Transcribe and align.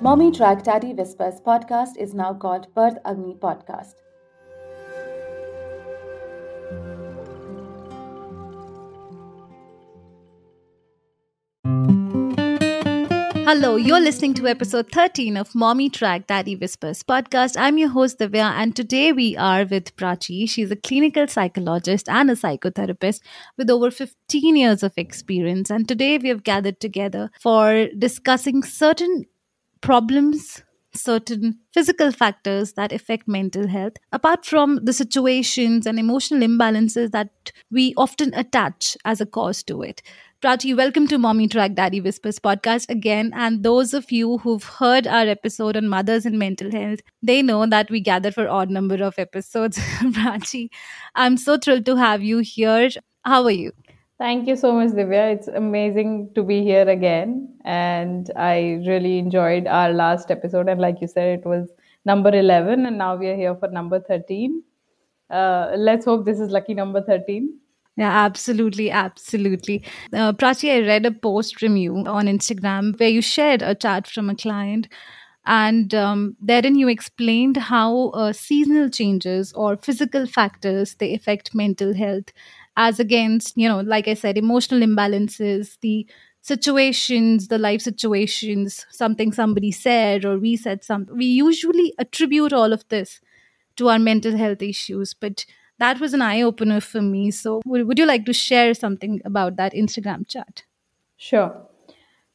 Mommy 0.00 0.30
Track 0.30 0.62
Daddy 0.62 0.94
Whispers 0.94 1.40
podcast 1.40 1.96
is 1.98 2.14
now 2.14 2.32
called 2.32 2.72
Birth 2.72 2.98
Agni 3.04 3.34
Podcast. 3.34 3.94
Hello, 13.44 13.74
you're 13.74 13.98
listening 13.98 14.34
to 14.34 14.46
episode 14.46 14.88
13 14.92 15.36
of 15.36 15.52
Mommy 15.56 15.90
Track 15.90 16.28
Daddy 16.28 16.54
Whispers 16.54 17.02
podcast. 17.02 17.56
I'm 17.58 17.76
your 17.76 17.88
host, 17.88 18.20
Divya, 18.20 18.52
and 18.52 18.76
today 18.76 19.10
we 19.10 19.36
are 19.36 19.64
with 19.64 19.96
Prachi. 19.96 20.48
She's 20.48 20.70
a 20.70 20.76
clinical 20.76 21.26
psychologist 21.26 22.08
and 22.08 22.30
a 22.30 22.34
psychotherapist 22.34 23.20
with 23.56 23.68
over 23.68 23.90
15 23.90 24.54
years 24.54 24.84
of 24.84 24.92
experience. 24.96 25.70
And 25.70 25.88
today 25.88 26.18
we 26.18 26.28
have 26.28 26.44
gathered 26.44 26.78
together 26.78 27.32
for 27.40 27.88
discussing 27.98 28.62
certain 28.62 29.24
problems 29.80 30.62
certain 30.94 31.58
physical 31.72 32.10
factors 32.10 32.72
that 32.72 32.92
affect 32.92 33.28
mental 33.28 33.68
health, 33.68 33.94
apart 34.12 34.44
from 34.44 34.80
the 34.82 34.92
situations 34.92 35.86
and 35.86 35.98
emotional 35.98 36.46
imbalances 36.46 37.10
that 37.12 37.52
we 37.70 37.94
often 37.96 38.34
attach 38.34 38.96
as 39.04 39.20
a 39.20 39.26
cause 39.26 39.62
to 39.62 39.82
it. 39.82 40.02
Prachi, 40.40 40.76
welcome 40.76 41.08
to 41.08 41.18
Mommy 41.18 41.48
Track 41.48 41.74
Daddy 41.74 42.00
Whispers 42.00 42.38
podcast 42.38 42.88
again. 42.88 43.32
And 43.34 43.64
those 43.64 43.92
of 43.92 44.10
you 44.12 44.38
who've 44.38 44.62
heard 44.62 45.06
our 45.06 45.26
episode 45.26 45.76
on 45.76 45.88
mothers 45.88 46.24
and 46.24 46.38
mental 46.38 46.70
health, 46.70 47.00
they 47.22 47.42
know 47.42 47.66
that 47.66 47.90
we 47.90 48.00
gather 48.00 48.30
for 48.30 48.48
odd 48.48 48.70
number 48.70 49.02
of 49.02 49.18
episodes. 49.18 49.78
Prachi, 50.00 50.68
I'm 51.14 51.36
so 51.36 51.58
thrilled 51.58 51.86
to 51.86 51.96
have 51.96 52.22
you 52.22 52.38
here. 52.38 52.88
How 53.24 53.42
are 53.44 53.50
you? 53.50 53.72
Thank 54.18 54.48
you 54.48 54.56
so 54.56 54.72
much, 54.72 54.90
Divya. 54.90 55.32
It's 55.34 55.46
amazing 55.48 56.30
to 56.34 56.42
be 56.42 56.62
here 56.62 56.88
again. 56.88 57.54
And 57.64 58.30
I 58.36 58.82
really 58.86 59.18
enjoyed 59.18 59.66
our 59.68 59.92
last 59.92 60.30
episode. 60.32 60.68
And 60.68 60.80
like 60.80 61.00
you 61.00 61.06
said, 61.06 61.38
it 61.38 61.46
was 61.46 61.68
number 62.04 62.30
11, 62.34 62.86
and 62.86 62.98
now 62.98 63.14
we 63.16 63.28
are 63.28 63.36
here 63.36 63.54
for 63.54 63.68
number 63.68 64.00
13. 64.00 64.62
Uh, 65.30 65.72
let's 65.76 66.04
hope 66.04 66.24
this 66.24 66.40
is 66.40 66.50
lucky 66.50 66.74
number 66.74 67.00
13. 67.02 67.58
Yeah, 67.96 68.10
absolutely, 68.24 68.90
absolutely. 68.90 69.84
Uh, 70.12 70.32
Prachi, 70.32 70.70
I 70.74 70.86
read 70.86 71.06
a 71.06 71.12
post 71.12 71.58
from 71.58 71.76
you 71.76 71.96
on 71.96 72.26
Instagram 72.26 72.98
where 72.98 73.08
you 73.08 73.20
shared 73.22 73.62
a 73.62 73.74
chat 73.74 74.06
from 74.08 74.30
a 74.30 74.34
client, 74.36 74.88
and 75.46 75.94
um, 75.94 76.36
therein 76.40 76.76
you 76.76 76.88
explained 76.88 77.56
how 77.56 78.08
uh, 78.10 78.32
seasonal 78.32 78.88
changes 78.90 79.52
or 79.54 79.76
physical 79.76 80.26
factors 80.26 80.94
they 80.96 81.14
affect 81.14 81.54
mental 81.54 81.94
health, 81.94 82.32
as 82.78 83.00
against 83.00 83.58
you 83.58 83.68
know, 83.68 83.80
like 83.80 84.08
I 84.08 84.14
said, 84.14 84.38
emotional 84.38 84.80
imbalances, 84.80 85.78
the 85.80 86.06
situations, 86.40 87.48
the 87.48 87.58
life 87.58 87.82
situations, 87.82 88.86
something 88.90 89.32
somebody 89.32 89.72
said 89.72 90.24
or 90.24 90.38
we 90.38 90.56
said 90.56 90.84
something. 90.84 91.14
We 91.16 91.26
usually 91.26 91.92
attribute 91.98 92.52
all 92.52 92.72
of 92.72 92.88
this 92.88 93.20
to 93.76 93.88
our 93.88 93.98
mental 93.98 94.36
health 94.36 94.62
issues, 94.62 95.12
but 95.12 95.44
that 95.78 96.00
was 96.00 96.14
an 96.14 96.22
eye 96.22 96.40
opener 96.40 96.80
for 96.80 97.02
me. 97.02 97.32
So, 97.32 97.60
would, 97.66 97.98
you 97.98 98.06
like 98.06 98.24
to 98.26 98.32
share 98.32 98.74
something 98.74 99.20
about 99.24 99.56
that 99.56 99.74
Instagram 99.74 100.26
chat? 100.26 100.62
Sure. 101.16 101.52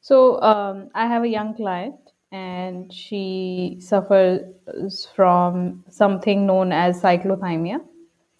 So, 0.01 0.41
um, 0.41 0.89
I 0.93 1.07
have 1.07 1.23
a 1.23 1.27
young 1.27 1.55
client 1.55 1.95
and 2.31 2.91
she 2.91 3.77
suffers 3.79 5.07
from 5.15 5.85
something 5.89 6.45
known 6.45 6.73
as 6.73 7.01
cyclothymia. 7.01 7.79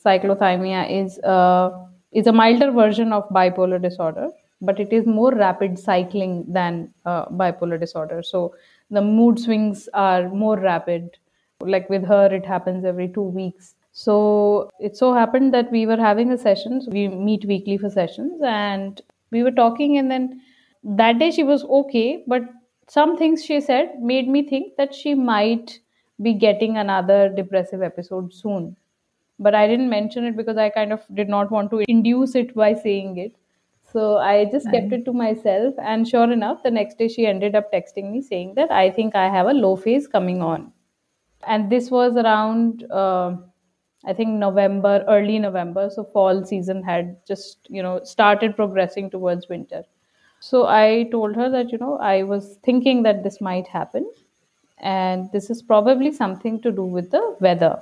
Cyclothymia 0.06 1.04
is 1.04 1.18
a, 1.20 1.88
is 2.14 2.28
a 2.28 2.32
milder 2.32 2.72
version 2.72 3.14
of 3.14 3.28
bipolar 3.30 3.82
disorder, 3.82 4.30
but 4.62 4.80
it 4.80 4.94
is 4.94 5.06
more 5.06 5.34
rapid 5.34 5.78
cycling 5.78 6.46
than 6.48 6.94
uh, 7.06 7.26
bipolar 7.26 7.80
disorder. 7.80 8.24
So, 8.24 8.56
the 8.92 9.02
mood 9.02 9.40
swings 9.40 9.90
are 9.94 10.30
more 10.30 10.58
rapid. 10.60 11.18
Like 11.62 11.90
with 11.90 12.06
her, 12.06 12.26
it 12.34 12.46
happens 12.46 12.86
every 12.86 13.08
two 13.08 13.22
weeks 13.22 13.76
so 13.94 14.70
it 14.80 14.98
so 14.98 15.14
happened 15.14 15.54
that 15.54 15.72
we 15.72 15.86
were 15.86 15.98
having 15.98 16.32
a 16.32 16.38
session. 16.38 16.82
So 16.82 16.90
we 16.92 17.08
meet 17.08 17.46
weekly 17.46 17.78
for 17.78 17.90
sessions 17.90 18.42
and 18.44 19.00
we 19.32 19.44
were 19.44 19.52
talking 19.52 19.98
and 19.98 20.10
then 20.12 20.42
that 20.84 21.20
day 21.20 21.32
she 21.32 21.44
was 21.44 21.64
okay, 21.64 22.24
but 22.28 22.42
some 22.90 23.18
things 23.18 23.46
she 23.46 23.62
said 23.62 24.02
made 24.02 24.28
me 24.28 24.48
think 24.48 24.76
that 24.78 24.94
she 24.94 25.14
might 25.14 25.80
be 26.22 26.34
getting 26.34 26.78
another 26.78 27.30
depressive 27.30 27.82
episode 27.82 28.34
soon. 28.34 28.76
But 29.44 29.54
I 29.54 29.68
didn't 29.68 29.90
mention 29.90 30.26
it 30.26 30.36
because 30.36 30.58
I 30.58 30.70
kind 30.70 30.92
of 30.92 31.02
did 31.14 31.30
not 31.30 31.52
want 31.52 31.72
to 31.72 31.84
induce 31.88 32.36
it 32.36 32.56
by 32.56 32.74
saying 32.74 33.18
it. 33.18 33.36
So 33.92 34.18
I 34.18 34.46
just 34.46 34.70
kept 34.72 34.92
it 34.92 35.06
to 35.06 35.14
myself. 35.14 35.76
And 35.78 36.08
sure 36.08 36.32
enough, 36.32 36.64
the 36.64 36.72
next 36.72 36.98
day 36.98 37.08
she 37.08 37.28
ended 37.28 37.56
up 37.56 37.72
texting 37.72 38.12
me 38.12 38.22
saying 38.22 38.56
that 38.56 38.72
I 38.72 38.90
think 38.90 39.16
I 39.16 39.30
have 39.30 39.48
a 39.48 39.54
low 39.54 39.76
phase 39.76 40.08
coming 40.08 40.42
on. 40.42 40.72
And 41.46 41.70
this 41.70 41.92
was 41.92 42.16
around. 42.16 42.86
Uh, 42.92 43.36
I 44.06 44.14
think 44.14 44.30
November, 44.30 45.06
early 45.08 45.40
November. 45.40 45.90
So 45.90 46.04
fall 46.04 46.44
season 46.44 46.84
had 46.84 47.18
just, 47.28 47.60
you 47.70 47.84
know, 47.84 48.04
started 48.04 48.56
progressing 48.56 49.10
towards 49.10 49.48
winter. 49.48 49.84
So 50.40 50.68
I 50.68 51.08
told 51.12 51.36
her 51.38 51.50
that, 51.50 51.72
you 51.72 51.78
know, 51.78 51.98
I 52.00 52.24
was 52.24 52.58
thinking 52.64 53.04
that 53.04 53.24
this 53.24 53.40
might 53.40 53.68
happen. 53.68 54.12
And 54.80 55.32
this 55.32 55.50
is 55.50 55.62
probably 55.62 56.12
something 56.12 56.62
to 56.62 56.72
do 56.72 56.84
with 56.84 57.12
the 57.12 57.38
weather. 57.40 57.82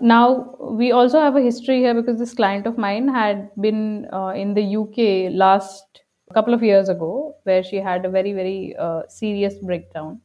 Now, 0.00 0.56
we 0.58 0.92
also 0.92 1.20
have 1.20 1.36
a 1.36 1.42
history 1.42 1.78
here 1.80 1.94
because 1.94 2.18
this 2.18 2.34
client 2.34 2.66
of 2.66 2.78
mine 2.78 3.08
had 3.08 3.50
been 3.60 4.06
uh, 4.12 4.28
in 4.28 4.54
the 4.54 4.62
UK 4.76 5.32
last 5.34 6.02
couple 6.32 6.54
of 6.54 6.62
years 6.62 6.88
ago, 6.88 7.36
where 7.42 7.62
she 7.62 7.76
had 7.76 8.04
a 8.04 8.10
very, 8.10 8.32
very 8.32 8.74
uh, 8.78 9.02
serious 9.08 9.54
breakdown. 9.58 10.20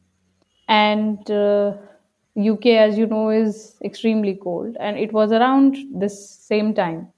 And 0.69 1.30
uh, 1.30 1.74
UK, 2.38 2.66
as 2.78 2.97
you 2.97 3.06
know, 3.06 3.30
is 3.30 3.75
extremely 3.84 4.40
cold, 4.41 4.78
and 4.80 4.97
it 4.97 5.12
was 5.12 5.31
around 5.31 5.78
this 5.94 6.30
same 6.30 6.74
time. 6.74 7.09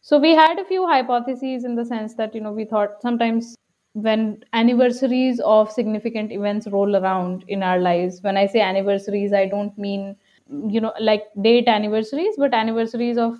So 0.00 0.18
we 0.18 0.34
had 0.34 0.58
a 0.58 0.64
few 0.64 0.86
hypotheses 0.86 1.64
in 1.64 1.76
the 1.76 1.84
sense 1.84 2.14
that 2.14 2.34
you 2.34 2.40
know 2.40 2.52
we 2.52 2.64
thought 2.64 3.00
sometimes 3.00 3.56
when 3.94 4.44
anniversaries 4.52 5.40
of 5.40 5.70
significant 5.70 6.32
events 6.32 6.66
roll 6.66 6.96
around 6.96 7.44
in 7.48 7.62
our 7.62 7.78
lives, 7.78 8.20
when 8.22 8.36
I 8.36 8.46
say 8.46 8.60
anniversaries, 8.60 9.32
I 9.32 9.46
don't 9.46 9.76
mean 9.78 10.16
you 10.48 10.80
know 10.80 10.92
like 11.00 11.24
date 11.42 11.68
anniversaries, 11.68 12.34
but 12.38 12.54
anniversaries 12.54 13.18
of 13.18 13.38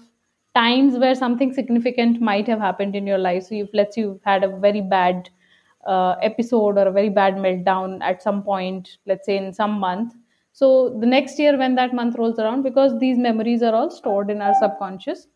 times 0.55 0.99
where 0.99 1.15
something 1.15 1.53
significant 1.53 2.21
might 2.21 2.47
have 2.47 2.61
happened 2.61 2.95
in 2.97 3.07
your 3.07 3.19
life. 3.19 3.45
So 3.45 3.55
if 3.57 3.69
let's 3.73 3.95
say 3.97 4.03
you've 4.03 4.23
had 4.25 4.45
a 4.45 4.49
very 4.59 4.81
bad 4.81 5.29
uh, 5.87 6.15
episode 6.23 6.79
or 6.79 6.87
a 6.89 6.93
very 6.93 7.09
bad 7.11 7.35
meltdown 7.35 8.01
at 8.03 8.23
some 8.23 8.43
point, 8.43 8.99
let's 9.07 9.27
say 9.27 9.37
in 9.37 9.53
some 9.53 9.73
month 9.73 10.15
so 10.57 10.97
the 11.01 11.07
next 11.07 11.37
year, 11.41 11.59
when 11.59 11.75
that 11.75 11.93
month 11.93 12.15
rolls 12.17 12.39
around, 12.39 12.63
because 12.63 12.97
these 13.01 13.19
memories 13.19 13.61
are 13.61 13.75
all 13.75 13.91
stored 13.91 14.31
in 14.31 14.41
our 14.41 14.55
subconscious, 14.61 15.27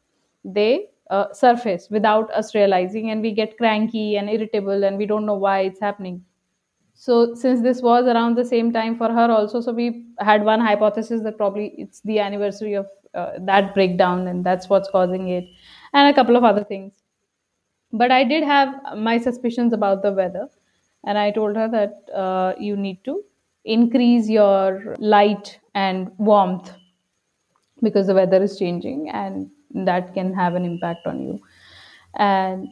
they 0.45 0.91
uh, 1.11 1.33
surface 1.33 1.89
without 1.91 2.31
us 2.33 2.55
realizing, 2.55 3.11
and 3.11 3.21
we 3.21 3.33
get 3.33 3.59
cranky 3.59 4.17
and 4.17 4.31
irritable, 4.31 4.85
and 4.85 4.97
we 4.97 5.07
don't 5.07 5.27
know 5.27 5.35
why 5.35 5.63
it's 5.63 5.81
happening. 5.81 6.25
So 7.01 7.35
since 7.35 7.63
this 7.63 7.81
was 7.81 8.07
around 8.07 8.37
the 8.37 8.45
same 8.45 8.73
time 8.73 8.99
for 8.99 9.09
her 9.13 9.31
also, 9.31 9.61
so 9.61 9.73
we 9.73 10.07
had 10.19 10.45
one 10.45 10.61
hypothesis 10.61 11.23
that 11.23 11.37
probably 11.37 11.73
it's 11.79 12.01
the 12.01 12.19
anniversary 12.19 12.75
of 12.75 12.89
uh, 13.15 13.33
that 13.41 13.73
breakdown, 13.75 14.27
and 14.27 14.45
that's 14.45 14.69
what's 14.69 14.91
causing 14.91 15.29
it, 15.29 15.45
and 15.95 16.09
a 16.09 16.15
couple 16.15 16.37
of 16.37 16.45
other 16.45 16.65
things. 16.65 16.93
But 17.93 18.11
I 18.11 18.25
did 18.25 18.45
have 18.45 18.75
my 18.97 19.19
suspicions 19.19 19.73
about 19.75 20.03
the 20.03 20.13
weather, 20.13 20.49
and 21.05 21.19
I 21.19 21.31
told 21.31 21.57
her 21.57 21.69
that 21.69 22.15
uh, 22.15 22.55
you 22.59 22.77
need 22.77 23.05
to 23.05 23.23
increase 23.65 24.29
your 24.29 24.97
light 24.99 25.61
and 25.75 26.11
warmth 26.19 26.73
because 27.83 28.07
the 28.07 28.15
weather 28.15 28.43
is 28.43 28.59
changing 28.59 29.09
and 29.11 29.51
that 29.75 30.15
can 30.15 30.35
have 30.35 30.55
an 30.55 30.65
impact 30.65 31.07
on 31.07 31.21
you 31.21 31.41
and 32.17 32.69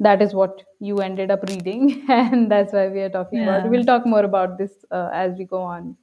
that 0.00 0.20
is 0.20 0.34
what 0.34 0.62
you 0.80 0.98
ended 0.98 1.30
up 1.30 1.42
reading 1.48 2.04
and 2.08 2.50
that's 2.50 2.72
why 2.72 2.88
we 2.88 3.00
are 3.00 3.10
talking 3.10 3.40
yeah. 3.40 3.56
about 3.56 3.70
we'll 3.70 3.84
talk 3.84 4.06
more 4.06 4.24
about 4.24 4.58
this 4.58 4.72
uh, 4.90 5.10
as 5.12 5.36
we 5.38 5.44
go 5.44 5.62
on 5.62 5.96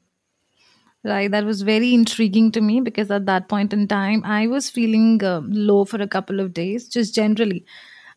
right 1.04 1.32
that 1.32 1.44
was 1.44 1.62
very 1.62 1.94
intriguing 1.94 2.52
to 2.52 2.62
me 2.62 2.80
because 2.80 3.12
at 3.12 3.26
that 3.26 3.50
point 3.50 3.74
in 3.74 3.88
time 3.88 4.24
i 4.24 4.48
was 4.48 4.70
feeling 4.70 5.24
uh, 5.24 5.42
low 5.46 5.84
for 5.84 6.02
a 6.02 6.08
couple 6.08 6.40
of 6.40 6.54
days 6.54 6.88
just 6.88 7.14
generally 7.16 7.66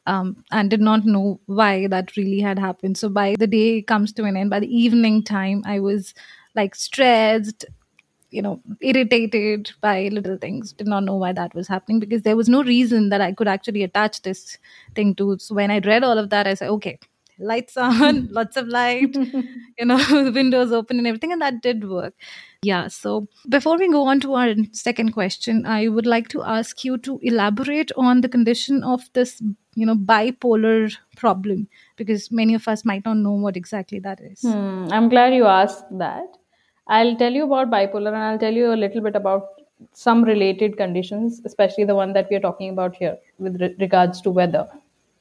um, 0.06 0.44
and 0.50 0.70
did 0.70 0.80
not 0.80 1.04
know 1.04 1.40
why 1.46 1.86
that 1.86 2.16
really 2.16 2.40
had 2.40 2.58
happened. 2.58 2.98
So 2.98 3.08
by 3.08 3.36
the 3.38 3.46
day 3.46 3.82
comes 3.82 4.12
to 4.14 4.24
an 4.24 4.36
end, 4.36 4.50
by 4.50 4.60
the 4.60 4.76
evening 4.76 5.22
time, 5.22 5.62
I 5.64 5.80
was 5.80 6.14
like 6.54 6.74
stressed, 6.74 7.64
you 8.34 8.42
know, 8.42 8.60
irritated 8.80 9.72
by 9.80 10.08
little 10.08 10.36
things. 10.36 10.72
Did 10.72 10.88
not 10.88 11.04
know 11.04 11.14
why 11.14 11.32
that 11.32 11.54
was 11.54 11.68
happening 11.68 12.00
because 12.00 12.22
there 12.22 12.36
was 12.36 12.48
no 12.48 12.62
reason 12.64 13.08
that 13.10 13.20
I 13.20 13.32
could 13.32 13.48
actually 13.48 13.84
attach 13.84 14.22
this 14.22 14.58
thing 14.94 15.14
to. 15.16 15.38
So 15.38 15.54
when 15.54 15.70
I 15.70 15.78
read 15.78 16.02
all 16.02 16.18
of 16.18 16.30
that, 16.30 16.48
I 16.48 16.54
said, 16.54 16.70
okay, 16.70 16.98
lights 17.38 17.76
on, 17.76 18.28
lots 18.32 18.56
of 18.56 18.66
light, 18.66 19.14
you 19.78 19.86
know, 19.86 20.00
windows 20.34 20.72
open 20.72 20.98
and 20.98 21.06
everything, 21.06 21.32
and 21.32 21.40
that 21.42 21.62
did 21.62 21.88
work. 21.88 22.14
Yeah. 22.62 22.88
So 22.88 23.28
before 23.48 23.78
we 23.78 23.88
go 23.88 24.06
on 24.06 24.20
to 24.20 24.34
our 24.34 24.54
second 24.72 25.12
question, 25.12 25.64
I 25.64 25.88
would 25.88 26.06
like 26.06 26.28
to 26.28 26.42
ask 26.42 26.84
you 26.84 26.98
to 26.98 27.20
elaborate 27.22 27.92
on 27.96 28.20
the 28.20 28.28
condition 28.28 28.82
of 28.82 29.08
this 29.12 29.40
you 29.76 29.84
know 29.84 29.96
bipolar 29.96 30.96
problem 31.16 31.66
because 31.96 32.30
many 32.30 32.54
of 32.54 32.68
us 32.68 32.84
might 32.84 33.04
not 33.04 33.16
know 33.16 33.32
what 33.32 33.56
exactly 33.56 33.98
that 33.98 34.20
is 34.20 34.40
Hmm, 34.42 34.86
I'm 34.92 35.08
glad 35.08 35.34
you 35.34 35.46
asked 35.46 35.86
that. 35.98 36.38
I'll 36.86 37.16
tell 37.16 37.32
you 37.32 37.44
about 37.44 37.70
bipolar 37.70 38.08
and 38.08 38.16
I'll 38.16 38.38
tell 38.38 38.52
you 38.52 38.72
a 38.72 38.76
little 38.76 39.00
bit 39.00 39.16
about 39.16 39.60
some 39.92 40.22
related 40.22 40.76
conditions, 40.76 41.40
especially 41.44 41.84
the 41.84 41.94
one 41.94 42.12
that 42.12 42.28
we 42.30 42.36
are 42.36 42.40
talking 42.40 42.70
about 42.70 42.96
here 42.96 43.16
with 43.38 43.60
re- 43.60 43.74
regards 43.78 44.20
to 44.22 44.30
weather. 44.30 44.68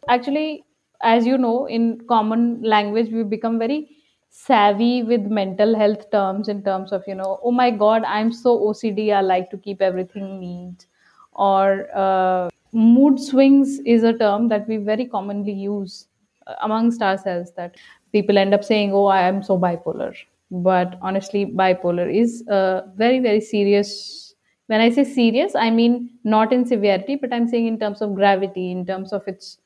Actually, 0.09 0.65
as 1.01 1.25
you 1.25 1.37
know, 1.37 1.65
in 1.65 2.01
common 2.07 2.61
language, 2.61 3.09
we've 3.11 3.29
become 3.29 3.57
very 3.59 3.89
savvy 4.29 5.03
with 5.03 5.21
mental 5.21 5.75
health 5.75 6.09
terms 6.11 6.49
in 6.49 6.63
terms 6.63 6.91
of, 6.91 7.03
you 7.07 7.15
know, 7.15 7.39
oh 7.43 7.51
my 7.51 7.71
God, 7.71 8.03
I'm 8.03 8.31
so 8.31 8.57
OCD, 8.59 9.13
I 9.13 9.21
like 9.21 9.49
to 9.51 9.57
keep 9.57 9.81
everything 9.81 10.39
neat. 10.39 10.85
Or 11.33 11.87
uh, 11.95 12.49
mood 12.73 13.19
swings 13.19 13.79
is 13.85 14.03
a 14.03 14.13
term 14.13 14.49
that 14.49 14.67
we 14.67 14.77
very 14.77 15.05
commonly 15.05 15.53
use 15.53 16.07
uh, 16.47 16.55
amongst 16.61 17.01
ourselves 17.01 17.51
that 17.55 17.75
people 18.11 18.37
end 18.37 18.53
up 18.53 18.63
saying, 18.63 18.91
oh, 18.93 19.05
I 19.05 19.21
am 19.21 19.43
so 19.43 19.57
bipolar. 19.57 20.15
But 20.51 20.97
honestly, 21.01 21.45
bipolar 21.45 22.13
is 22.13 22.43
a 22.47 22.83
very, 22.95 23.19
very 23.19 23.41
serious. 23.41 24.35
When 24.67 24.81
I 24.81 24.89
say 24.89 25.03
serious, 25.03 25.55
I 25.55 25.69
mean 25.69 26.11
not 26.23 26.53
in 26.53 26.65
severity, 26.65 27.15
but 27.15 27.33
I'm 27.33 27.47
saying 27.47 27.67
in 27.67 27.79
terms 27.79 28.01
of 28.01 28.15
gravity, 28.15 28.71
in 28.71 28.85
terms 28.85 29.13
of 29.13 29.27
its 29.27 29.57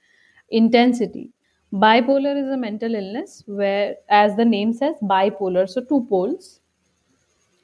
intensity. 0.50 1.32
Bipolar 1.74 2.42
is 2.42 2.50
a 2.50 2.58
mental 2.58 2.96
illness 2.96 3.44
where, 3.46 3.96
as 4.10 4.36
the 4.38 4.46
name 4.46 4.72
says, 4.72 4.96
bipolar, 5.02 5.68
so 5.70 5.82
two 5.82 6.06
poles. 6.10 6.62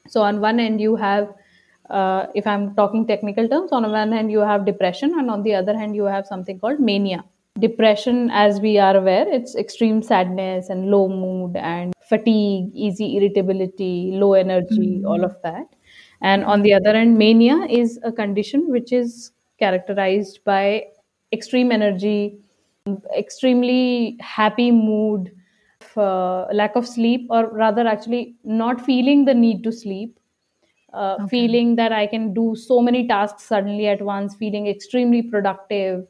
So 0.09 0.21
on 0.21 0.41
one 0.41 0.59
end 0.59 0.81
you 0.81 0.97
have, 0.97 1.33
uh, 1.89 2.27
if 2.35 2.45
I'm 2.45 2.75
talking 2.75 3.07
technical 3.07 3.47
terms, 3.47 3.71
on 3.71 3.89
one 3.89 4.11
hand 4.11 4.29
you 4.29 4.39
have 4.39 4.65
depression, 4.65 5.17
and 5.17 5.31
on 5.31 5.43
the 5.43 5.55
other 5.55 5.77
hand 5.77 5.95
you 5.95 6.03
have 6.03 6.27
something 6.27 6.59
called 6.59 6.81
mania. 6.81 7.23
Depression, 7.57 8.29
as 8.31 8.59
we 8.59 8.77
are 8.77 8.97
aware, 8.97 9.25
it's 9.31 9.55
extreme 9.55 10.01
sadness 10.03 10.69
and 10.69 10.89
low 10.89 11.07
mood 11.07 11.55
and 11.55 11.92
fatigue, 12.09 12.71
easy 12.73 13.17
irritability, 13.17 14.11
low 14.13 14.33
energy, 14.33 15.03
all 15.05 15.23
of 15.23 15.35
that. 15.43 15.65
And 16.21 16.43
on 16.45 16.61
the 16.61 16.73
other 16.73 16.93
hand, 16.93 17.17
mania 17.17 17.65
is 17.69 17.99
a 18.03 18.11
condition 18.11 18.69
which 18.69 18.91
is 18.93 19.31
characterized 19.59 20.43
by 20.43 20.85
extreme 21.31 21.71
energy, 21.71 22.37
extremely 23.17 24.17
happy 24.21 24.71
mood, 24.71 25.31
uh, 25.97 26.45
lack 26.53 26.75
of 26.75 26.87
sleep, 26.87 27.27
or 27.29 27.49
rather, 27.49 27.87
actually, 27.87 28.35
not 28.43 28.79
feeling 28.81 29.25
the 29.25 29.33
need 29.33 29.63
to 29.63 29.71
sleep, 29.71 30.19
uh, 30.93 31.17
okay 31.19 31.27
feeling 31.29 31.75
that 31.75 31.91
I 31.91 32.07
can 32.07 32.33
do 32.33 32.55
so 32.55 32.81
many 32.81 33.07
tasks 33.07 33.43
suddenly 33.43 33.87
at 33.87 34.01
once, 34.01 34.35
feeling 34.35 34.67
extremely 34.67 35.21
productive, 35.21 36.05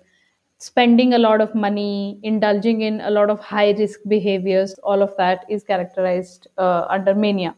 spending 0.63 1.13
a 1.13 1.19
lot 1.19 1.42
of 1.42 1.54
money, 1.56 2.19
indulging 2.24 2.81
in 2.81 3.01
a 3.01 3.10
lot 3.10 3.30
of 3.30 3.39
high 3.39 3.71
risk 3.71 4.00
behaviors, 4.07 4.74
all 4.83 5.01
of 5.01 5.15
that 5.18 5.45
is 5.50 5.63
characterized 5.63 6.48
uh, 6.57 6.86
under 6.89 7.13
mania. 7.15 7.56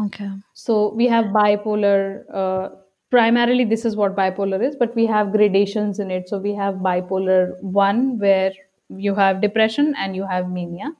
okay 0.00 0.30
So 0.54 0.92
we 0.94 1.06
have 1.06 1.26
bipolar. 1.26 2.24
Uh, 2.32 2.68
primarily, 3.10 3.64
this 3.64 3.84
is 3.84 3.96
what 3.96 4.16
bipolar 4.16 4.62
is, 4.62 4.76
but 4.76 4.94
we 4.94 5.06
have 5.06 5.32
gradations 5.32 5.98
in 5.98 6.10
it. 6.10 6.28
So 6.28 6.38
we 6.38 6.54
have 6.54 6.74
bipolar 6.76 7.60
one, 7.60 8.18
where 8.18 8.52
you 8.88 9.14
have 9.14 9.40
depression 9.40 9.94
and 9.98 10.16
you 10.16 10.26
have 10.26 10.48
mania. 10.50 10.92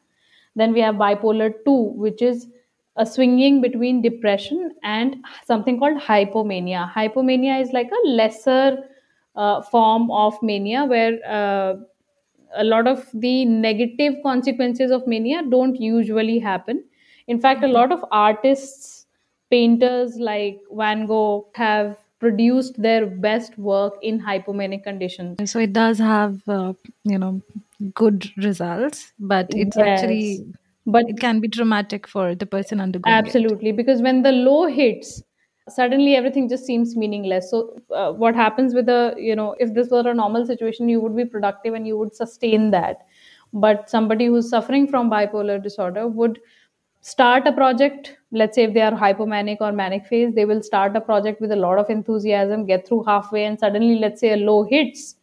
Then 0.57 0.73
we 0.73 0.81
have 0.81 0.97
bipolar 0.97 1.53
two, 1.65 1.83
which 2.07 2.23
is 2.23 2.49
a 2.97 3.07
swinging 3.07 3.61
between 3.61 4.03
depression 4.03 4.75
and 4.83 5.17
something 5.47 5.79
called 5.79 6.01
hypomania. 6.01 6.93
Hypomania 6.93 7.61
is 7.63 7.73
like 7.73 7.91
a 7.91 8.09
lesser 8.09 8.79
uh, 9.37 9.63
form 9.63 10.11
of 10.11 10.35
mania 10.43 10.85
where 10.85 11.19
uh, 11.27 11.75
a 12.57 12.65
lot 12.65 12.87
of 12.87 13.07
the 13.15 13.45
negative 13.45 14.15
consequences 14.23 14.91
of 14.91 15.07
mania 15.07 15.43
don't 15.49 15.77
usually 15.81 16.39
happen. 16.39 16.85
In 17.27 17.41
fact, 17.41 17.63
a 17.63 17.69
lot 17.69 17.93
of 17.93 18.05
artists, 18.11 19.07
painters 19.51 20.17
like 20.17 20.59
Van 20.73 21.07
Gogh 21.07 21.49
have 21.55 21.97
produced 22.19 22.81
their 22.81 23.07
best 23.07 23.57
work 23.59 23.95
in 24.03 24.21
hypomanic 24.21 24.83
conditions. 24.85 25.51
so 25.51 25.59
it 25.59 25.73
does 25.73 25.99
have 25.99 26.41
uh, 26.49 26.73
you 27.05 27.19
know 27.19 27.41
good 27.95 28.31
results 28.37 29.13
but 29.19 29.47
it's 29.51 29.77
Yes. 29.77 29.89
actually 29.89 30.47
But 30.87 31.09
it 31.09 31.19
can 31.21 31.41
be 31.41 31.49
traumatic 31.49 32.07
for 32.07 32.35
the 32.35 32.47
person 32.47 32.81
undergoing 32.81 33.17
it 33.17 33.25
Absolutely, 33.25 33.73
because 33.73 34.03
when 34.03 34.23
the 34.23 34.33
low 34.33 34.67
hits, 34.67 35.23
suddenly 35.71 36.15
everything 36.17 36.49
just 36.49 36.65
seems 36.67 36.97
meaningless. 36.97 37.51
So, 37.51 37.81
uh, 37.95 38.13
what 38.13 38.35
happens 38.35 38.75
with 38.75 38.87
the, 38.87 39.15
you 39.19 39.35
know, 39.37 39.55
if 39.59 39.75
this 39.75 39.91
were 39.91 40.09
a 40.09 40.15
normal 40.15 40.47
situation, 40.47 40.89
you 40.89 41.01
would 41.01 41.17
be 41.17 41.25
productive 41.25 41.75
and 41.75 41.87
you 41.87 41.97
would 41.99 42.15
sustain 42.15 42.71
that. 42.73 43.07
But 43.53 43.91
somebody 43.91 44.27
who's 44.27 44.49
suffering 44.49 44.87
from 44.89 45.11
bipolar 45.11 45.63
disorder 45.63 46.07
would 46.07 46.41
start 47.01 47.47
a 47.47 47.53
project. 47.53 48.17
Let's 48.33 48.55
say 48.55 48.65
if 48.65 48.75
they 48.75 48.83
are 48.83 48.93
hypomanic 48.93 49.59
or 49.61 49.73
manic 49.73 50.07
phase, 50.07 50.35
they 50.35 50.45
will 50.45 50.63
start 50.63 50.95
a 50.97 51.01
project 51.01 51.41
with 51.41 51.53
a 51.53 51.57
lot 51.57 51.79
of 51.79 51.91
enthusiasm, 51.91 52.67
get 52.67 52.87
through 52.87 53.05
halfway, 53.05 53.45
and 53.45 53.59
suddenly, 53.59 53.99
let's 53.99 54.21
say 54.21 54.33
a 54.33 54.37
low 54.37 54.65
hits, 54.65 55.17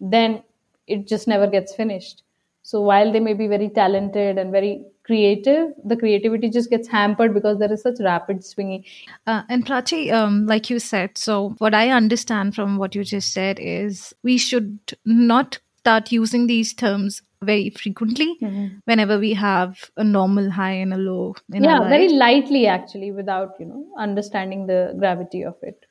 then 0.00 0.42
it 0.86 1.06
just 1.06 1.28
never 1.28 1.46
gets 1.46 1.74
finished. 1.74 2.22
So 2.62 2.80
while 2.80 3.12
they 3.12 3.20
may 3.20 3.34
be 3.34 3.46
very 3.48 3.68
talented 3.68 4.38
and 4.38 4.52
very 4.52 4.84
creative, 5.12 5.72
the 5.84 5.96
creativity 5.96 6.50
just 6.50 6.70
gets 6.70 6.88
hampered 6.88 7.34
because 7.34 7.58
there 7.58 7.72
is 7.72 7.82
such 7.82 8.00
rapid 8.00 8.44
swinging. 8.44 8.84
Uh, 9.26 9.42
and 9.48 9.66
Prachi, 9.66 10.12
um, 10.12 10.46
like 10.46 10.70
you 10.70 10.78
said, 10.78 11.18
so 11.18 11.50
what 11.58 11.74
I 11.74 11.90
understand 11.90 12.54
from 12.54 12.78
what 12.78 12.94
you 12.94 13.04
just 13.04 13.32
said 13.32 13.58
is 13.60 14.14
we 14.22 14.38
should 14.38 14.78
not 15.04 15.58
start 15.80 16.12
using 16.12 16.46
these 16.46 16.72
terms 16.72 17.22
very 17.42 17.70
frequently 17.70 18.26
Mhm. 18.40 18.66
whenever 18.90 19.18
we 19.18 19.34
have 19.34 19.90
a 19.96 20.04
normal 20.04 20.50
high 20.58 20.74
and 20.82 20.94
a 20.94 20.96
low 20.96 21.34
Yeah, 21.48 21.88
very 21.88 22.08
lightly 22.08 22.66
actually, 22.66 23.10
without 23.12 23.56
you 23.60 23.66
know 23.66 23.86
understanding 24.08 24.66
the 24.68 24.94
gravity 24.98 25.42
of 25.44 25.56
it. 25.62 25.88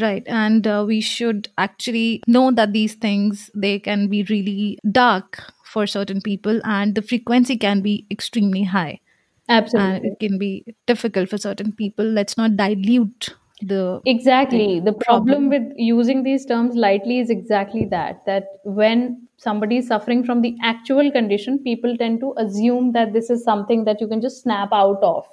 Right. 0.00 0.22
And 0.26 0.66
uh, 0.66 0.84
we 0.86 1.00
should 1.00 1.48
actually 1.58 2.22
know 2.26 2.50
that 2.52 2.72
these 2.72 2.94
things, 2.94 3.50
they 3.54 3.78
can 3.80 4.06
be 4.08 4.22
really 4.24 4.78
dark 4.90 5.40
for 5.70 5.86
certain 5.86 6.20
people 6.20 6.60
and 6.64 6.94
the 6.94 7.02
frequency 7.02 7.56
can 7.56 7.80
be 7.80 8.06
extremely 8.10 8.64
high 8.64 8.98
and 9.48 9.64
Absolutely. 9.64 10.08
it 10.10 10.20
can 10.20 10.38
be 10.38 10.64
difficult 10.86 11.28
for 11.28 11.38
certain 11.38 11.72
people. 11.72 12.04
Let's 12.04 12.36
not 12.36 12.56
dilute 12.56 13.34
the 13.60 14.00
Exactly. 14.06 14.80
The 14.80 14.92
problem 14.92 15.48
problem. 15.48 15.48
with 15.48 15.72
using 15.76 16.22
these 16.22 16.46
terms 16.46 16.74
lightly 16.74 17.18
is 17.18 17.30
exactly 17.30 17.84
that. 17.86 18.24
That 18.26 18.44
when 18.64 19.28
somebody 19.36 19.78
is 19.78 19.88
suffering 19.88 20.24
from 20.24 20.42
the 20.42 20.56
actual 20.62 21.10
condition, 21.10 21.58
people 21.58 21.96
tend 21.96 22.20
to 22.20 22.34
assume 22.36 22.92
that 22.92 23.12
this 23.12 23.28
is 23.28 23.44
something 23.44 23.84
that 23.84 24.00
you 24.00 24.08
can 24.08 24.20
just 24.20 24.42
snap 24.42 24.70
out 24.72 25.02
of. 25.02 25.26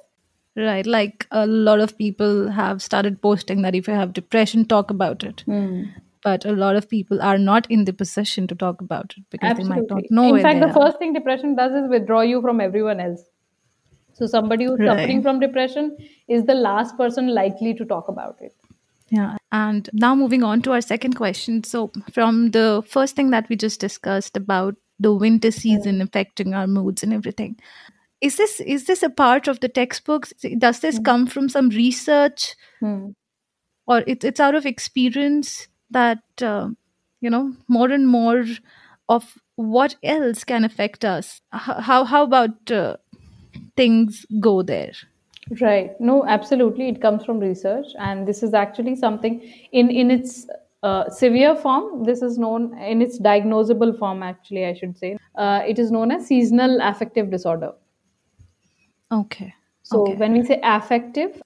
Right. 0.56 0.86
Like 0.86 1.27
a 1.32 1.46
lot 1.46 1.79
of 1.79 1.98
people 1.98 2.50
have 2.50 2.82
started 2.82 3.22
posting 3.22 3.62
that 3.62 3.75
if 3.75 3.88
you 3.88 3.94
have 3.94 4.13
depression, 4.13 4.65
talk 4.65 4.89
about 4.89 5.24
it. 5.24 5.41
Hmm. 5.41 5.84
But 6.24 6.45
a 6.45 6.51
lot 6.51 6.75
of 6.75 6.89
people 6.89 7.21
are 7.21 7.38
not 7.38 7.69
in 7.69 7.86
the 7.86 7.93
position 7.93 8.47
to 8.47 8.55
talk 8.55 8.81
about 8.81 9.13
it 9.17 9.24
because 9.29 9.57
they 9.57 9.63
might 9.63 9.88
not 9.89 10.03
Absolutely. 10.03 10.07
know 10.12 10.36
In 10.36 10.41
fact, 10.41 10.59
the 10.59 10.67
are. 10.67 10.74
first 10.74 11.00
thing 11.00 11.13
depression 11.13 11.55
does 11.55 11.71
is 11.74 11.89
withdraw 11.89 12.21
you 12.21 12.41
from 12.41 12.59
everyone 12.62 13.00
else. 13.00 13.24
So 14.13 14.25
somebody 14.25 14.65
who's 14.65 14.79
suffering 14.79 15.21
from 15.21 15.39
depression 15.39 15.95
is 16.27 16.45
the 16.45 16.55
last 16.55 16.97
person 16.97 17.27
likely 17.33 17.74
to 17.75 17.86
talk 17.86 18.07
about 18.07 18.38
it. 18.41 18.55
Yeah. 19.09 19.38
And 19.51 19.89
now 19.93 20.15
moving 20.15 20.43
on 20.43 20.62
to 20.63 20.71
our 20.74 20.81
second 20.81 21.13
question. 21.15 21.63
So, 21.63 21.91
from 22.12 22.51
the 22.51 22.83
first 22.86 23.15
thing 23.15 23.29
that 23.29 23.47
we 23.47 23.55
just 23.55 23.79
discussed 23.79 24.36
about 24.36 24.75
the 25.00 25.13
winter 25.13 25.51
season 25.51 26.01
affecting 26.01 26.53
our 26.53 26.67
moods 26.67 27.03
and 27.03 27.13
everything, 27.13 27.57
is 28.19 28.36
this 28.38 28.59
is 28.59 28.86
this 28.86 29.03
a 29.03 29.09
part 29.09 29.47
of 29.47 29.59
the 29.62 29.69
textbooks? 29.69 30.33
Does 30.57 30.79
this 30.79 31.00
come 31.00 31.27
from 31.27 31.47
some 31.47 31.69
research, 31.69 32.55
Hmm. 32.81 33.09
or 33.86 34.03
it's 34.07 34.25
it's 34.25 34.39
out 34.39 34.55
of 34.55 34.65
experience 34.65 35.67
that 35.91 36.24
uh, 36.41 36.70
you 37.22 37.29
know 37.29 37.53
more 37.67 37.89
and 37.91 38.08
more 38.08 38.46
of 39.10 39.38
what 39.56 39.96
else 40.03 40.44
can 40.44 40.63
affect 40.63 41.06
us? 41.06 41.41
How 41.51 42.03
how 42.03 42.24
about 42.24 42.72
uh, 42.72 42.98
things 43.75 44.25
go 44.39 44.62
there? 44.62 44.94
Right. 45.62 46.00
No, 46.01 46.25
absolutely. 46.25 46.89
It 46.89 47.01
comes 47.01 47.24
from 47.24 47.39
research, 47.39 47.88
and 48.00 48.27
this 48.27 48.44
is 48.44 48.53
actually 48.53 48.96
something 48.96 49.41
in 49.72 49.89
in 49.89 50.12
its 50.12 50.46
uh, 50.84 51.10
severe 51.10 51.56
form. 51.56 52.03
This 52.03 52.22
is 52.22 52.38
known 52.38 52.77
in 52.79 53.01
its 53.01 53.20
diagnosable 53.20 53.98
form. 53.98 54.24
Actually, 54.24 54.65
I 54.65 54.74
should 54.74 54.98
say, 54.98 55.17
uh, 55.36 55.62
it 55.65 55.79
is 55.79 55.89
known 55.91 56.12
as 56.12 56.27
seasonal 56.27 56.79
affective 56.82 57.32
disorder. 57.32 57.72
Okay. 59.12 59.53
So 59.84 60.01
Okay. 60.01 60.15
when 60.15 60.34
we 60.34 60.44
say 60.44 60.60
affective, 60.63 61.41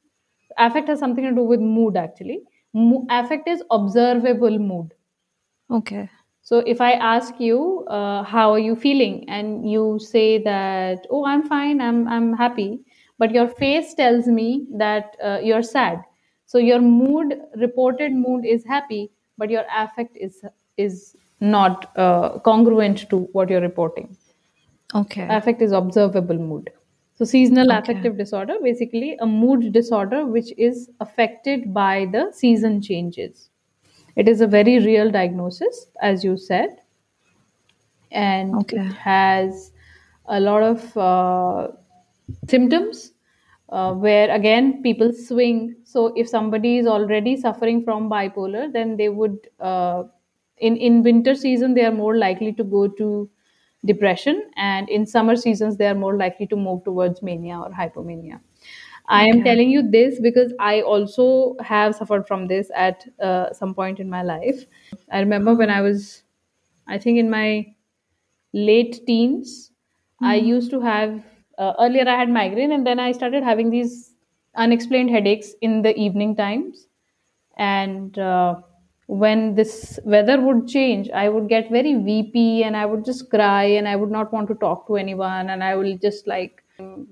affect 0.57 0.87
has 0.87 0.99
something 0.99 1.23
to 1.23 1.31
do 1.31 1.43
with 1.43 1.59
mood. 1.59 1.95
Actually, 1.95 2.41
Mo- 2.73 3.05
affect 3.09 3.47
is 3.47 3.63
observable 3.71 4.57
mood. 4.59 4.93
Okay. 5.69 6.09
So 6.41 6.59
if 6.59 6.81
I 6.81 6.91
ask 6.93 7.39
you, 7.39 7.85
uh, 7.87 8.23
how 8.23 8.51
are 8.51 8.59
you 8.59 8.75
feeling, 8.75 9.29
and 9.29 9.69
you 9.69 9.99
say 9.99 10.37
that, 10.43 11.05
oh, 11.09 11.25
I'm 11.25 11.43
fine, 11.47 11.81
I'm 11.81 12.07
I'm 12.07 12.33
happy, 12.33 12.79
but 13.19 13.31
your 13.31 13.47
face 13.47 13.93
tells 13.93 14.27
me 14.27 14.65
that 14.83 15.15
uh, 15.23 15.39
you're 15.43 15.63
sad. 15.63 16.01
So 16.45 16.57
your 16.57 16.79
mood, 16.81 17.35
reported 17.55 18.11
mood, 18.13 18.45
is 18.45 18.65
happy, 18.65 19.11
but 19.37 19.49
your 19.49 19.65
affect 19.83 20.17
is 20.17 20.43
is 20.77 21.15
not 21.39 21.91
uh, 21.97 22.39
congruent 22.39 23.09
to 23.09 23.19
what 23.33 23.49
you're 23.49 23.61
reporting. 23.61 24.15
Okay. 24.93 25.27
Affect 25.29 25.61
is 25.61 25.71
observable 25.71 26.37
mood. 26.37 26.69
So, 27.21 27.25
seasonal 27.25 27.69
Okay. 27.69 27.77
affective 27.77 28.17
disorder, 28.17 28.55
basically 28.63 29.15
a 29.19 29.27
mood 29.27 29.71
disorder 29.73 30.25
which 30.25 30.51
is 30.57 30.89
affected 30.99 31.71
by 31.71 32.07
the 32.11 32.31
season 32.33 32.81
changes. 32.81 33.51
It 34.15 34.27
is 34.27 34.41
a 34.41 34.47
very 34.47 34.79
real 34.79 35.11
diagnosis, 35.11 35.87
as 36.01 36.23
you 36.23 36.35
said, 36.35 36.81
and 38.11 38.61
Okay. 38.61 38.87
it 38.87 38.91
has 38.93 39.71
a 40.27 40.39
lot 40.39 40.63
of 40.63 40.97
uh, 40.97 41.67
symptoms 42.49 43.13
uh, 43.69 43.93
where 43.93 44.29
again 44.31 44.81
people 44.83 45.11
swing 45.13 45.75
so 45.83 46.07
if 46.15 46.27
somebody 46.27 46.77
is 46.77 46.87
already 46.87 47.37
suffering 47.37 47.83
from 47.83 48.09
bipolar 48.09 48.71
then 48.73 48.97
they 48.97 49.09
would 49.09 49.37
uh, 49.59 50.03
in 50.57 50.75
in 50.77 51.03
winter 51.03 51.35
season 51.35 51.73
they 51.73 51.85
are 51.85 51.91
more 51.91 52.17
likely 52.17 52.51
to 52.53 52.63
go 52.63 52.87
to 52.87 53.29
depression 53.85 54.49
and 54.57 54.89
in 54.89 55.05
summer 55.05 55.35
seasons 55.35 55.77
they 55.77 55.87
are 55.87 55.95
more 55.95 56.17
likely 56.17 56.45
to 56.47 56.55
move 56.55 56.83
towards 56.83 57.21
mania 57.23 57.57
or 57.59 57.69
hypomania. 57.71 58.39
I 59.07 59.25
am 59.25 59.39
Okay. 59.39 59.43
telling 59.43 59.69
you 59.71 59.81
this 59.95 60.19
because 60.21 60.53
i 60.59 60.81
also 60.81 61.55
have 61.61 61.95
suffered 61.95 62.27
from 62.27 62.47
this 62.47 62.71
at 62.75 63.05
uh, 63.21 63.51
some 63.53 63.73
point 63.75 63.99
in 63.99 64.09
my 64.09 64.23
life. 64.23 64.65
I 65.11 65.19
remember 65.19 65.55
when 65.55 65.69
i 65.69 65.81
was 65.81 66.23
i 66.87 66.97
think 66.99 67.19
in 67.19 67.29
my 67.29 67.47
late 68.53 68.99
teens 69.07 69.71
i 70.21 70.35
used 70.35 70.71
to 70.71 70.79
have 70.81 71.13
uh, 71.57 71.73
earlier 71.79 72.07
i 72.07 72.17
had 72.21 72.29
migraine 72.37 72.71
and 72.77 72.85
then 72.87 72.99
i 72.99 73.11
started 73.11 73.43
having 73.43 73.69
these 73.69 74.13
unexplained 74.55 75.09
headaches 75.09 75.53
in 75.61 75.81
the 75.81 75.95
evening 75.97 76.35
times. 76.35 76.87
And 77.57 78.17
uh, 78.19 78.61
when 79.11 79.55
this 79.55 79.99
weather 80.05 80.39
would 80.39 80.67
change 80.67 81.09
i 81.21 81.27
would 81.27 81.47
get 81.49 81.69
very 81.69 81.95
weepy 81.97 82.63
and 82.63 82.77
i 82.77 82.85
would 82.85 83.03
just 83.03 83.29
cry 83.29 83.63
and 83.63 83.87
i 83.87 83.95
would 83.95 84.11
not 84.11 84.31
want 84.31 84.47
to 84.47 84.55
talk 84.55 84.87
to 84.87 84.95
anyone 84.95 85.49
and 85.49 85.63
i 85.63 85.75
will 85.75 85.97
just 85.97 86.27
like 86.27 86.61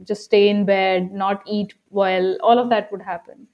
just 0.03 0.23
stay 0.23 0.49
in 0.49 0.65
bed 0.65 1.11
not 1.11 1.43
eat 1.45 1.73
well 1.89 2.37
all 2.41 2.59
of 2.59 2.69
that 2.69 2.91
would 2.91 3.01
happen. 3.01 3.47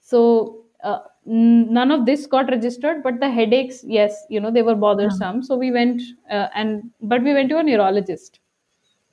So 0.00 0.64
uh, 0.82 0.98
none 1.24 1.90
of 1.90 2.06
this 2.06 2.26
got 2.26 2.50
registered 2.50 3.02
but 3.02 3.20
the 3.20 3.30
headaches 3.30 3.84
yes 3.84 4.24
you 4.28 4.40
know 4.40 4.50
they 4.50 4.62
were 4.62 4.74
bothersome. 4.74 5.42
So 5.42 5.56
we 5.56 5.70
went 5.70 6.02
uh, 6.30 6.48
and 6.54 6.90
but 7.00 7.22
we 7.22 7.34
went 7.34 7.48
to 7.50 7.58
a 7.58 7.62
neurologist. 7.62 8.40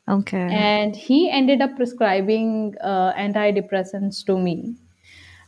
Okay. 0.07 0.37
and 0.37 0.95
he 0.95 1.29
ended 1.29 1.61
up 1.61 1.75
prescribing 1.75 2.73
uh, 2.81 3.13
antidepressants 3.13 4.25
to 4.25 4.39
me 4.39 4.75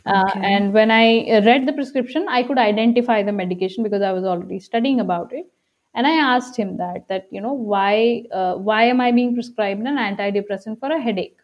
uh, 0.05 0.31
Okay. 0.35 0.41
and 0.43 0.73
when 0.73 0.91
i 0.91 1.21
uh, 1.37 1.41
read 1.45 1.65
the 1.67 1.73
prescription 1.73 2.25
i 2.29 2.41
could 2.43 2.57
identify 2.57 3.21
the 3.23 3.31
medication 3.31 3.83
because 3.83 4.01
i 4.01 4.11
was 4.11 4.23
already 4.23 4.59
studying 4.59 4.99
about 4.99 5.33
it. 5.33 5.47
And 5.93 6.07
i 6.07 6.11
asked 6.35 6.57
him 6.57 6.77
that 6.77 7.07
that 7.09 7.27
you 7.31 7.41
know 7.41 7.53
why 7.53 8.23
uh, 8.31 8.55
why 8.55 8.83
am 8.85 9.01
i 9.01 9.11
being 9.11 9.33
prescribed 9.33 9.81
an 9.87 9.97
antidepressant 10.07 10.79
for 10.79 10.91
a 10.91 10.99
headache? 11.01 11.37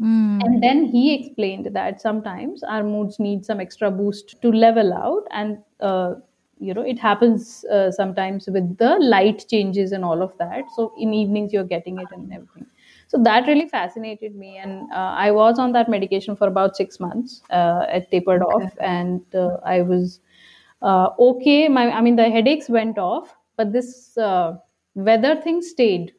Mm. 0.00 0.40
and 0.44 0.62
then 0.62 0.84
he 0.86 1.14
explained 1.14 1.68
that 1.72 2.00
sometimes 2.00 2.62
our 2.64 2.82
moods 2.82 3.18
need 3.18 3.44
some 3.44 3.60
extra 3.60 3.90
boost 3.90 4.40
to 4.42 4.50
level 4.50 4.92
out. 4.92 5.24
And 5.30 5.58
uh, 5.80 6.14
you 6.58 6.74
know 6.74 6.82
it 6.82 6.98
happens 6.98 7.64
uh, 7.70 7.90
sometimes 7.90 8.46
with 8.48 8.76
the 8.78 8.96
light 9.00 9.44
changes 9.48 9.92
and 9.92 10.04
all 10.04 10.22
of 10.22 10.36
that. 10.38 10.64
So 10.76 10.92
in 10.98 11.14
evenings 11.14 11.52
you're 11.52 11.64
getting 11.64 11.98
it 11.98 12.08
and 12.12 12.32
everything 12.32 12.66
so 13.08 13.18
that 13.22 13.46
really 13.46 13.68
fascinated 13.68 14.34
me. 14.34 14.56
And 14.58 14.90
uh, 14.92 15.12
i 15.26 15.30
was 15.30 15.58
on 15.58 15.72
that 15.72 15.88
medication 15.88 16.36
for 16.36 16.48
about 16.48 16.76
six 16.76 17.00
months 17.00 17.42
uh, 17.50 17.86
it 17.88 18.10
tapered 18.10 18.42
Okay. 18.42 18.64
off 18.66 18.72
and 18.80 19.22
uh, 19.34 19.56
i 19.64 19.82
was 19.82 20.20
uh, 20.82 21.08
okay. 21.18 21.68
My 21.68 21.90
i 21.90 22.00
mean 22.00 22.16
the 22.16 22.28
headaches 22.30 22.68
went 22.68 22.98
off 22.98 23.34
but 23.56 23.72
this 23.72 24.16
uh, 24.18 24.56
weather 24.94 25.40
thing 25.40 25.62
stayed. 25.62 26.12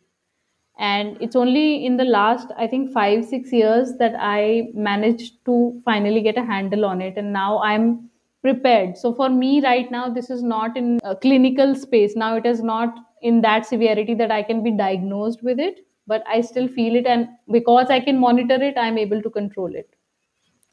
And 0.77 1.17
it's 1.21 1.35
only 1.35 1.85
in 1.85 1.97
the 1.97 2.05
last 2.05 2.49
i 2.57 2.67
think 2.67 2.91
5 2.91 3.25
6 3.25 3.51
years 3.53 3.93
that 3.99 4.15
i 4.19 4.69
managed 4.73 5.33
to 5.45 5.81
finally 5.85 6.21
get 6.21 6.37
a 6.37 6.43
handle 6.45 6.85
on 6.85 7.01
it. 7.01 7.17
And 7.17 7.33
now 7.33 7.59
i'm 7.59 8.09
prepared. 8.41 8.97
So 8.97 9.13
for 9.13 9.29
me 9.29 9.61
right 9.63 9.89
now 9.91 10.09
this 10.09 10.29
is 10.29 10.43
not 10.43 10.77
in 10.77 10.99
a 11.03 11.15
clinical 11.15 11.75
space. 11.75 12.15
Now 12.15 12.35
it 12.37 12.45
is 12.45 12.61
not 12.63 12.95
in 13.21 13.41
that 13.41 13.65
severity 13.65 14.13
that 14.15 14.31
i 14.31 14.43
can 14.43 14.63
be 14.63 14.71
diagnosed 14.71 15.43
with 15.43 15.59
it 15.59 15.79
but 16.07 16.23
i 16.27 16.41
still 16.41 16.67
feel 16.67 16.95
it 16.95 17.05
and 17.05 17.27
because 17.57 17.89
i 17.89 17.99
can 17.99 18.19
monitor 18.19 18.61
it 18.71 18.77
i'm 18.77 18.97
able 18.97 19.21
to 19.21 19.29
control 19.29 19.75
it 19.83 19.89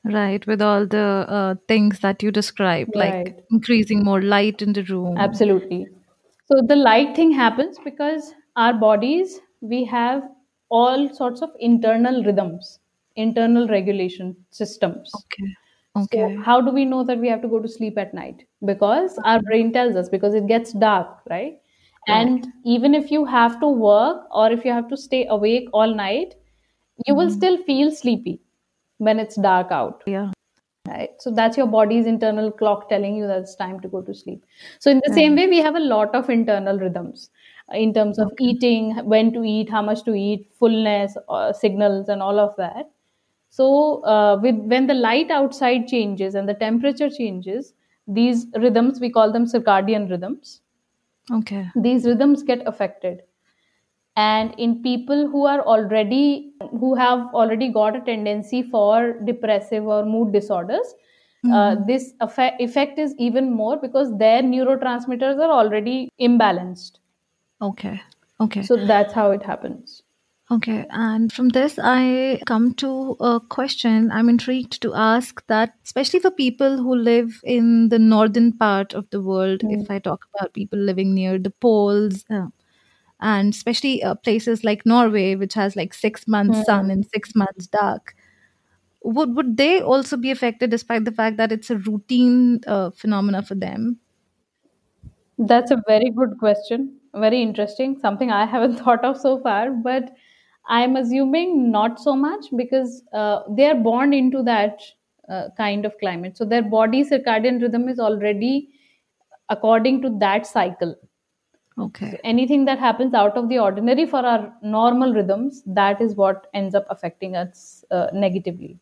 Right, 0.04 0.46
with 0.46 0.62
all 0.62 0.86
the 0.86 1.26
uh, 1.28 1.54
things 1.66 1.98
that 2.00 2.22
you 2.22 2.30
described, 2.30 2.94
like 2.94 3.34
increasing 3.50 4.04
more 4.04 4.22
light 4.22 4.62
in 4.62 4.72
the 4.74 4.84
room. 4.84 5.16
Absolutely. 5.16 5.88
So 6.46 6.60
the 6.66 6.76
light 6.76 7.14
thing 7.16 7.32
happens 7.32 7.78
because 7.84 8.34
our 8.56 8.74
bodies, 8.74 9.40
we 9.60 9.84
have 9.84 10.22
all 10.70 11.08
sorts 11.14 11.42
of 11.42 11.50
internal 11.58 12.22
rhythms, 12.24 12.80
internal 13.16 13.68
regulation 13.68 14.36
systems. 14.50 15.26
Okay. 15.34 15.54
So 16.02 16.30
Okay. 16.30 16.44
how 16.44 16.60
do 16.62 16.72
we 16.72 16.86
know 16.86 17.04
that 17.04 17.18
we 17.20 17.28
have 17.30 17.42
to 17.42 17.48
go 17.48 17.60
to 17.60 17.68
sleep 17.68 17.98
at 17.98 18.14
night? 18.14 18.44
Because 18.64 19.18
our 19.24 19.40
brain 19.42 19.72
tells 19.72 19.96
us 19.96 20.10
because 20.10 20.34
it 20.34 20.48
gets 20.48 20.74
dark, 20.74 21.20
right? 21.30 21.61
And 22.08 22.46
even 22.64 22.94
if 22.94 23.10
you 23.10 23.24
have 23.24 23.60
to 23.60 23.68
work 23.68 24.26
or 24.30 24.50
if 24.50 24.64
you 24.64 24.72
have 24.72 24.88
to 24.88 24.96
stay 24.96 25.26
awake 25.26 25.68
all 25.72 25.94
night, 25.94 26.34
you 27.06 27.14
will 27.14 27.30
still 27.30 27.56
feel 27.64 27.90
sleepy 27.90 28.40
when 28.98 29.18
it's 29.18 29.36
dark 29.36 29.70
out. 29.70 30.02
Yeah. 30.06 30.30
right? 30.88 31.10
So 31.20 31.30
that's 31.30 31.56
your 31.56 31.66
body's 31.66 32.06
internal 32.06 32.50
clock 32.50 32.88
telling 32.88 33.16
you 33.16 33.26
that 33.26 33.40
it's 33.40 33.56
time 33.56 33.80
to 33.80 33.88
go 33.88 34.02
to 34.02 34.14
sleep. 34.14 34.44
So 34.80 34.90
in 34.90 35.00
the 35.04 35.12
same 35.14 35.36
way 35.36 35.46
we 35.46 35.58
have 35.58 35.76
a 35.76 35.80
lot 35.80 36.14
of 36.14 36.30
internal 36.30 36.78
rhythms 36.78 37.30
uh, 37.72 37.76
in 37.76 37.94
terms 37.94 38.18
of 38.18 38.32
eating 38.40 38.96
when 39.04 39.32
to 39.32 39.44
eat 39.44 39.70
how 39.70 39.82
much 39.82 40.04
to 40.04 40.14
eat 40.14 40.50
fullness 40.58 41.16
uh, 41.28 41.52
signals 41.52 42.08
and 42.08 42.22
all 42.22 42.38
of 42.38 42.54
that. 42.56 42.90
So 43.50 44.04
uh, 44.04 44.38
with 44.42 44.56
when 44.56 44.86
the 44.86 44.94
light 44.94 45.30
outside 45.30 45.86
changes 45.88 46.34
and 46.34 46.48
the 46.48 46.54
temperature 46.54 47.10
changes 47.10 47.74
these 48.08 48.46
rhythms 48.56 49.00
we 49.00 49.10
call 49.10 49.32
them 49.32 49.46
circadian 49.46 50.10
rhythms 50.10 50.60
Okay. 51.30 51.70
these 51.76 52.04
rhythms 52.04 52.42
get 52.42 52.66
affected 52.66 53.22
and 54.16 54.54
in 54.58 54.82
people 54.82 55.28
who 55.28 55.46
are 55.46 55.60
already 55.62 56.52
who 56.80 56.94
have 56.94 57.20
already 57.34 57.68
got 57.72 57.96
a 57.96 58.00
tendency 58.00 58.62
for 58.62 59.14
depressive 59.24 59.86
or 59.86 60.04
mood 60.04 60.32
disorders 60.32 60.94
uh, 61.52 61.74
this 61.88 62.12
effect, 62.20 62.60
effect 62.60 62.98
is 62.98 63.14
even 63.18 63.52
more 63.52 63.76
because 63.76 64.16
their 64.16 64.42
neurotransmitters 64.42 65.38
are 65.38 65.50
already 65.50 66.08
imbalanced 66.20 66.98
Okay. 67.60 68.00
Okay. 68.40 68.62
so 68.62 68.76
that's 68.76 69.12
how 69.12 69.30
it 69.30 69.42
happens 69.42 70.01
Okay, 70.52 70.84
and 70.90 71.32
from 71.32 71.48
this, 71.48 71.78
I 71.82 72.42
come 72.46 72.74
to 72.74 73.16
a 73.20 73.40
question 73.40 74.10
I'm 74.12 74.28
intrigued 74.28 74.82
to 74.82 74.92
ask 74.92 75.42
that, 75.46 75.72
especially 75.82 76.20
for 76.20 76.30
people 76.30 76.76
who 76.76 76.94
live 76.94 77.40
in 77.42 77.88
the 77.88 77.98
northern 77.98 78.52
part 78.52 78.92
of 78.92 79.08
the 79.08 79.22
world, 79.22 79.62
if 79.64 79.90
I 79.90 79.98
talk 79.98 80.26
about 80.34 80.52
people 80.52 80.78
living 80.78 81.14
near 81.14 81.38
the 81.38 81.48
poles, 81.50 82.26
uh, 82.28 82.48
and 83.20 83.54
especially 83.54 84.02
uh, 84.02 84.14
places 84.16 84.62
like 84.62 84.84
Norway, 84.84 85.36
which 85.36 85.54
has 85.54 85.74
like 85.74 85.94
six 85.94 86.28
months 86.28 86.66
sun 86.66 86.90
and 86.90 87.06
six 87.06 87.34
months 87.34 87.66
dark, 87.68 88.14
would 89.04 89.34
would 89.36 89.56
they 89.56 89.80
also 89.80 90.18
be 90.18 90.30
affected 90.30 90.70
despite 90.70 91.06
the 91.06 91.12
fact 91.12 91.38
that 91.38 91.52
it's 91.52 91.70
a 91.70 91.78
routine 91.78 92.60
uh, 92.66 92.90
phenomena 92.90 93.42
for 93.42 93.54
them? 93.54 94.00
That's 95.38 95.70
a 95.70 95.82
very 95.86 96.10
good 96.10 96.38
question. 96.38 96.98
Very 97.14 97.42
interesting. 97.42 97.98
Something 98.00 98.30
I 98.30 98.46
haven't 98.46 98.76
thought 98.84 99.04
of 99.04 99.18
so 99.18 99.38
far, 99.40 99.70
but 99.70 100.12
I'm 100.68 100.96
assuming 100.96 101.70
not 101.70 102.00
so 102.00 102.14
much 102.14 102.46
because 102.56 103.02
uh, 103.12 103.40
they 103.50 103.66
are 103.66 103.74
born 103.74 104.12
into 104.12 104.42
that 104.44 104.80
uh, 105.28 105.48
kind 105.56 105.84
of 105.84 105.98
climate. 105.98 106.36
So 106.36 106.44
their 106.44 106.62
body 106.62 107.04
circadian 107.04 107.60
rhythm 107.60 107.88
is 107.88 107.98
already 107.98 108.70
according 109.48 110.02
to 110.02 110.10
that 110.20 110.46
cycle. 110.46 110.94
Okay. 111.78 112.20
Anything 112.22 112.64
that 112.66 112.78
happens 112.78 113.14
out 113.14 113.36
of 113.36 113.48
the 113.48 113.58
ordinary 113.58 114.06
for 114.06 114.18
our 114.18 114.52
normal 114.62 115.14
rhythms, 115.14 115.62
that 115.66 116.00
is 116.00 116.14
what 116.14 116.46
ends 116.54 116.74
up 116.74 116.86
affecting 116.90 117.34
us 117.34 117.84
uh, 117.90 118.08
negatively. 118.12 118.78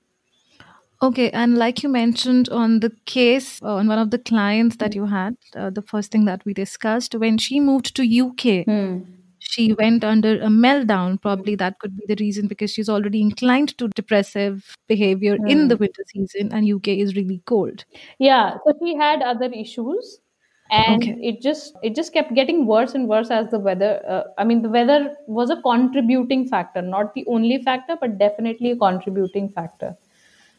Okay, 1.03 1.31
and 1.31 1.57
like 1.57 1.83
you 1.83 1.89
mentioned 1.89 2.51
on 2.51 2.81
the 2.81 2.93
case 3.07 3.63
uh, 3.63 3.77
on 3.77 3.89
one 3.89 3.99
of 3.99 4.11
the 4.11 4.19
clients 4.19 4.77
that 4.77 4.95
you 4.95 5.07
had, 5.07 5.37
uh, 5.57 5.71
the 5.71 5.81
first 5.81 6.13
thing 6.13 6.27
that 6.27 6.45
we 6.45 6.53
discussed 6.53 7.15
when 7.15 7.39
she 7.39 7.59
moved 7.59 7.95
to 7.97 8.03
UK, 8.03 8.65
Hmm. 8.65 8.99
She 9.50 9.73
went 9.75 10.04
under 10.04 10.35
a 10.40 10.49
meltdown. 10.49 11.21
Probably 11.21 11.54
that 11.57 11.78
could 11.78 11.97
be 11.97 12.04
the 12.07 12.16
reason 12.21 12.47
because 12.49 12.71
she's 12.71 12.88
already 12.88 13.21
inclined 13.21 13.76
to 13.78 13.88
depressive 13.88 14.75
behavior 14.88 15.38
in 15.47 15.69
the 15.69 15.76
winter 15.76 16.02
season, 16.09 16.52
and 16.52 16.66
UK 16.66 16.99
is 17.00 17.16
really 17.16 17.42
cold. 17.47 17.85
yeah 18.19 18.57
so 18.64 18.73
she 18.83 18.95
had 18.97 19.23
other 19.23 19.47
issues 19.52 20.21
and 20.71 21.02
Okay. 21.02 21.16
it 21.30 21.40
just 21.42 21.75
it 21.83 21.95
just 21.95 22.12
kept 22.12 22.33
getting 22.35 22.66
worse 22.66 22.95
and 22.95 23.09
worse 23.09 23.30
as 23.30 23.49
the 23.50 23.59
weather 23.59 23.90
uh, 24.09 24.23
i 24.38 24.45
mean 24.45 24.62
the 24.62 24.69
weather 24.69 25.16
was 25.26 25.50
a 25.50 25.61
contributing 25.62 26.47
factor 26.49 26.83
not 26.83 27.12
the 27.14 27.25
only 27.26 27.62
factor 27.62 27.97
but 28.00 28.19
definitely 28.19 28.71
a 28.71 28.76
contributing 28.76 29.49
factor 29.49 29.97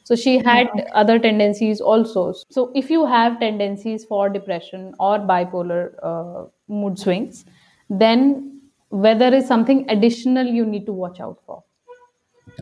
so 0.04 0.16
she 0.16 0.38
had 0.40 0.68
other 0.94 1.18
tendencies 1.20 1.80
also 1.82 2.34
so 2.50 2.72
if 2.76 2.90
you 2.90 3.06
have 3.06 3.40
tendencies 3.40 4.06
for 4.06 4.30
depression 4.30 4.94
or 5.00 5.20
bipolar 5.20 5.82
uh, 6.04 6.46
mood 6.68 7.00
swings 7.00 7.46
then 7.90 8.61
weather 8.92 9.34
is 9.34 9.48
something 9.48 9.90
additional 9.90 10.46
you 10.46 10.66
need 10.66 10.86
to 10.86 10.94
watch 10.94 11.20
out 11.20 11.40
for 11.46 11.64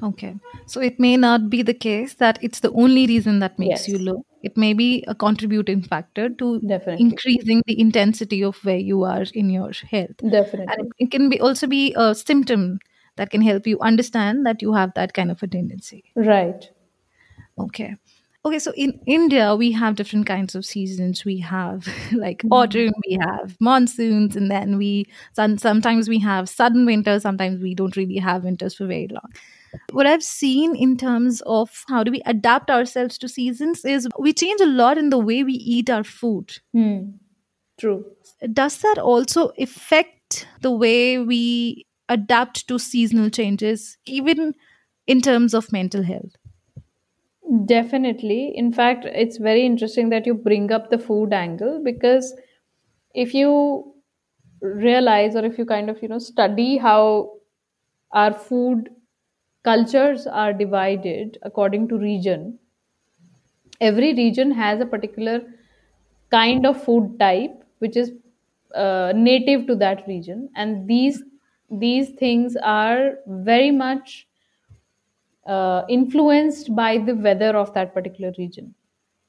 Okay. 0.03 0.35
So 0.65 0.81
it 0.81 0.99
may 0.99 1.17
not 1.17 1.49
be 1.49 1.61
the 1.61 1.73
case 1.73 2.13
that 2.15 2.37
it's 2.41 2.59
the 2.59 2.71
only 2.71 3.07
reason 3.07 3.39
that 3.39 3.57
makes 3.57 3.87
you 3.87 3.97
low. 3.97 4.23
It 4.43 4.55
may 4.55 4.73
be 4.73 5.03
a 5.07 5.15
contributing 5.15 5.81
factor 5.81 6.29
to 6.29 6.59
Definitely. 6.59 7.05
increasing 7.05 7.63
the 7.65 7.79
intensity 7.79 8.43
of 8.43 8.63
where 8.63 8.77
you 8.77 9.03
are 9.03 9.25
in 9.33 9.49
your 9.49 9.71
health. 9.89 10.17
Definitely 10.29 10.75
it, 10.77 10.87
it 10.99 11.11
can 11.11 11.29
be 11.29 11.39
also 11.39 11.67
be 11.67 11.93
a 11.97 12.13
symptom 12.15 12.79
that 13.15 13.31
can 13.31 13.41
help 13.41 13.67
you 13.67 13.79
understand 13.79 14.45
that 14.45 14.61
you 14.61 14.73
have 14.73 14.93
that 14.95 15.13
kind 15.13 15.31
of 15.31 15.43
a 15.43 15.47
tendency. 15.47 16.03
right 16.15 16.69
Okay. 17.57 17.95
Okay, 18.45 18.59
so 18.59 18.71
in 18.77 18.97
India, 19.05 19.53
we 19.53 19.73
have 19.73 19.95
different 19.95 20.25
kinds 20.25 20.55
of 20.55 20.65
seasons. 20.65 21.25
We 21.25 21.39
have 21.39 21.87
like 22.13 22.41
autumn, 22.49 22.93
we 23.07 23.17
have 23.21 23.57
monsoons, 23.59 24.35
and 24.35 24.49
then 24.49 24.77
we 24.77 25.05
some, 25.33 25.57
sometimes 25.57 26.07
we 26.07 26.19
have 26.19 26.47
sudden 26.47 26.85
winters, 26.85 27.23
sometimes 27.23 27.61
we 27.61 27.75
don't 27.75 27.97
really 27.97 28.17
have 28.17 28.45
winters 28.45 28.75
for 28.75 28.87
very 28.87 29.09
long. 29.09 29.29
What 29.91 30.07
I've 30.07 30.23
seen 30.23 30.75
in 30.75 30.97
terms 30.97 31.41
of 31.45 31.83
how 31.89 32.03
do 32.03 32.11
we 32.11 32.21
adapt 32.25 32.71
ourselves 32.71 33.17
to 33.19 33.27
seasons 33.27 33.85
is 33.85 34.07
we 34.17 34.33
change 34.33 34.61
a 34.61 34.65
lot 34.65 34.97
in 34.97 35.09
the 35.09 35.19
way 35.19 35.43
we 35.43 35.53
eat 35.53 35.89
our 35.89 36.03
food. 36.03 36.57
hmm. 36.73 37.11
true 37.79 38.05
Does 38.53 38.79
that 38.79 38.97
also 38.97 39.51
affect 39.59 40.47
the 40.61 40.71
way 40.71 41.19
we 41.19 41.85
adapt 42.07 42.67
to 42.69 42.79
seasonal 42.79 43.29
changes, 43.29 43.97
even 44.07 44.53
in 45.07 45.21
terms 45.21 45.53
of 45.53 45.71
mental 45.71 46.03
health? 46.03 46.38
Definitely. 47.65 48.55
In 48.57 48.71
fact, 48.71 49.03
it's 49.05 49.37
very 49.37 49.65
interesting 49.65 50.09
that 50.09 50.25
you 50.25 50.33
bring 50.33 50.71
up 50.71 50.89
the 50.89 50.97
food 50.99 51.33
angle 51.33 51.81
because 51.83 52.33
if 53.13 53.33
you 53.33 53.93
realize 54.61 55.35
or 55.35 55.45
if 55.45 55.57
you 55.57 55.65
kind 55.65 55.89
of, 55.89 56.01
you 56.01 56.07
know, 56.09 56.19
study 56.19 56.77
how 56.77 57.33
our 58.11 58.33
food 58.33 58.89
cultures 59.63 60.27
are 60.27 60.53
divided 60.53 61.37
according 61.43 61.87
to 61.89 61.97
region, 61.97 62.59
every 63.81 64.13
region 64.13 64.51
has 64.51 64.79
a 64.81 64.85
particular 64.85 65.41
kind 66.31 66.65
of 66.65 66.81
food 66.83 67.17
type 67.19 67.63
which 67.79 67.97
is 67.97 68.11
uh, 68.75 69.13
native 69.15 69.67
to 69.67 69.75
that 69.75 70.07
region 70.07 70.49
and 70.55 70.87
these 70.87 71.23
these 71.71 72.11
things 72.11 72.57
are 72.63 73.15
very 73.27 73.71
much 73.71 74.27
uh, 75.49 75.85
influenced 75.89 76.75
by 76.75 76.97
the 76.99 77.15
weather 77.15 77.57
of 77.57 77.73
that 77.75 77.93
particular 77.93 78.33
region. 78.37 78.75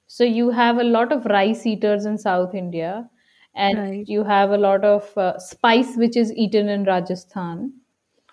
So 0.09 0.25
you 0.25 0.51
have 0.51 0.79
a 0.79 0.85
lot 0.85 1.13
of 1.13 1.27
rice 1.27 1.67
eaters 1.67 2.05
in 2.07 2.19
South 2.19 2.55
India, 2.55 3.09
and 3.55 3.77
Right. 3.77 4.07
you 4.07 4.25
have 4.25 4.51
a 4.51 4.59
lot 4.59 4.85
of 4.85 5.17
uh, 5.19 5.39
spice 5.39 5.97
which 5.97 6.17
is 6.17 6.33
eaten 6.35 6.69
in 6.69 6.85
Rajasthan 6.85 7.73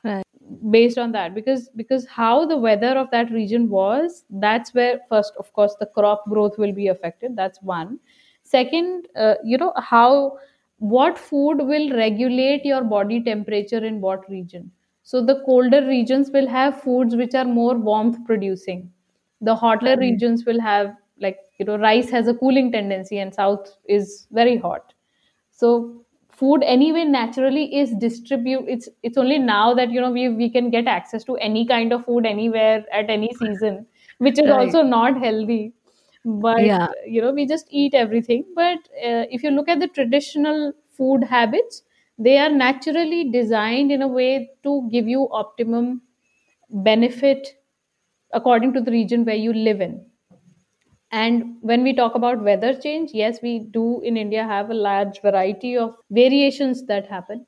Right. 0.04 0.24
based 0.72 0.98
on 0.98 1.12
that 1.12 1.34
because 1.36 1.70
because 1.76 2.06
how 2.08 2.46
the 2.46 2.58
weather 2.58 2.92
of 3.02 3.10
that 3.12 3.32
region 3.32 3.70
was 3.70 4.24
that's 4.46 4.74
where 4.74 5.00
first 5.10 5.34
of 5.40 5.52
course 5.54 5.76
the 5.80 5.86
crop 5.98 6.24
growth 6.30 6.58
will 6.58 6.72
be 6.74 6.88
affected 6.88 7.36
that's 7.36 7.62
one 7.62 8.00
second 8.44 9.08
uh, 9.16 9.36
you 9.44 9.58
know 9.58 9.74
how 9.78 10.38
what 10.80 11.18
food 11.18 11.58
will 11.74 11.90
regulate 11.98 12.64
your 12.66 12.84
body 12.84 13.22
temperature 13.24 13.84
in 13.92 14.00
what 14.00 14.30
region 14.30 14.72
so 15.12 15.22
the 15.30 15.36
colder 15.46 15.82
regions 15.88 16.32
will 16.32 16.48
have 16.54 16.82
foods 16.82 17.16
which 17.22 17.36
are 17.42 17.46
more 17.58 17.76
warmth 17.90 18.18
producing 18.30 18.82
the 19.50 19.56
hotter 19.64 19.96
Right. 19.96 20.06
regions 20.06 20.46
will 20.46 20.60
have 20.68 20.94
like 21.26 21.40
you 21.60 21.66
know 21.66 21.78
rice 21.86 22.10
has 22.10 22.28
a 22.28 22.34
cooling 22.44 22.72
tendency 22.72 23.20
and 23.26 23.34
south 23.42 23.72
is 24.00 24.28
very 24.42 24.58
hot 24.66 24.94
so 25.52 25.72
food 26.42 26.64
anyway 26.64 27.04
naturally 27.04 27.64
is 27.82 27.94
distribute 28.04 28.66
it's 28.76 28.90
it's 29.04 29.18
only 29.18 29.40
now 29.40 29.74
that 29.74 29.90
you 29.92 30.02
know 30.02 30.12
we 30.12 30.30
we 30.30 30.50
can 30.58 30.70
get 30.70 30.88
access 30.88 31.24
to 31.24 31.36
any 31.50 31.66
kind 31.72 31.94
of 31.94 32.06
food 32.06 32.26
anywhere 32.26 32.84
at 33.02 33.10
any 33.10 33.34
season 33.34 33.86
which 34.20 34.40
is 34.40 34.50
Right. 34.50 34.60
also 34.60 34.82
not 34.84 35.18
healthy 35.26 35.74
but 36.26 36.72
Yeah. 36.72 36.88
you 37.06 37.22
know 37.22 37.32
we 37.32 37.46
just 37.46 37.68
eat 37.72 37.94
everything 37.94 38.44
but 38.56 38.78
uh, 39.10 39.24
if 39.38 39.44
you 39.44 39.52
look 39.52 39.68
at 39.70 39.80
the 39.80 39.88
traditional 39.88 40.74
food 40.98 41.24
habits 41.24 41.84
they 42.18 42.38
are 42.38 42.50
naturally 42.50 43.30
designed 43.32 43.92
in 43.92 44.02
a 44.02 44.08
way 44.08 44.50
to 44.64 44.88
give 44.92 45.08
you 45.08 45.28
optimum 45.32 46.02
benefit 46.70 47.48
according 48.34 48.74
to 48.74 48.82
the 48.82 48.92
region 48.92 49.26
where 49.26 49.36
you 49.48 49.54
live 49.54 49.82
in 49.82 50.06
and 51.12 51.56
when 51.62 51.84
we 51.84 51.94
talk 51.94 52.16
about 52.16 52.44
weather 52.44 52.74
change, 52.74 53.12
yes, 53.14 53.40
we 53.42 53.60
do 53.60 54.02
in 54.02 54.18
India 54.18 54.44
have 54.44 54.70
a 54.70 54.74
large 54.74 55.22
variety 55.22 55.78
of 55.78 55.96
variations 56.12 56.86
that 56.88 57.08
happen. 57.08 57.46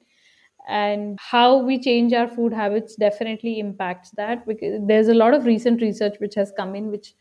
And 0.67 1.17
how 1.19 1.57
we 1.63 1.79
change 1.79 2.13
our 2.13 2.27
food 2.27 2.53
habits 2.53 2.95
definitely 2.95 3.59
impacts 3.59 4.11
that 4.11 4.45
because 4.45 4.79
there's 4.85 5.07
a 5.07 5.13
lot 5.13 5.33
of 5.33 5.45
recent 5.45 5.81
research 5.81 6.15
which 6.19 6.35
has 6.35 6.53
come 6.55 6.75
in 6.75 6.89
which 6.91 7.15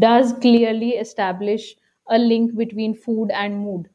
does 0.00 0.32
clearly 0.34 0.90
establish 0.90 1.76
a 2.08 2.18
link 2.18 2.56
between 2.56 2.94
food 2.94 3.30
and 3.30 3.58
mood. 3.60 3.88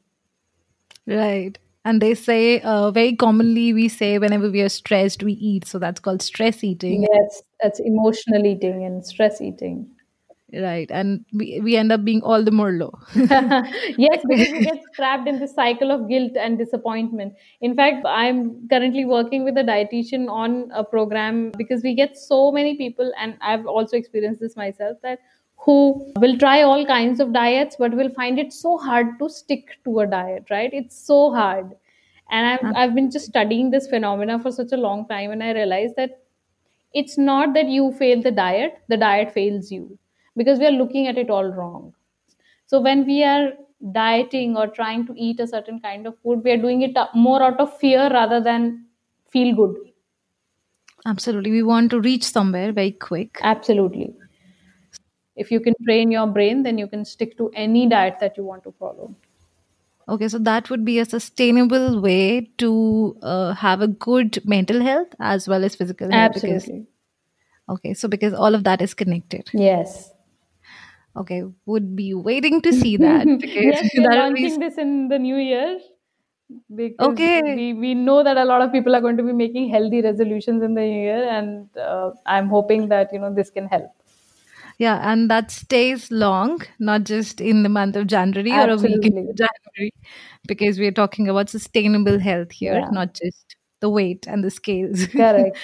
Right. 1.06 1.58
And 1.86 2.02
they 2.02 2.14
say, 2.14 2.60
uh, 2.62 2.90
very 2.90 3.14
commonly, 3.14 3.72
we 3.72 3.86
say 3.86 4.18
whenever 4.18 4.50
we 4.50 4.60
are 4.60 4.68
stressed, 4.68 5.22
we 5.22 5.34
eat. 5.34 5.68
So 5.68 5.78
that's 5.78 6.00
called 6.00 6.20
stress 6.20 6.64
eating. 6.64 7.06
Yes, 7.08 7.42
that's 7.62 7.78
emotional 7.78 8.44
eating 8.44 8.84
and 8.84 9.06
stress 9.06 9.40
eating. 9.40 9.88
Right. 10.52 10.90
And 10.90 11.24
we, 11.32 11.60
we 11.62 11.76
end 11.76 11.92
up 11.92 12.04
being 12.04 12.22
all 12.22 12.42
the 12.42 12.50
more 12.50 12.72
low. 12.72 12.92
yes, 13.14 14.24
because 14.28 14.48
you 14.48 14.64
get 14.64 14.82
trapped 14.96 15.28
in 15.28 15.38
the 15.38 15.46
cycle 15.46 15.92
of 15.92 16.08
guilt 16.08 16.32
and 16.36 16.58
disappointment. 16.58 17.34
In 17.60 17.76
fact, 17.76 18.04
I'm 18.04 18.66
currently 18.68 19.04
working 19.04 19.44
with 19.44 19.56
a 19.56 19.62
dietitian 19.62 20.28
on 20.28 20.72
a 20.72 20.82
program 20.82 21.52
because 21.56 21.84
we 21.84 21.94
get 21.94 22.16
so 22.16 22.50
many 22.50 22.76
people, 22.76 23.12
and 23.16 23.36
I've 23.40 23.64
also 23.66 23.96
experienced 23.96 24.40
this 24.40 24.56
myself, 24.56 24.98
that 25.04 25.20
who 25.66 26.12
will 26.20 26.38
try 26.38 26.62
all 26.62 26.86
kinds 26.86 27.18
of 27.18 27.32
diets 27.32 27.76
but 27.78 27.92
will 27.92 28.10
find 28.10 28.38
it 28.38 28.52
so 28.52 28.78
hard 28.78 29.18
to 29.18 29.28
stick 29.28 29.70
to 29.84 29.98
a 30.00 30.06
diet, 30.06 30.44
right? 30.48 30.70
It's 30.72 30.96
so 30.96 31.32
hard. 31.34 31.72
And 32.30 32.46
I've, 32.46 32.76
I've 32.76 32.94
been 32.94 33.10
just 33.10 33.26
studying 33.26 33.70
this 33.70 33.88
phenomena 33.88 34.38
for 34.38 34.50
such 34.50 34.72
a 34.72 34.76
long 34.76 35.06
time, 35.08 35.30
and 35.30 35.42
I 35.42 35.52
realized 35.52 35.94
that 35.96 36.22
it's 36.92 37.18
not 37.18 37.54
that 37.54 37.66
you 37.66 37.92
fail 37.92 38.22
the 38.22 38.30
diet, 38.30 38.78
the 38.88 38.96
diet 38.96 39.32
fails 39.32 39.70
you 39.70 39.98
because 40.36 40.58
we 40.58 40.66
are 40.66 40.72
looking 40.72 41.06
at 41.08 41.18
it 41.18 41.30
all 41.30 41.52
wrong. 41.52 41.94
So 42.66 42.80
when 42.80 43.06
we 43.06 43.22
are 43.22 43.52
dieting 43.92 44.56
or 44.56 44.66
trying 44.66 45.06
to 45.06 45.14
eat 45.16 45.40
a 45.40 45.46
certain 45.46 45.80
kind 45.80 46.06
of 46.06 46.18
food, 46.18 46.42
we 46.42 46.50
are 46.50 46.56
doing 46.56 46.82
it 46.82 46.96
more 47.14 47.42
out 47.42 47.60
of 47.60 47.76
fear 47.78 48.08
rather 48.10 48.40
than 48.40 48.86
feel 49.30 49.54
good. 49.54 49.76
Absolutely. 51.06 51.50
We 51.50 51.62
want 51.62 51.90
to 51.90 52.00
reach 52.00 52.24
somewhere 52.24 52.72
very 52.72 52.92
quick. 52.92 53.38
Absolutely. 53.42 54.14
If 55.36 55.50
you 55.50 55.60
can 55.60 55.74
train 55.84 56.10
your 56.10 56.26
brain, 56.26 56.62
then 56.62 56.78
you 56.78 56.86
can 56.86 57.04
stick 57.04 57.36
to 57.38 57.50
any 57.54 57.86
diet 57.86 58.18
that 58.20 58.36
you 58.36 58.44
want 58.44 58.64
to 58.64 58.72
follow. 58.72 59.14
Okay. 60.08 60.28
So 60.28 60.38
that 60.38 60.70
would 60.70 60.84
be 60.84 60.98
a 60.98 61.04
sustainable 61.04 62.00
way 62.00 62.50
to 62.58 63.16
uh, 63.22 63.52
have 63.54 63.80
a 63.80 63.88
good 63.88 64.40
mental 64.44 64.80
health 64.80 65.08
as 65.20 65.48
well 65.48 65.64
as 65.64 65.74
physical 65.74 66.10
health. 66.10 66.34
Because, 66.34 66.64
Absolutely. 66.64 66.86
okay. 67.68 67.94
So 67.94 68.08
because 68.08 68.32
all 68.32 68.54
of 68.54 68.64
that 68.64 68.80
is 68.80 68.94
connected. 68.94 69.50
Yes. 69.52 70.12
Okay. 71.16 71.42
Would 71.66 71.96
be 71.96 72.14
waiting 72.14 72.62
to 72.62 72.72
see 72.72 72.96
that. 72.96 73.26
Because 73.40 73.64
yes, 73.64 73.90
we're 73.96 74.04
that 74.04 74.10
be 74.10 74.42
launching 74.42 74.60
this 74.60 74.78
in 74.78 75.08
the 75.08 75.18
new 75.18 75.36
year 75.36 75.78
because 76.74 77.10
Okay. 77.10 77.42
we, 77.42 77.72
we 77.74 77.94
know 77.94 78.22
that 78.22 78.36
a 78.36 78.44
lot 78.44 78.62
of 78.62 78.72
people 78.72 78.94
are 78.94 79.00
going 79.00 79.16
to 79.16 79.22
be 79.22 79.32
making 79.32 79.68
healthy 79.68 80.00
resolutions 80.00 80.62
in 80.62 80.74
the 80.74 80.80
new 80.80 81.02
year, 81.02 81.28
and 81.28 81.68
uh, 81.76 82.10
I'm 82.24 82.48
hoping 82.48 82.88
that 82.88 83.12
you 83.12 83.18
know 83.18 83.34
this 83.34 83.50
can 83.50 83.66
help. 83.66 83.90
Yeah, 84.78 85.00
and 85.10 85.30
that 85.30 85.50
stays 85.50 86.10
long, 86.10 86.60
not 86.78 87.04
just 87.04 87.40
in 87.40 87.62
the 87.62 87.68
month 87.68 87.96
of 87.96 88.06
January 88.06 88.58
or 88.58 88.68
a 88.68 88.76
week 88.76 89.04
Absolutely. 89.04 89.20
into 89.20 89.32
January, 89.34 89.92
because 90.46 90.78
we 90.78 90.86
are 90.86 90.92
talking 90.92 91.28
about 91.28 91.48
sustainable 91.50 92.18
health 92.18 92.52
here, 92.52 92.74
Yeah. 92.74 92.88
not 92.90 93.14
just 93.14 93.56
the 93.80 93.88
weight 93.88 94.26
and 94.26 94.44
the 94.44 94.50
scales. 94.50 95.06
Correct. 95.12 95.56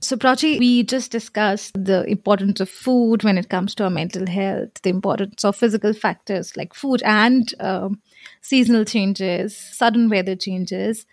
So, 0.00 0.16
Prachi, 0.16 0.58
we 0.58 0.82
just 0.82 1.10
discussed 1.12 1.74
the 1.74 2.04
importance 2.04 2.60
of 2.60 2.70
food 2.70 3.22
when 3.22 3.36
it 3.36 3.50
comes 3.50 3.74
to 3.74 3.84
our 3.84 3.90
mental 3.90 4.26
health, 4.26 4.80
the 4.82 4.88
importance 4.90 5.44
of 5.44 5.56
physical 5.56 5.92
factors 5.92 6.56
like 6.56 6.72
food 6.72 7.02
and 7.04 7.54
um, 7.60 8.00
seasonal 8.40 8.84
changes, 8.86 9.54
sudden 9.56 10.08
weather 10.08 10.36
changes. 10.36 11.04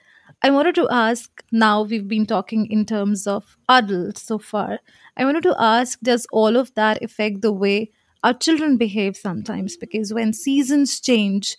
I 0.44 0.52
wanted 0.52 0.76
to 0.76 0.88
ask 0.92 1.44
now 1.52 1.82
we've 1.84 2.08
been 2.08 2.26
talking 2.26 2.68
in 2.70 2.86
terms 2.86 3.26
of 3.28 3.58
adults 3.70 4.24
so 4.24 4.38
far. 4.38 4.80
I 5.18 5.26
wanted 5.26 5.44
to 5.44 5.56
ask 5.60 6.00
does 6.02 6.28
all 6.32 6.56
of 6.58 6.74
that 6.76 7.04
affect 7.04 7.42
the 7.42 7.52
way 7.52 7.92
our 8.24 8.34
children 8.34 8.78
behave 8.78 9.18
sometimes? 9.18 9.78
Because 9.78 10.14
when 10.14 10.34
seasons 10.34 11.00
change, 11.00 11.56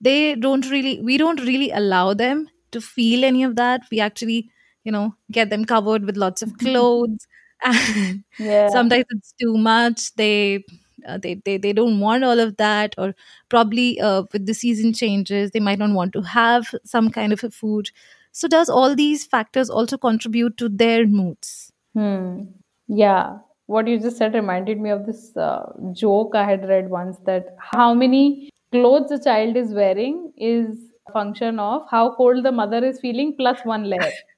they 0.00 0.34
don't 0.34 0.68
really, 0.70 1.00
we 1.02 1.16
don't 1.18 1.40
really 1.40 1.70
allow 1.70 2.14
them 2.14 2.48
to 2.72 2.80
feel 2.80 3.24
any 3.24 3.42
of 3.44 3.56
that. 3.56 3.82
We 3.90 4.00
actually 4.00 4.50
you 4.84 4.92
know 4.92 5.14
get 5.32 5.50
them 5.50 5.64
covered 5.64 6.04
with 6.04 6.16
lots 6.16 6.42
of 6.42 6.56
clothes 6.58 7.26
Yeah. 8.38 8.68
sometimes 8.68 9.04
it's 9.10 9.32
too 9.40 9.56
much 9.56 10.14
they 10.16 10.62
uh, 11.06 11.18
they, 11.18 11.34
they 11.44 11.56
they 11.56 11.72
don't 11.72 12.00
want 12.00 12.24
all 12.24 12.40
of 12.40 12.56
that 12.56 12.94
or 12.98 13.14
probably 13.48 14.00
uh, 14.00 14.24
with 14.32 14.46
the 14.46 14.54
season 14.54 14.92
changes 14.92 15.50
they 15.50 15.60
might 15.60 15.78
not 15.78 15.90
want 15.90 16.12
to 16.12 16.22
have 16.22 16.74
some 16.84 17.10
kind 17.10 17.32
of 17.32 17.44
a 17.44 17.50
food 17.50 17.90
so 18.32 18.48
does 18.48 18.68
all 18.68 18.96
these 18.96 19.24
factors 19.24 19.70
also 19.70 19.96
contribute 19.96 20.56
to 20.56 20.68
their 20.68 21.06
moods 21.06 21.72
Hmm. 21.94 22.42
Yeah. 22.88 23.38
What 23.66 23.88
you 23.88 23.98
just 23.98 24.18
said 24.18 24.34
reminded 24.34 24.80
me 24.80 24.90
of 24.90 25.06
this 25.06 25.34
uh, 25.36 25.72
joke 25.92 26.34
I 26.34 26.44
had 26.44 26.68
read 26.68 26.90
once 26.90 27.18
that 27.24 27.56
how 27.58 27.94
many 27.94 28.50
clothes 28.72 29.10
a 29.10 29.22
child 29.22 29.56
is 29.56 29.72
wearing 29.72 30.32
is 30.36 30.76
a 31.08 31.12
function 31.12 31.58
of 31.58 31.82
how 31.90 32.14
cold 32.16 32.44
the 32.44 32.52
mother 32.52 32.84
is 32.84 33.00
feeling 33.00 33.34
plus 33.36 33.58
one 33.64 33.84
layer. 33.84 34.12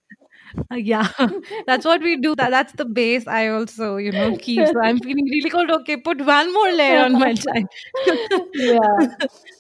Uh, 0.71 0.77
yeah, 0.77 1.09
that's 1.67 1.85
what 1.85 2.03
we 2.03 2.17
do. 2.17 2.35
That 2.35 2.51
that's 2.51 2.73
the 2.75 2.85
base. 2.85 3.27
I 3.27 3.49
also, 3.49 3.97
you 3.97 4.13
know, 4.13 4.33
keep. 4.33 4.69
So 4.69 4.81
I'm 4.83 5.01
feeling 5.01 5.25
really 5.31 5.51
cold. 5.51 5.71
Okay, 5.71 5.97
put 5.97 6.25
one 6.25 6.53
more 6.53 6.73
layer 6.73 7.01
on 7.03 7.19
my 7.19 7.35
child. 7.35 7.67
yeah. 8.55 9.07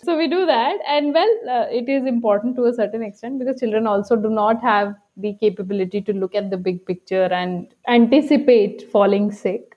So 0.04 0.16
we 0.16 0.28
do 0.28 0.46
that, 0.46 0.78
and 0.88 1.12
well, 1.14 1.32
uh, 1.50 1.66
it 1.70 1.88
is 1.88 2.06
important 2.06 2.56
to 2.56 2.64
a 2.66 2.74
certain 2.74 3.02
extent 3.02 3.38
because 3.38 3.60
children 3.60 3.86
also 3.86 4.16
do 4.16 4.30
not 4.30 4.60
have 4.62 4.94
the 5.16 5.34
capability 5.40 6.00
to 6.02 6.12
look 6.12 6.34
at 6.34 6.50
the 6.50 6.56
big 6.56 6.84
picture 6.86 7.24
and 7.24 7.74
anticipate 7.88 8.82
falling 8.92 9.30
sick. 9.32 9.76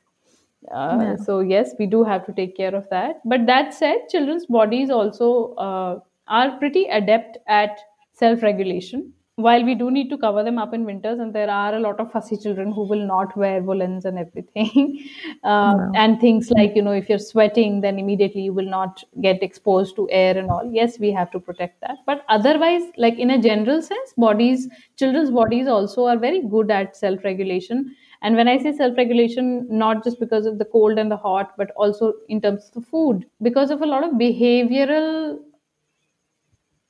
Uh, 0.71 0.97
Yeah. 0.99 1.15
so 1.17 1.39
yes, 1.39 1.73
we 1.79 1.85
do 1.87 2.03
have 2.03 2.25
to 2.25 2.33
take 2.33 2.55
care 2.57 2.75
of 2.75 2.87
that. 2.89 3.21
But 3.25 3.45
that 3.47 3.73
said, 3.73 4.09
children's 4.09 4.45
bodies 4.45 4.89
also 4.89 5.53
uh, 5.55 5.99
are 6.27 6.57
pretty 6.59 6.85
adept 6.85 7.37
at 7.47 7.79
self-regulation. 8.13 9.13
While 9.45 9.63
we 9.65 9.73
do 9.75 9.89
need 9.89 10.09
to 10.09 10.17
cover 10.17 10.43
them 10.43 10.57
up 10.57 10.73
in 10.73 10.83
winters, 10.85 11.19
and 11.19 11.33
there 11.33 11.49
are 11.49 11.73
a 11.75 11.79
lot 11.79 11.99
of 11.99 12.11
fussy 12.11 12.37
children 12.37 12.71
who 12.71 12.83
will 12.87 13.05
not 13.05 13.35
wear 13.37 13.61
woolens 13.61 14.05
and 14.05 14.19
everything, 14.19 14.99
um, 15.43 15.77
Wow. 15.77 15.91
and 15.95 16.19
things 16.19 16.49
like 16.51 16.75
you 16.75 16.81
know 16.81 16.91
if 16.91 17.07
you're 17.09 17.19
sweating, 17.27 17.81
then 17.81 17.99
immediately 17.99 18.41
you 18.41 18.53
will 18.53 18.69
not 18.75 19.03
get 19.21 19.41
exposed 19.43 19.95
to 19.95 20.09
air 20.11 20.37
and 20.37 20.49
all. 20.49 20.69
Yes, 20.79 20.99
we 20.99 21.11
have 21.11 21.31
to 21.31 21.39
protect 21.39 21.79
that. 21.81 21.97
But 22.05 22.25
otherwise, 22.37 22.83
like 22.97 23.17
in 23.17 23.31
a 23.31 23.41
general 23.41 23.81
sense, 23.81 24.13
bodies, 24.17 24.67
children's 24.97 25.31
bodies 25.31 25.67
also 25.67 26.05
are 26.05 26.17
very 26.17 26.41
good 26.57 26.69
at 26.71 26.95
self-regulation 26.97 27.95
and 28.21 28.35
when 28.35 28.47
I 28.49 28.57
say 28.57 28.73
self 28.73 28.97
regulation, 28.97 29.67
not 29.69 30.03
just 30.03 30.19
because 30.19 30.45
of 30.45 30.57
the 30.57 30.65
cold 30.65 30.97
and 30.99 31.09
the 31.09 31.17
hot, 31.17 31.53
but 31.57 31.71
also 31.77 32.13
in 32.27 32.41
terms 32.41 32.67
of 32.67 32.73
the 32.73 32.89
food, 32.89 33.25
because 33.41 33.71
of 33.71 33.81
a 33.81 33.85
lot 33.85 34.03
of 34.03 34.11
behavioral 34.11 35.39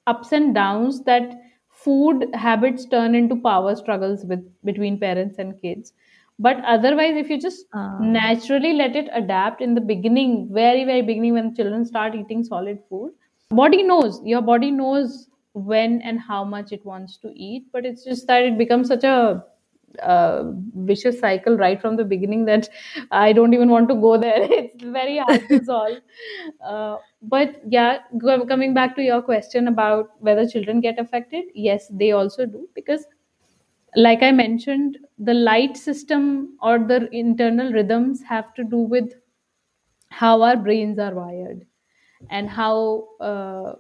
ups 0.08 0.32
and 0.32 0.54
downs 0.56 1.04
that 1.04 1.40
food 1.84 2.26
habits 2.34 2.86
turn 2.86 3.16
into 3.16 3.36
power 3.36 3.76
struggles 3.76 4.26
with 4.26 4.44
between 4.70 5.00
parents 5.00 5.38
and 5.40 5.60
kids. 5.62 5.94
But 6.48 6.64
otherwise, 6.74 7.18
if 7.22 7.30
you 7.30 7.38
just 7.46 7.66
Ah. 7.74 7.98
naturally 8.18 8.74
let 8.74 8.96
it 8.96 9.10
adapt 9.22 9.62
in 9.62 9.76
the 9.80 9.82
beginning, 9.94 10.36
very, 10.60 10.84
very 10.92 11.02
beginning, 11.02 11.34
when 11.40 11.54
children 11.56 11.86
start 11.86 12.16
eating 12.16 12.44
solid 12.44 12.80
food, 12.90 13.12
body 13.62 13.84
knows, 13.84 14.22
your 14.34 14.42
body 14.42 14.72
knows 14.72 15.18
when 15.54 16.02
and 16.02 16.20
how 16.20 16.44
much 16.56 16.72
it 16.72 16.86
wants 16.86 17.18
to 17.18 17.32
eat, 17.36 17.66
but 17.74 17.86
it's 17.86 18.04
just 18.04 18.28
that 18.28 18.44
it 18.52 18.58
becomes 18.58 18.88
such 18.88 19.04
a 19.04 19.44
uh, 20.02 20.44
vicious 20.76 21.20
cycle 21.20 21.58
right 21.58 21.82
from 21.82 21.96
the 21.96 22.04
beginning 22.06 22.46
that 22.46 22.70
I 23.12 23.34
don't 23.34 23.54
even 23.54 23.70
want 23.70 23.90
to 23.90 23.96
go 23.96 24.18
there. 24.18 24.42
It's 24.52 24.84
very 24.84 25.18
hard 25.18 25.48
to 25.50 25.64
solve. 25.66 25.98
Uh, 26.64 26.98
but 27.22 27.62
yeah, 27.68 28.00
coming 28.48 28.74
back 28.74 28.96
to 28.96 29.02
your 29.02 29.22
question 29.22 29.68
about 29.68 30.12
whether 30.20 30.48
children 30.48 30.82
get 30.82 31.00
affected, 31.00 31.46
yes, 31.54 31.88
they 31.90 32.12
also 32.12 32.46
do 32.46 32.68
because, 32.76 33.06
like 33.96 34.24
I 34.24 34.32
mentioned, 34.32 34.98
the 35.18 35.34
light 35.34 35.78
system 35.78 36.58
or 36.62 36.80
the 36.80 37.10
internal 37.12 37.72
rhythms 37.74 38.22
have 38.24 38.54
to 38.56 38.64
do 38.64 38.78
with 38.78 39.14
how 40.10 40.42
our 40.42 40.56
brains 40.58 41.00
are 41.00 41.14
wired 41.14 41.66
and 42.30 42.50
how 42.50 43.08
uh, 43.22 43.74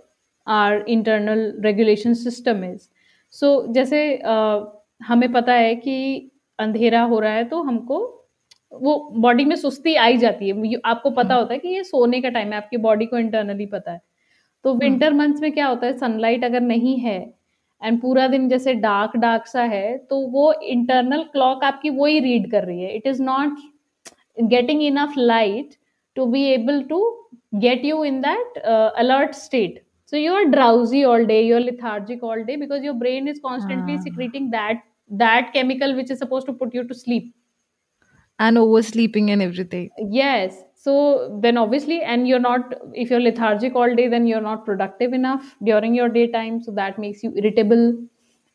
our 0.48 0.78
internal 0.82 1.54
regulation 1.64 2.16
system 2.16 2.64
is 2.64 2.90
so 3.30 3.50
जैसे 3.78 4.02
uh, 4.26 4.66
हमें 5.02 5.32
पता 5.32 5.54
है 5.54 5.76
कि 5.76 6.32
अंधेरा 6.60 7.02
हो 7.04 7.20
रहा 7.20 7.34
है 7.34 7.44
तो 7.44 7.62
हमको 7.64 8.00
वो 8.72 8.98
बॉडी 9.18 9.46
में 9.46 9.56
सुस्ती 9.56 9.96
आई 9.98 10.18
जाती 10.18 10.50
है। 10.50 10.80
आपको 10.86 11.10
पता 11.10 11.34
हम्म। 11.34 11.40
होता 11.40 11.54
है 11.54 11.60
कि 11.60 11.68
ये 11.68 11.84
सोने 11.84 12.22
का 12.22 12.30
टाइम 12.30 12.52
है 12.52 12.58
आपकी 12.58 12.78
बॉडी 12.78 13.06
को 13.06 13.18
इंटरनली 13.18 13.66
पता 13.66 13.92
है। 13.92 14.02
तो 14.66 14.70
हम्म। 14.70 14.80
विंटर 14.80 15.14
मंथ्स 15.14 15.42
में 15.42 15.52
क्या 15.52 15.68
होता 15.68 15.88
है 15.88 15.98
सनलाइट 15.98 16.44
अगर 16.46 16.62
नहीं 16.62 16.98
है 17.00 17.20
एंड 17.82 18.00
पूरा 18.02 18.28
दिन 18.28 18.48
जैसे 18.50 18.74
डार्क 18.76 19.16
डार्क 19.18 19.48
सा 19.48 19.64
है 19.64 19.98
तो 20.00 20.20
वो 20.28 20.52
इंटरनल 20.54 21.24
क्लॉक 21.32 21.64
आपकी 21.64 21.90
वो 21.90 22.06
ही 22.06 22.20
रीड 22.20 22.50
कर 22.52 22.64
रही 22.64 22.82
है। 22.82 22.96
It 22.96 23.08
is 23.08 23.22
not 23.24 23.60
getting 24.50 24.82
enough 24.84 25.14
light 25.18 25.76
to 26.18 26.26
be 26.26 26.44
able 26.46 26.82
to 26.90 27.00
get 27.56 27.86
you 27.86 28.04
in 28.04 28.20
that 28.22 28.58
alert 28.58 29.34
state 29.36 29.82
so 30.14 30.18
you 30.18 30.34
are 30.34 30.44
drowsy 30.46 31.04
all 31.04 31.26
day 31.26 31.40
you 31.42 31.56
are 31.56 31.62
lethargic 31.62 32.24
all 32.24 32.44
day 32.44 32.58
because 32.58 32.86
your 32.86 32.96
brain 32.98 33.28
is 33.28 33.40
constantly 33.42 33.98
secreting 34.00 34.50
that 34.52 34.82
that 35.12 35.54
chemical 35.54 35.96
which 35.96 36.12
is 36.12 36.20
supposed 36.20 36.46
to 36.46 36.54
put 36.54 36.74
you 36.74 36.84
to 36.84 36.94
sleep 36.94 37.34
and 38.40 38.58
oversleeping 38.58 39.32
and 39.32 39.42
everything. 39.42 39.90
yes 40.10 40.64
so 40.76 41.40
then 41.42 41.58
obviously 41.58 42.02
and 42.02 42.28
you're 42.28 42.40
not 42.40 42.74
if 42.94 43.10
you're 43.10 43.20
lethargic 43.20 43.76
all 43.76 43.96
day 43.96 44.08
then 44.08 44.28
you're 44.28 44.42
not 44.42 44.66
productive 44.66 45.14
enough 45.14 45.56
during 45.64 45.96
your 45.96 46.10
daytime 46.10 46.62
so 46.62 46.72
that 46.72 46.98
makes 47.00 47.24
you 47.24 47.34
irritable 47.36 47.92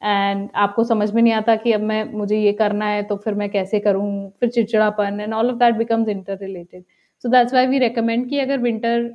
and 0.02 0.48
आपको 0.62 0.84
समझ 0.84 1.10
में 1.14 1.22
नहीं 1.22 1.32
आता 1.32 1.54
कि 1.56 1.72
अब 1.72 1.80
मैं 1.80 2.04
मुझे 2.12 2.38
ये 2.38 2.52
करना 2.52 2.86
है 2.86 3.02
तो 3.02 3.16
फिर 3.16 3.34
मैं 3.34 3.48
कैसे 3.50 3.78
करूँ 3.80 4.08
फिर 4.40 4.48
चिड़चिड़ापन 4.48 5.20
and 5.20 5.34
all 5.34 5.50
of 5.50 5.56
that 5.58 5.74
becomes 5.76 6.08
inter 6.08 6.38
related 6.40 6.82
so 7.24 7.28
that's 7.28 7.52
why 7.52 7.66
we 7.66 7.78
recommend 7.78 8.28
कि 8.30 8.38
अगर 8.38 8.58
विंटर 8.60 9.10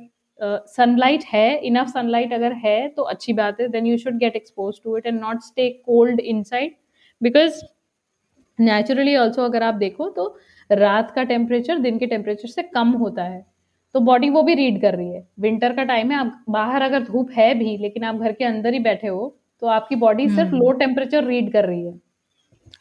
सनलाइट 0.68 1.24
है 1.32 1.56
इनफ 1.66 1.88
सनलाइट 1.88 2.32
अगर 2.32 2.52
है 2.64 2.88
तो 2.96 3.02
अच्छी 3.14 3.32
बात 3.40 3.60
है 3.60 3.68
then 3.68 3.86
you 3.86 3.96
should 3.98 4.18
get 4.18 4.36
expose 4.36 4.80
to 4.84 4.96
it 4.96 5.06
and 5.06 5.20
not 5.20 5.42
stay 5.42 5.68
cold 5.86 6.20
inside 6.20 6.74
because 7.20 7.60
naturally 8.58 9.16
also 9.16 9.42
अगर 9.42 9.62
आप 9.62 9.74
देखो 9.76 10.08
तो 10.10 10.26
रात 10.70 11.10
का 11.10 11.22
टेम्परेचर 11.24 11.78
दिन 11.78 11.98
के 11.98 12.06
टेम्परेचर 12.06 12.48
से 12.48 12.62
कम 12.64 12.90
होता 12.98 13.22
है। 13.24 13.44
तो 13.94 14.00
बॉडी 14.00 14.28
वो 14.30 14.42
भी 14.42 14.54
रीड 14.54 14.80
कर 14.82 14.94
रही 14.94 15.12
है। 15.12 15.26
विंटर 15.40 15.72
का 15.76 15.84
टाइम 15.84 16.10
है 16.10 16.18
आप 16.18 16.44
बाहर 16.50 16.82
अगर 16.82 17.02
धूप 17.04 17.30
है 17.30 17.54
भी 17.54 17.76
लेकिन 17.78 18.04
आप 18.04 18.16
घर 18.16 18.32
के 18.32 18.44
अंदर 18.44 18.72
ही 18.72 18.78
बैठे 18.80 19.08
हो 19.08 19.36
तो 19.62 19.66
आपकी 19.68 19.96
बॉडी 19.96 20.26
hmm. 20.26 20.36
सिर्फ़ 20.36 20.54
लो 20.54 20.70
टेम्परेचर 20.74 21.24
रीड 21.24 21.52
कर 21.52 21.64
रही 21.64 21.84
है। 21.86 21.92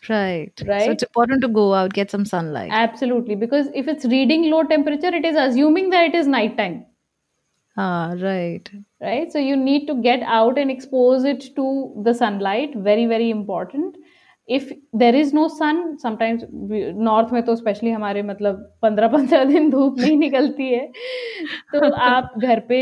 Right 0.10 0.62
right 0.64 0.92
it's 0.92 1.04
important 1.04 1.42
to 1.42 1.48
go 1.54 1.70
out 1.72 1.94
get 1.94 2.10
some 2.10 2.24
sunlight 2.26 2.74
absolutely 2.74 3.36
because 3.36 3.70
if 3.72 3.90
it's 3.90 4.06
reading 4.06 4.46
low 4.46 4.62
temperature 4.70 5.16
it 5.16 5.26
is 5.26 5.38
assuming 5.40 5.92
that 5.92 6.10
it 6.10 6.16
is 6.16 6.30
night 6.30 6.56
time 6.58 6.80
right 8.22 8.70
right 9.04 9.32
so 9.32 9.40
you 9.40 9.56
need 9.56 9.88
to 9.88 9.94
get 10.02 10.24
out 10.36 10.58
and 10.58 10.72
expose 10.72 11.26
it 11.28 11.44
to 11.56 11.68
the 11.98 12.14
sunlight 12.16 12.76
very 12.78 13.06
very 13.08 13.30
important 13.30 13.98
If 14.50 14.72
there 14.94 15.16
is 15.16 15.32
no 15.34 15.48
sun, 15.48 15.80
sometimes 16.04 16.44
north 17.00 17.34
में 17.34 17.42
तो 17.44 17.56
specially 17.56 17.90
हमारे 17.92 18.22
मतलब 18.24 18.56
पंद्रह 18.82 19.08
पंद्रह 19.08 19.44
दिन 19.46 19.70
धूप 19.70 20.00
नहीं 20.00 20.18
निकलती 20.26 20.70
है। 20.70 20.86
तो 21.74 21.92
आप 22.06 22.34
घर 22.38 22.60
पे 22.70 22.80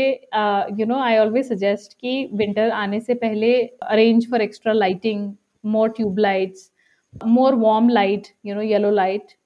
you 0.80 0.86
know 0.86 0.98
I 0.98 1.16
always 1.18 1.48
suggest 1.48 1.92
कि 2.00 2.28
विंटर 2.34 2.70
आने 2.70 3.00
से 3.00 3.14
पहले 3.14 3.52
arrange 3.88 4.30
for 4.30 4.42
extra 4.42 4.72
lighting 4.72 5.32
more 5.64 5.90
tube 5.96 6.18
lights 6.18 6.70
more 7.26 7.54
warm 7.54 7.88
light 7.88 8.26
you 8.46 8.54
know 8.54 8.60
yellow 8.62 8.90
light 8.90 9.36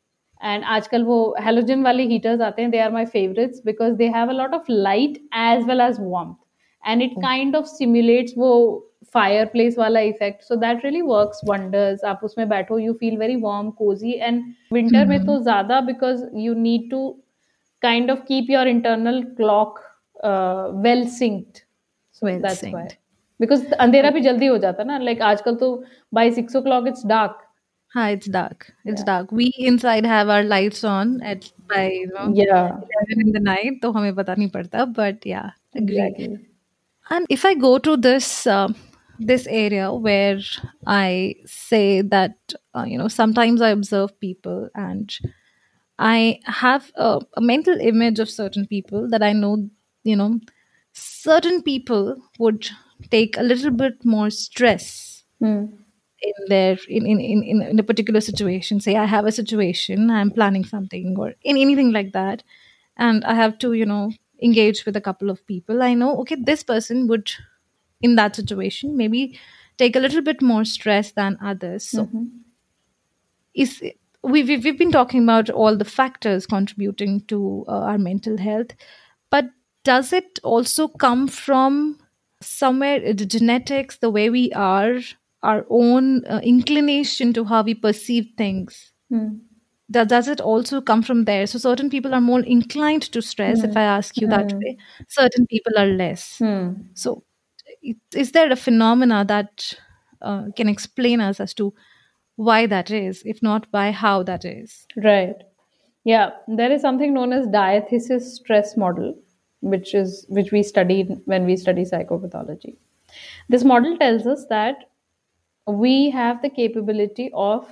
and 0.40 0.64
आजकल 0.76 1.04
वो 1.04 1.18
हेलोजन 1.40 1.82
वाले 1.82 2.02
हीटर्स 2.06 2.40
आते 2.40 2.62
हैं 2.62 2.70
they 2.70 2.78
are 2.78 2.92
my 2.92 3.04
favourites 3.18 3.62
because 3.66 3.94
they 3.96 4.08
have 4.16 4.28
a 4.28 4.32
lot 4.32 4.54
of 4.54 4.70
light 4.70 5.18
as 5.40 5.66
well 5.68 5.80
as 5.80 5.96
warm 6.00 6.34
and 6.82 7.02
it 7.02 7.12
kind 7.22 7.56
of 7.56 7.66
simulates 7.66 8.34
वो 8.38 8.52
fire 9.14 9.44
place 9.46 9.78
वाला 9.78 10.00
effect 10.10 10.42
so 10.42 10.56
that 10.56 10.84
really 10.84 11.00
work 11.02 11.40
wonders 11.48 12.04
आप 12.04 12.20
उसमें 12.24 12.48
बैठो 12.48 12.78
you 12.78 12.92
feel 13.00 13.16
very 13.18 13.36
warm 13.40 13.70
cosy 13.80 14.12
and 14.12 14.42
winter 14.72 15.06
में 15.06 15.24
तो 15.26 15.38
ज़्यादा 15.42 15.80
because 15.90 16.24
you 16.36 16.54
need 16.54 16.90
to 16.90 17.08
kind 17.82 18.10
of 18.10 18.24
keep 18.28 18.50
your 18.50 18.68
internal 18.68 19.22
clock 19.36 19.80
well 20.84 21.06
synced 21.18 21.62
so 22.20 22.26
that's 22.26 22.64
why 22.64 22.86
because 23.40 23.72
अंधेरा 23.74 24.10
भी 24.10 24.20
जल्दी 24.20 24.46
हो 24.46 24.58
जाता 24.58 24.84
ना 24.84 24.98
लाइक 24.98 25.18
like, 25.18 25.28
आजकल 25.30 25.54
तो 25.56 25.84
by 26.14 26.30
six 26.30 26.56
o'clock 26.62 26.88
it's 26.88 27.06
dark 27.06 27.38
Hi, 27.94 28.12
it's 28.12 28.26
dark. 28.26 28.72
It's 28.86 29.00
yeah. 29.00 29.06
dark. 29.06 29.32
We 29.32 29.52
inside 29.58 30.06
have 30.06 30.30
our 30.30 30.42
lights 30.42 30.82
on 30.82 31.10
at 31.22 31.48
by 31.68 31.80
you 31.88 32.06
know 32.06 32.22
या 32.36 32.60
11 32.92 33.20
in 33.24 33.32
the 33.32 33.42
night, 33.48 33.82
तो 33.82 33.90
हमें 33.92 34.14
पता 34.14 34.34
नहीं 34.34 34.48
पड़ता. 34.50 34.84
But 34.98 35.26
yeah, 35.30 35.50
agree. 35.74 35.98
Exactly 35.98 36.38
And 37.06 37.34
if 37.36 37.44
I 37.44 37.52
go 37.64 37.72
to 37.88 37.96
this 38.06 38.46
uh, 38.46 38.68
this 39.26 39.46
area 39.48 39.92
where 39.92 40.38
I 40.86 41.36
say 41.46 42.02
that 42.02 42.36
uh, 42.74 42.84
you 42.86 42.98
know 42.98 43.08
sometimes 43.08 43.60
I 43.62 43.70
observe 43.70 44.18
people 44.20 44.68
and 44.74 45.12
I 45.98 46.40
have 46.44 46.90
a, 46.96 47.20
a 47.36 47.40
mental 47.40 47.78
image 47.80 48.18
of 48.18 48.30
certain 48.30 48.66
people 48.66 49.08
that 49.10 49.22
I 49.22 49.32
know 49.32 49.68
you 50.04 50.16
know 50.16 50.40
certain 50.92 51.62
people 51.62 52.16
would 52.38 52.68
take 53.10 53.36
a 53.38 53.42
little 53.42 53.70
bit 53.70 54.04
more 54.04 54.30
stress 54.30 55.24
Hmm. 55.40 55.66
in 56.22 56.32
their 56.48 56.78
in, 56.88 57.06
in, 57.06 57.20
in, 57.20 57.42
in 57.42 57.62
in 57.62 57.78
a 57.78 57.82
particular 57.82 58.20
situation 58.20 58.78
say 58.80 58.94
i 58.96 59.04
have 59.04 59.26
a 59.26 59.32
situation 59.32 60.08
i'm 60.10 60.30
planning 60.30 60.64
something 60.64 61.16
or 61.18 61.34
in 61.42 61.56
anything 61.56 61.90
like 61.92 62.12
that 62.12 62.44
and 62.96 63.24
I 63.26 63.34
have 63.34 63.58
to, 63.58 63.74
you 63.74 63.86
know, 63.86 64.12
engage 64.42 64.86
with 64.86 64.96
a 64.96 65.02
couple 65.02 65.30
of 65.30 65.46
people, 65.48 65.82
I 65.82 65.94
know, 65.94 66.16
okay, 66.20 66.36
this 66.36 66.62
person 66.62 67.08
would, 67.08 67.32
in 68.02 68.16
that 68.16 68.36
situation, 68.36 68.96
maybe 68.96 69.38
take 69.78 69.96
a 69.96 70.00
little 70.00 70.22
bit 70.22 70.42
more 70.42 70.64
stress 70.64 71.12
than 71.12 71.38
others. 71.42 71.86
So, 71.86 72.10
is 73.54 73.80
we, 74.22 74.42
we, 74.42 74.56
we've 74.58 74.78
been 74.78 74.92
talking 74.92 75.22
about 75.24 75.50
all 75.50 75.76
the 75.76 75.84
factors 75.84 76.46
contributing 76.46 77.22
to 77.28 77.64
uh, 77.68 77.72
our 77.72 77.98
mental 77.98 78.38
health, 78.38 78.68
but 79.30 79.46
does 79.84 80.12
it 80.12 80.38
also 80.44 80.88
come 80.88 81.28
from 81.28 81.98
somewhere 82.42 83.00
uh, 83.06 83.12
the 83.14 83.26
genetics, 83.26 83.98
the 83.98 84.10
way 84.10 84.30
we 84.30 84.52
are, 84.52 84.98
our 85.42 85.66
own 85.70 86.24
uh, 86.26 86.40
inclination 86.44 87.32
to 87.32 87.44
how 87.44 87.62
we 87.62 87.74
perceive 87.74 88.28
things? 88.36 88.92
Does, 89.90 90.08
does 90.08 90.28
it 90.28 90.40
also 90.40 90.80
come 90.80 91.02
from 91.02 91.24
there? 91.24 91.46
So 91.46 91.58
certain 91.58 91.90
people 91.90 92.14
are 92.14 92.20
more 92.20 92.40
inclined 92.40 93.02
to 93.12 93.22
stress, 93.22 93.64
if 93.64 93.76
I 93.76 93.82
ask 93.82 94.20
you 94.20 94.28
that 94.28 94.54
way. 94.64 94.76
Certain 95.08 95.46
people 95.46 95.72
are 95.78 95.86
less. 95.86 96.44
So, 96.94 97.24
i- 97.24 97.31
is 98.14 98.32
there 98.32 98.50
a 98.50 98.56
phenomena 98.56 99.24
that 99.26 99.74
uh, 100.20 100.44
can 100.56 100.68
explain 100.68 101.20
us 101.20 101.40
as 101.40 101.54
to 101.54 101.74
why 102.36 102.66
that 102.66 102.90
is, 102.90 103.22
if 103.24 103.42
not 103.42 103.70
by 103.70 103.90
how 103.90 104.22
that 104.22 104.44
is? 104.44 104.86
Right. 104.96 105.36
Yeah, 106.04 106.30
there 106.48 106.72
is 106.72 106.80
something 106.80 107.14
known 107.14 107.32
as 107.32 107.46
diathesis 107.46 108.36
stress 108.36 108.76
model, 108.76 109.14
which 109.60 109.94
is 109.94 110.26
which 110.28 110.50
we 110.50 110.62
studied 110.62 111.20
when 111.26 111.44
we 111.44 111.56
study 111.56 111.84
psychopathology. 111.84 112.76
This 113.48 113.64
model 113.64 113.96
tells 113.98 114.26
us 114.26 114.46
that 114.48 114.76
we 115.66 116.10
have 116.10 116.42
the 116.42 116.50
capability 116.50 117.30
of 117.34 117.68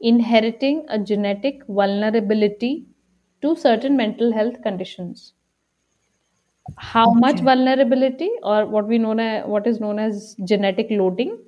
inheriting 0.00 0.84
a 0.88 0.98
genetic 0.98 1.66
vulnerability 1.66 2.86
to 3.42 3.56
certain 3.56 3.96
mental 3.96 4.32
health 4.32 4.62
conditions. 4.62 5.32
How 6.78 7.12
much 7.12 7.40
vulnerability 7.40 8.30
or 8.42 8.66
what 8.66 8.86
we 8.88 8.98
known 8.98 9.20
as, 9.20 9.46
what 9.46 9.66
is 9.66 9.80
known 9.80 9.98
as 9.98 10.34
genetic 10.44 10.88
loading 10.90 11.38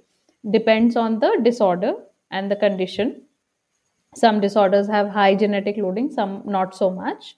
depends 0.51 0.97
on 0.97 1.19
the 1.21 1.39
disorder 1.43 1.95
and 2.31 2.51
the 2.51 2.57
condition. 2.57 3.23
Some 4.17 4.41
disorders 4.41 4.89
have 4.89 5.09
high 5.11 5.35
genetic 5.35 5.77
loading 5.79 6.11
some 6.11 6.43
not 6.47 6.75
so 6.75 6.91
much. 6.91 7.37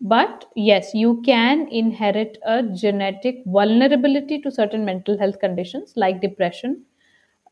But 0.00 0.46
yes 0.56 0.94
you 0.94 1.22
can 1.22 1.68
inherit 1.68 2.38
a 2.44 2.62
genetic 2.64 3.42
vulnerability 3.46 4.40
to 4.42 4.50
certain 4.50 4.84
mental 4.84 5.18
health 5.18 5.40
conditions 5.40 5.94
like 5.96 6.20
depression 6.20 6.84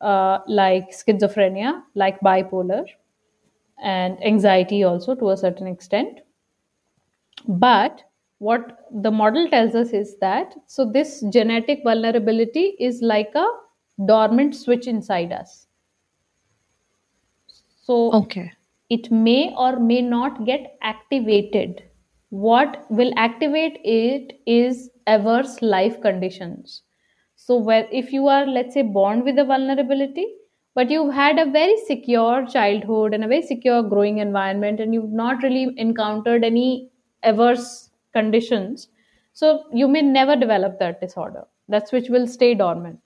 uh, 0.00 0.40
like 0.48 0.90
schizophrenia 0.90 1.83
like 1.94 2.20
bipolar 2.20 2.87
and 3.83 4.22
anxiety 4.24 4.85
also 4.85 5.14
to 5.14 5.31
a 5.31 5.37
certain 5.37 5.66
extent. 5.66 6.20
But 7.48 8.05
what 8.38 8.79
the 9.03 9.11
model 9.11 9.49
tells 9.51 9.75
us 9.75 9.92
is 9.92 10.16
that 10.20 10.55
so 10.66 10.85
this 10.90 11.25
genetic 11.33 11.81
vulnerability 11.85 12.75
is 12.81 13.01
like 13.03 13.33
a 13.35 13.46
dormant 14.07 14.55
switch 14.55 14.87
inside 14.87 15.33
us 15.33 15.66
so 17.83 17.96
Okay. 18.12 18.53
it 18.90 19.11
may 19.11 19.55
or 19.57 19.79
may 19.79 20.01
not 20.03 20.44
get 20.44 20.77
activated. 20.83 21.83
What 22.31 22.85
will 22.90 23.12
activate 23.16 23.79
it 23.85 24.40
is 24.46 24.90
adverse 25.07 25.62
life 25.62 26.01
conditions. 26.01 26.83
So, 27.37 27.57
where 27.59 27.88
if 27.92 28.12
you 28.12 28.29
are, 28.29 28.46
let's 28.46 28.75
say, 28.75 28.83
born 28.83 29.25
with 29.25 29.38
a 29.38 29.44
vulnerability, 29.44 30.27
but 30.75 30.90
you've 30.90 31.14
had 31.14 31.38
a 31.38 31.51
very 31.51 31.77
secure 31.87 32.46
childhood 32.46 33.14
and 33.14 33.25
a 33.25 33.29
very 33.29 33.42
secure 33.42 33.83
growing 33.83 34.18
environment, 34.18 34.81
and 34.81 34.92
you've 34.94 35.12
not 35.12 35.42
really 35.42 35.75
encountered 35.79 36.44
any 36.44 36.90
adverse 37.22 37.86
conditions. 38.16 38.88
So 39.33 39.52
you 39.83 39.88
may 39.88 40.02
never 40.02 40.37
develop 40.44 40.79
that 40.81 41.00
disorder. 41.00 41.44
That's 41.68 41.92
which 41.92 42.09
will 42.09 42.26
stay 42.26 42.55
dormant. 42.55 43.00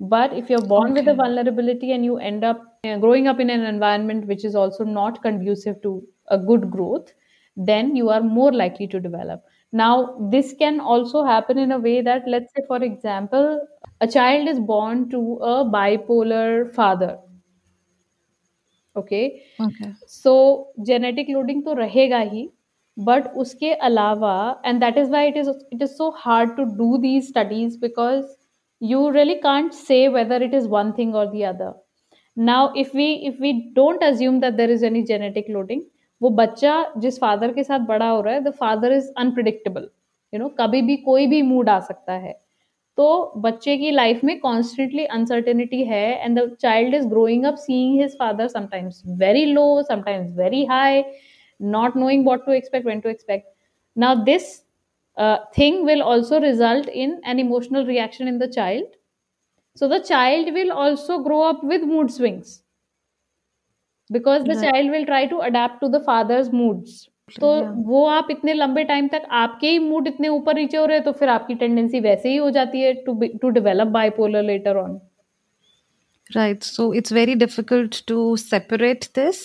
But 0.00 0.32
if 0.32 0.48
you're 0.48 0.66
born 0.72 0.92
okay. 0.92 1.00
with 1.00 1.08
a 1.08 1.14
vulnerability 1.14 1.92
and 1.92 2.04
you 2.04 2.18
end 2.18 2.44
up 2.44 2.60
uh, 2.84 2.98
growing 2.98 3.26
up 3.26 3.40
in 3.40 3.50
an 3.50 3.62
environment 3.62 4.26
which 4.26 4.44
is 4.44 4.54
also 4.54 4.84
not 4.84 5.22
conducive 5.22 5.80
to 5.82 6.02
a 6.28 6.38
good 6.38 6.70
growth 6.70 7.14
then 7.58 7.96
you 7.96 8.08
are 8.08 8.22
more 8.22 8.52
likely 8.52 8.86
to 8.86 9.00
develop. 9.00 9.44
Now 9.72 10.16
this 10.30 10.54
can 10.58 10.80
also 10.80 11.24
happen 11.24 11.58
in 11.58 11.72
a 11.72 11.78
way 11.78 12.00
that 12.02 12.22
let's 12.26 12.52
say 12.54 12.62
for 12.66 12.82
example 12.82 13.66
a 14.00 14.06
child 14.06 14.48
is 14.48 14.60
born 14.60 15.10
to 15.10 15.38
a 15.42 15.64
bipolar 15.64 16.72
father. 16.72 17.18
Okay? 18.94 19.42
Okay. 19.60 19.92
So 20.06 20.68
genetic 20.86 21.26
loading 21.28 21.64
to 21.64 21.74
rahega 21.80 22.22
hi 22.30 22.46
but 22.98 23.28
उसके 23.36 23.72
अलावा 23.90 24.62
and 24.64 24.80
that 24.80 24.98
is 24.98 25.10
why 25.12 25.28
it 25.28 25.36
is 25.36 25.50
it 25.50 25.82
is 25.82 25.90
so 25.92 26.10
hard 26.18 26.56
to 26.56 26.64
do 26.76 26.96
these 26.98 27.28
studies 27.28 27.78
because 27.80 28.26
you 28.80 28.98
really 29.10 29.34
can't 29.40 29.72
say 29.74 30.08
whether 30.08 30.36
it 30.36 30.52
is 30.54 30.66
one 30.68 30.92
thing 30.92 31.14
or 31.14 31.22
the 31.30 31.44
other. 31.44 31.72
Now, 32.36 32.72
if 32.76 32.92
we 32.94 33.06
if 33.28 33.40
we 33.40 33.72
don't 33.74 34.02
assume 34.02 34.40
that 34.40 34.56
there 34.56 34.70
is 34.70 34.82
any 34.82 35.02
genetic 35.04 35.48
loading, 35.48 35.80
वो 36.20 36.30
बच्चा 36.30 36.74
जिस 36.98 37.18
father 37.20 37.52
के 37.52 37.62
साथ 37.64 37.86
बड़ा 37.86 38.08
हो 38.08 38.20
रहा 38.20 38.34
है 38.34 38.40
the 38.40 38.50
father 38.60 38.92
is 38.92 39.10
unpredictable 39.18 39.88
you 40.32 40.40
know 40.40 40.48
कभी 40.60 40.82
भी 40.82 40.96
कोई 41.08 41.26
भी 41.26 41.40
मूड 41.42 41.68
आ 41.68 41.78
सकता 41.80 42.12
है। 42.12 42.32
तो 42.98 43.32
बच्चे 43.36 43.76
की 43.78 43.90
लाइफ 43.90 44.20
में 44.24 44.38
कॉन्स्टेंटली 44.40 45.04
अनसर्टेनिटी 45.06 45.82
है 45.84 46.06
and 46.24 46.38
the 46.38 46.48
child 46.60 46.94
is 46.94 47.06
growing 47.08 47.44
up 47.46 47.54
seeing 47.66 48.00
his 48.00 48.16
father 48.18 48.48
sometimes 48.48 49.02
very 49.20 49.44
low 49.46 49.66
sometimes 49.88 50.36
very 50.38 50.64
high 50.66 51.02
not 51.59 51.95
knowing 51.95 52.23
what 52.23 52.45
to 52.45 52.51
expect 52.51 52.85
when 52.85 53.01
to 53.01 53.09
expect 53.09 53.47
now 53.95 54.11
this 54.31 54.63
uh, 55.17 55.37
thing 55.55 55.85
will 55.85 56.01
also 56.01 56.39
result 56.41 56.87
in 57.05 57.19
an 57.23 57.39
emotional 57.39 57.85
reaction 57.85 58.27
in 58.27 58.39
the 58.39 58.47
child 58.47 58.83
so 59.77 59.87
the 59.87 59.99
child 60.11 60.53
will 60.53 60.71
also 60.71 61.19
grow 61.29 61.41
up 61.49 61.63
with 61.63 61.81
mood 61.93 62.11
swings 62.11 62.61
because 64.09 64.43
the 64.43 64.55
Right. 64.55 64.71
child 64.73 64.91
will 64.91 65.05
try 65.05 65.25
to 65.27 65.39
adapt 65.41 65.81
to 65.83 65.89
the 65.97 66.03
father's 66.11 66.51
moods 66.61 67.01
तो 67.39 67.49
Yeah. 67.59 67.69
वो 67.89 68.03
आप 68.13 68.27
इतने 68.31 68.53
लंबे 68.53 68.83
time 68.83 69.07
तक 69.11 69.23
आपके 69.41 69.67
ही 69.69 69.77
mood 69.79 70.07
इतने 70.07 70.27
ऊपर 70.29 70.55
नीचे 70.55 70.77
हो 70.77 70.85
रहे 70.85 70.97
हैं 70.97 71.03
तो 71.05 71.11
फिर 71.19 71.29
आपकी 71.29 71.55
टेंडेंसी 71.61 71.99
वैसे 71.99 72.29
ही 72.29 72.35
हो 72.37 72.49
जाती 72.57 72.81
है 72.81 72.93
to 73.05 73.13
to 73.41 73.49
develop 73.57 73.87
bipolar 73.97 74.43
later 74.43 74.77
on 74.77 74.99
Right. 76.35 76.63
So 76.63 76.83
it's 76.99 77.11
very 77.15 77.33
difficult 77.39 77.97
to 78.07 78.17
separate 78.41 79.07
this, 79.17 79.39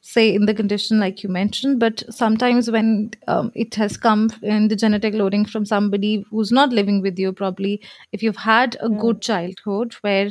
say 0.00 0.34
in 0.34 0.46
the 0.46 0.54
condition 0.54 0.98
like 0.98 1.22
you 1.22 1.28
mentioned, 1.28 1.78
but 1.78 2.02
sometimes 2.10 2.70
when 2.70 3.10
um, 3.28 3.52
it 3.54 3.74
has 3.74 3.96
come 3.96 4.30
in 4.42 4.68
the 4.68 4.76
genetic 4.76 5.14
loading 5.14 5.44
from 5.44 5.64
somebody 5.66 6.24
who's 6.30 6.50
not 6.52 6.70
living 6.70 7.02
with 7.02 7.18
you, 7.18 7.32
probably 7.32 7.82
if 8.12 8.22
you've 8.22 8.36
had 8.36 8.76
a 8.80 8.88
good 8.88 9.20
childhood 9.20 9.94
where 10.00 10.30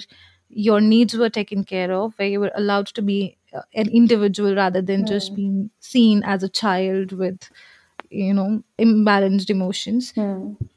your 0.49 0.81
needs 0.81 1.15
were 1.15 1.29
taken 1.29 1.63
care 1.63 1.91
of, 1.93 2.13
where 2.17 2.27
you 2.27 2.39
were 2.39 2.51
allowed 2.55 2.87
to 2.87 3.01
be 3.01 3.37
uh, 3.53 3.61
an 3.75 3.87
individual 3.89 4.55
rather 4.55 4.81
than 4.81 5.05
just 5.05 5.35
being 5.35 5.69
seen 5.79 6.23
as 6.23 6.41
a 6.41 6.49
child 6.49 7.11
with, 7.11 7.49
you 8.09 8.33
know, 8.33 8.63
imbalanced 8.79 9.49
emotions, 9.49 10.13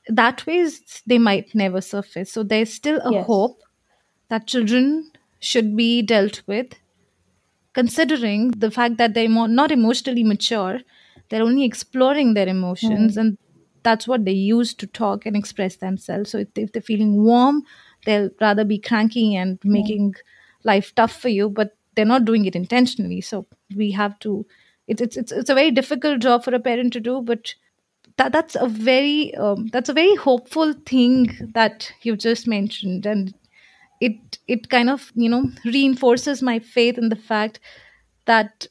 that 0.09 0.47
way 0.47 0.69
they 1.07 1.19
might 1.19 1.55
never 1.55 1.81
surface. 1.81 2.33
So 2.33 2.43
there's 2.43 2.73
still 2.73 3.01
a 3.05 3.13
Yes. 3.13 3.27
hope 3.27 3.63
that 4.29 4.47
children 4.47 5.11
should 5.41 5.77
be 5.77 6.03
dealt 6.03 6.43
with 6.47 6.75
considering 7.75 8.51
the 8.53 8.71
fact 8.71 8.97
that 8.99 9.15
they're 9.15 9.29
not 9.29 9.71
emotionally 9.71 10.25
mature 10.25 10.81
they're 11.33 11.43
only 11.43 11.65
exploring 11.65 12.35
their 12.35 12.47
emotions 12.47 13.17
and 13.17 13.39
that's 13.83 14.07
what 14.07 14.25
they 14.27 14.33
use 14.33 14.75
to 14.75 14.87
talk 14.87 15.27
and 15.27 15.35
express 15.35 15.77
themselves. 15.77 16.31
So 16.31 16.39
if, 16.39 16.49
if 16.57 16.73
they're 16.73 16.83
feeling 16.83 17.25
warm 17.25 17.63
they'll 18.05 18.31
rather 18.41 18.65
be 18.65 18.79
cranky 18.79 19.35
and 19.35 19.59
making 19.65 20.15
life 20.65 20.95
tough 20.95 21.19
for 21.19 21.31
you 21.31 21.49
but 21.49 21.77
they're 21.95 22.05
not 22.05 22.27
doing 22.27 22.45
it 22.45 22.55
intentionally. 22.55 23.23
So 23.23 23.47
we 23.75 23.91
have 23.93 24.19
to 24.21 24.47
it's 24.87 25.01
it's 25.01 25.17
it's, 25.17 25.33
it's 25.33 25.51
a 25.51 25.55
very 25.55 25.71
difficult 25.71 26.21
job 26.21 26.45
for 26.45 26.55
a 26.55 26.61
parent 26.61 26.93
to 26.93 27.01
do 27.01 27.23
but 27.23 27.55
that 28.19 28.33
that's 28.33 28.55
a 28.57 28.69
very 28.69 29.35
um, 29.37 29.69
that's 29.69 29.89
a 29.89 29.95
very 29.95 30.15
hopeful 30.17 30.75
thing 30.85 31.51
that 31.55 31.91
you've 32.03 32.19
just 32.19 32.47
mentioned 32.47 33.07
and 33.07 33.33
it 34.09 34.39
it 34.49 34.69
kind 34.75 34.91
of 34.91 35.11
you 35.15 35.29
know 35.29 35.45
reinforces 35.65 36.43
my 36.43 36.59
faith 36.59 36.99
in 36.99 37.09
the 37.09 37.17
fact 37.31 37.61
that 38.27 38.67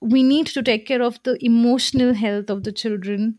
we 0.00 0.22
need 0.22 0.46
to 0.48 0.62
take 0.62 0.86
care 0.86 1.02
of 1.02 1.22
the 1.24 1.38
emotional 1.44 2.14
health 2.14 2.50
of 2.50 2.64
the 2.64 2.72
children 2.72 3.38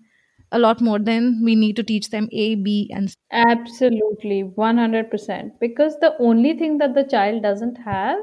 a 0.52 0.60
lot 0.60 0.82
more 0.82 1.00
than 1.00 1.42
we 1.44 1.56
need 1.56 1.76
to 1.76 1.84
teach 1.84 2.10
them 2.10 2.30
a 2.32 2.56
b 2.56 2.90
and 2.94 3.10
C. 3.12 3.16
Absolutely, 3.32 4.42
100%. 4.44 5.60
Because 5.62 5.98
the 6.00 6.14
only 6.20 6.58
thing 6.58 6.78
that 6.80 6.94
the 6.94 7.06
child 7.06 7.42
doesn't 7.42 7.78
have 7.78 8.20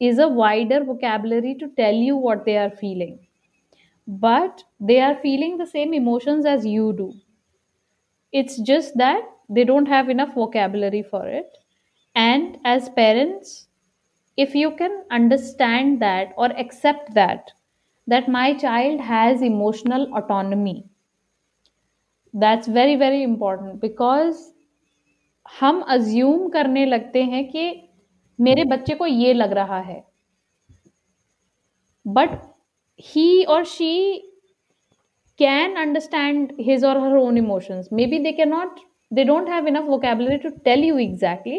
is 0.00 0.18
a 0.18 0.28
wider 0.28 0.82
vocabulary 0.82 1.54
to 1.60 1.68
tell 1.76 1.94
you 1.94 2.16
what 2.16 2.44
they 2.44 2.56
are 2.56 2.70
feeling. 2.70 3.20
But 4.06 4.64
they 4.80 5.00
are 5.00 5.16
feeling 5.16 5.58
the 5.58 5.66
same 5.66 5.94
emotions 5.94 6.46
as 6.46 6.66
you 6.66 6.92
do. 6.92 7.12
It's 8.32 8.56
just 8.58 8.96
that 8.96 9.20
they 9.50 9.64
don't 9.64 9.84
have 9.84 10.08
enough 10.08 10.32
vocabulary 10.34 11.02
for 11.02 11.28
it. 11.28 11.57
And 12.17 12.57
as 12.63 12.89
parents, 12.89 13.67
if 14.37 14.55
you 14.55 14.71
can 14.71 15.03
understand 15.11 16.01
that 16.01 16.33
or 16.37 16.45
accept 16.45 17.13
that, 17.13 17.51
that 18.07 18.27
my 18.27 18.53
child 18.53 18.99
has 19.01 19.41
emotional 19.41 20.11
autonomy 20.13 20.85
that's 22.33 22.67
very 22.67 22.95
very 22.95 23.21
important 23.23 23.79
because 23.79 24.49
हम 25.59 25.81
assume 25.93 26.47
करने 26.49 26.85
लगते 26.85 27.23
हैं 27.23 27.43
कि 27.49 27.63
मेरे 28.39 28.63
बच्चे 28.65 28.95
को 28.95 29.05
ये 29.05 29.33
लग 29.33 29.51
रहा 29.53 29.79
है 29.79 30.03
but 32.05 32.39
he 32.99 33.43
or 33.43 33.63
she 33.65 33.93
can 35.41 35.77
understand 35.81 36.51
his 36.65 36.83
or 36.87 36.93
her 37.03 37.17
own 37.19 37.37
emotions 37.37 37.87
maybe 37.99 38.17
they 38.25 38.33
cannot 38.39 38.81
they 39.11 39.23
don't 39.29 39.47
have 39.47 39.69
enough 39.71 39.87
vocabulary 39.93 40.37
to 40.43 40.51
tell 40.67 40.83
you 40.87 40.99
exactly 41.03 41.55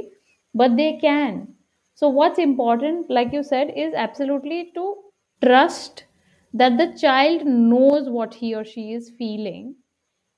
but 0.53 0.77
they 0.77 0.97
can. 0.99 1.55
So 1.95 2.09
what's 2.09 2.39
important 2.39 3.09
like 3.09 3.33
you 3.33 3.43
said 3.43 3.73
is 3.75 3.93
absolutely 3.93 4.71
to 4.75 4.95
trust 5.43 6.05
that 6.53 6.77
the 6.77 6.97
child 6.97 7.45
knows 7.45 8.09
what 8.09 8.35
he 8.35 8.55
or 8.55 8.63
she 8.65 8.93
is 8.93 9.11
feeling 9.17 9.75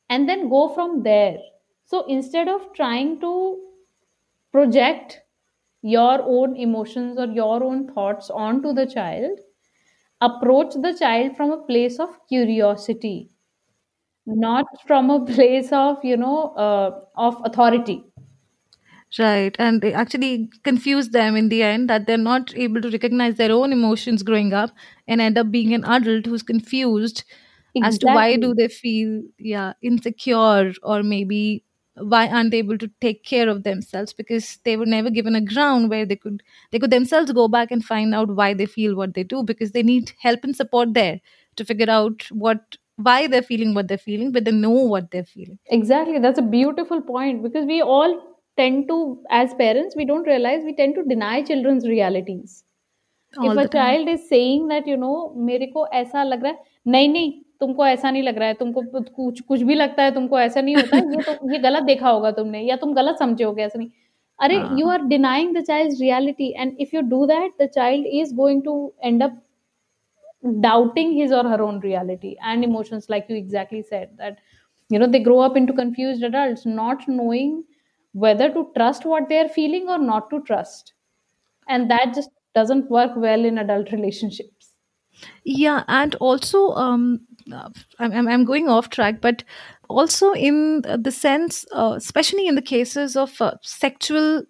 and 0.10 0.30
then 0.30 0.50
go 0.50 0.70
from 0.70 1.04
there. 1.04 1.40
So 1.86 2.06
instead 2.08 2.48
of 2.50 2.74
trying 2.74 3.20
to 3.22 3.60
project 4.52 5.22
your 5.82 6.22
own 6.24 6.56
emotions 6.58 7.18
or 7.20 7.26
your 7.28 7.64
own 7.64 7.88
thoughts 7.94 8.30
onto 8.30 8.74
the 8.74 8.86
child 8.88 9.40
approach 10.22 10.74
the 10.76 10.94
child 10.98 11.36
from 11.38 11.52
a 11.52 11.64
place 11.66 12.00
of 12.00 12.10
curiosity 12.30 13.32
not 14.26 14.66
from 14.88 15.10
a 15.12 15.24
place 15.34 15.72
of 15.72 16.04
you 16.04 16.18
know 16.18 16.50
uh, 16.68 17.02
of 17.18 17.38
authority 17.46 18.11
Right. 19.20 19.56
And 19.60 19.82
they 19.82 19.94
actually 19.94 20.50
confuse 20.64 21.10
them 21.10 21.36
in 21.36 21.50
the 21.50 21.64
end 21.64 21.90
that 21.90 22.08
they're 22.08 22.18
not 22.18 22.56
able 22.56 22.82
to 22.82 22.90
recognize 22.90 23.36
their 23.36 23.52
own 23.52 23.74
emotions 23.74 24.24
growing 24.24 24.54
up 24.54 24.72
and 25.08 25.20
end 25.20 25.38
up 25.38 25.52
being 25.52 25.74
an 25.74 25.84
adult 25.84 26.26
who's 26.26 26.44
confused 26.44 27.26
as 27.84 27.98
to 28.00 28.08
why 28.08 28.38
do 28.38 28.54
they 28.54 28.68
feel 28.68 29.22
yeah 29.40 29.74
insecure 29.82 30.74
or 30.84 31.04
maybe 31.04 31.64
why 31.96 32.28
aren't 32.28 32.52
they 32.52 32.60
able 32.60 32.78
to 32.78 32.90
take 33.02 33.24
care 33.24 33.50
of 33.50 33.64
themselves 33.64 34.14
because 34.14 34.60
they 34.66 34.78
were 34.78 34.86
never 34.86 35.10
given 35.10 35.36
a 35.36 35.42
ground 35.42 35.90
where 35.90 36.06
they 36.06 36.16
could 36.16 36.44
they 36.72 36.80
could 36.80 36.92
themselves 36.92 37.32
go 37.32 37.48
back 37.48 37.72
and 37.72 37.84
find 37.84 38.16
out 38.16 38.36
why 38.36 38.54
they 38.54 38.66
feel 38.66 38.96
what 38.96 39.14
they 39.14 39.24
do 39.24 39.44
because 39.44 39.72
they 39.72 39.84
need 39.84 40.12
help 40.22 40.44
and 40.44 40.56
support 40.56 40.94
there 40.94 41.20
to 41.56 41.66
figure 41.66 41.90
out 41.90 42.24
what 42.32 42.78
why 42.98 43.28
they're 43.28 43.42
feeling 43.42 43.74
what 43.74 43.88
they're 43.88 43.98
feeling 43.98 44.32
but 44.32 44.46
they 44.46 44.52
know 44.52 44.70
what 44.70 45.12
they're 45.12 45.26
feeling. 45.26 45.60
Exactly. 45.68 46.20
That's 46.20 46.40
a 46.40 46.44
beautiful 46.44 47.02
point 47.02 47.44
because 47.44 47.66
we 47.66 47.82
all 47.82 48.31
tend 48.62 48.88
to 48.90 48.98
as 49.42 49.56
parents 49.62 50.02
we 50.02 50.10
don't 50.14 50.34
realize 50.34 50.66
we 50.72 50.76
tend 50.82 51.00
to 51.02 51.08
deny 51.14 51.36
children's 51.54 51.88
realities. 51.94 52.58
All 53.34 53.52
if 53.52 53.58
a 53.58 53.68
time. 53.68 53.72
child 53.78 54.10
is 54.10 54.28
saying 54.28 54.68
that 54.70 54.88
you 54.88 54.98
know 54.98 55.16
mere 55.48 55.72
ko 55.78 55.88
aisa 56.02 56.28
lag 56.34 56.50
raha 56.50 56.60
hai 56.60 56.92
nahi 56.98 57.16
nahi 57.16 57.32
तुमको 57.62 57.86
ऐसा 57.86 58.12
नहीं 58.12 58.24
लग 58.24 58.38
रहा 58.40 58.48
है 58.48 58.54
तुमको 58.60 58.82
कुछ 59.16 59.40
कुछ 59.50 59.62
भी 59.64 59.76
लगता 59.76 60.04
है 60.04 60.12
तुमको 60.14 60.40
ऐसा 60.40 60.62
नहीं 60.62 60.76
होता 60.76 60.98
ये 60.98 61.22
तो 61.24 61.52
ये 61.52 61.58
गलत 61.66 61.84
देखा 61.84 62.10
होगा 62.10 62.32
तुमने 62.38 62.62
या 62.62 62.76
तुम 62.84 62.94
गलत 62.94 63.20
समझे 63.20 63.44
होगे 63.44 63.64
ऐसा 63.64 63.80
नहीं। 63.80 63.90
अरे 64.40 64.56
you 64.80 64.88
are 64.90 65.04
denying 65.08 65.56
the 65.58 65.62
child 65.66 66.02
reality 66.02 66.50
and 66.58 66.78
if 66.80 66.96
you 66.96 67.02
do 67.10 67.26
that 67.26 67.52
the 67.62 67.68
child 67.76 68.08
is 68.22 68.34
going 68.36 68.62
to 68.66 68.74
end 69.04 69.24
up 69.24 69.38
doubting 70.64 71.14
his 71.20 71.34
or 71.34 71.48
her 71.48 71.62
own 71.62 71.80
reality 71.82 72.36
and 72.44 72.64
emotions 72.64 73.08
like 73.12 73.28
you 73.32 73.38
exactly 73.38 73.82
said 73.82 74.08
that 74.08 74.38
you 74.94 75.00
know 75.00 75.08
they 75.08 75.20
grow 75.30 75.38
up 75.40 75.58
into 75.58 75.74
confused 75.74 76.26
adults 76.26 76.68
not 76.68 77.10
knowing 77.10 77.62
whether 78.14 78.50
to 78.54 78.68
trust 78.76 79.06
what 79.06 79.30
they 79.30 79.40
are 79.40 79.50
feeling 79.50 79.90
or 79.90 79.98
not 79.98 80.30
to 80.30 80.42
trust 80.42 80.94
and 81.68 81.90
that 81.90 82.14
just 82.14 82.30
doesn't 82.56 82.90
work 82.90 83.12
well 83.16 83.46
in 83.46 83.58
adult 83.58 83.92
relationships 84.00 84.74
Yeah, 85.44 85.84
and 85.88 86.16
also, 86.16 86.72
um, 86.84 87.22
uh, 87.54 87.70
I'm, 88.00 88.28
I'm 88.28 88.46
going 88.46 88.70
off 88.70 88.90
track, 88.90 89.22
but 89.22 89.44
also 89.90 90.32
in 90.34 90.82
the 90.82 91.12
sense, 91.12 91.66
uh, 91.72 91.94
especially 91.98 92.48
in 92.48 92.56
the 92.56 92.62
cases 92.62 93.16
of 93.16 93.42
uh, 93.42 93.52
sexual 93.62 94.44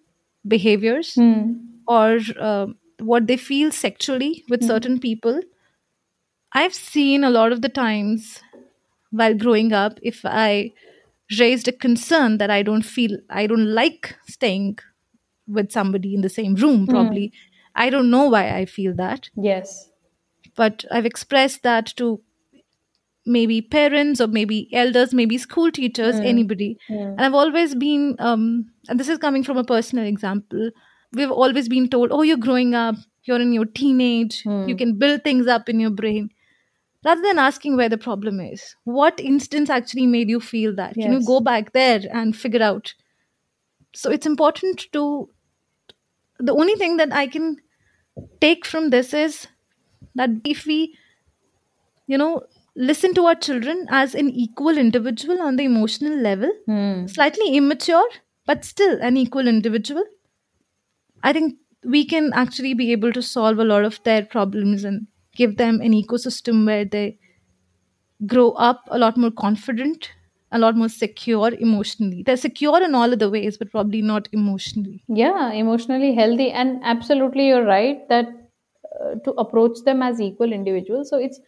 behaviors 0.46 1.14
hmm. 1.14 1.52
or 1.86 2.18
uh, 2.38 2.66
what 3.00 3.26
they 3.26 3.36
feel 3.36 3.70
sexually 3.70 4.44
with 4.48 4.62
Hmm. 4.62 4.68
certain 4.74 4.98
people, 5.00 5.40
I've 6.52 6.74
seen 6.74 7.24
a 7.24 7.30
lot 7.30 7.52
of 7.52 7.62
the 7.62 7.68
times 7.68 8.40
while 9.10 9.34
growing 9.34 9.72
up, 9.72 9.98
if 10.02 10.20
I 10.24 10.72
raised 11.40 11.68
a 11.68 11.72
concern 11.72 12.38
that 12.38 12.50
I 12.50 12.62
don't 12.62 12.82
feel, 12.82 13.16
I 13.30 13.46
don't 13.46 13.66
like 13.74 14.16
staying 14.28 14.78
with 15.46 15.70
somebody 15.72 16.14
in 16.14 16.20
the 16.22 16.28
same 16.28 16.54
room, 16.54 16.84
Hmm. 16.86 16.90
probably. 16.90 17.32
I 17.74 17.88
don't 17.90 18.10
know 18.10 18.28
why 18.28 18.50
I 18.56 18.66
feel 18.66 18.94
that 18.96 19.30
yes 19.36 19.88
but 20.56 20.84
I've 20.90 21.06
expressed 21.06 21.62
that 21.62 21.86
to 21.96 22.20
maybe 23.24 23.62
parents 23.62 24.20
or 24.20 24.26
maybe 24.26 24.68
elders, 24.74 25.14
maybe 25.14 25.38
school 25.38 25.70
teachers, 25.70 26.16
Hmm. 26.18 26.24
anybody. 26.24 26.76
Hmm. 26.88 26.94
And 27.16 27.20
I've 27.20 27.34
always 27.34 27.74
been, 27.74 28.16
um, 28.18 28.66
and 28.88 28.98
this 29.00 29.08
is 29.08 29.18
coming 29.18 29.44
from 29.44 29.56
a 29.56 29.64
personal 29.64 30.04
example, 30.04 30.70
we've 31.12 31.30
always 31.30 31.68
been 31.68 31.88
told, 31.88 32.10
oh, 32.10 32.22
you're 32.22 32.36
growing 32.48 32.74
up, 32.74 32.96
you're 33.24 33.40
in 33.40 33.52
your 33.52 33.64
teenage, 33.66 34.42
you 34.44 34.52
Hmm. 34.74 34.76
can 34.82 34.98
build 34.98 35.22
things 35.24 35.46
up 35.46 35.68
in 35.68 35.78
your 35.80 35.90
brain. 35.90 36.30
Rather 37.04 37.22
than 37.22 37.38
asking 37.38 37.76
where 37.76 37.88
the 37.88 37.98
problem 37.98 38.40
is, 38.40 38.76
what 38.84 39.18
instance 39.20 39.68
actually 39.70 40.06
made 40.06 40.28
you 40.30 40.40
feel 40.40 40.74
that? 40.76 40.94
Can 40.94 41.12
you 41.12 41.26
go 41.26 41.40
back 41.40 41.72
there 41.72 42.00
and 42.12 42.36
figure 42.36 42.62
out? 42.62 42.94
So 43.94 44.10
it's 44.10 44.26
important 44.26 44.86
to, 44.92 45.28
the 46.38 46.52
only 46.52 46.74
thing 46.76 46.96
that 46.98 47.12
I 47.12 47.26
can 47.26 47.56
take 48.40 48.66
from 48.66 48.90
this 48.90 49.14
is 49.14 49.48
that 50.14 50.30
if 50.44 50.66
we 50.66 50.96
you 52.06 52.18
know 52.18 52.42
listen 52.76 53.14
to 53.14 53.26
our 53.26 53.34
children 53.34 53.86
as 53.90 54.14
an 54.14 54.28
equal 54.30 54.78
individual 54.78 55.40
on 55.42 55.56
the 55.56 55.64
emotional 55.64 56.16
level 56.16 56.50
Hmm. 56.66 57.06
slightly 57.06 57.56
immature 57.56 58.08
but 58.46 58.64
still 58.64 58.98
an 59.00 59.16
equal 59.16 59.48
individual 59.48 60.04
i 61.22 61.32
think 61.32 61.56
we 61.94 62.04
can 62.04 62.32
actually 62.32 62.74
be 62.74 62.92
able 62.92 63.12
to 63.12 63.22
solve 63.22 63.58
a 63.58 63.64
lot 63.64 63.84
of 63.84 64.02
their 64.04 64.24
problems 64.24 64.84
and 64.84 65.06
give 65.34 65.56
them 65.56 65.80
an 65.80 65.92
ecosystem 65.92 66.66
where 66.66 66.84
they 66.84 67.18
grow 68.26 68.50
up 68.52 68.82
a 68.90 68.98
lot 68.98 69.16
more 69.16 69.30
confident 69.30 70.12
a 70.52 70.58
lot 70.58 70.76
more 70.76 70.88
secure 70.88 71.50
emotionally. 71.54 72.22
They're 72.22 72.36
secure 72.36 72.82
in 72.82 72.94
all 72.94 73.16
the 73.16 73.30
ways 73.30 73.56
but 73.56 73.70
probably 73.70 74.02
not 74.02 74.28
emotionally. 74.32 75.02
Yeah 75.08 75.50
emotionally 75.50 76.14
healthy. 76.14 76.50
And 76.50 76.80
absolutely 76.84 77.48
you're 77.48 77.64
right 77.64 78.06
that 78.10 78.26
uh, 79.00 79.14
to 79.24 79.30
approach 79.32 79.78
them 79.86 80.02
as 80.02 80.20
equal 80.20 80.52
individuals. 80.52 81.08
So 81.08 81.16
it's 81.16 81.40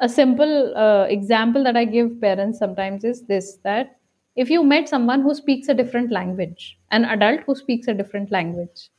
a 0.00 0.08
simple 0.08 0.76
uh, 0.76 1.04
example 1.04 1.64
that 1.64 1.76
i 1.76 1.84
give 1.84 2.20
parents 2.20 2.58
sometimes 2.58 3.04
is 3.04 3.22
this 3.26 3.58
that 3.64 3.96
if 4.36 4.48
you 4.48 4.62
met 4.62 4.88
someone 4.88 5.22
who 5.22 5.34
speaks 5.34 5.68
a 5.68 5.74
different 5.74 6.12
language 6.12 6.78
an 6.92 7.04
adult 7.04 7.40
who 7.46 7.54
speaks 7.54 7.88
a 7.88 7.94
different 7.94 8.30
language 8.30 8.90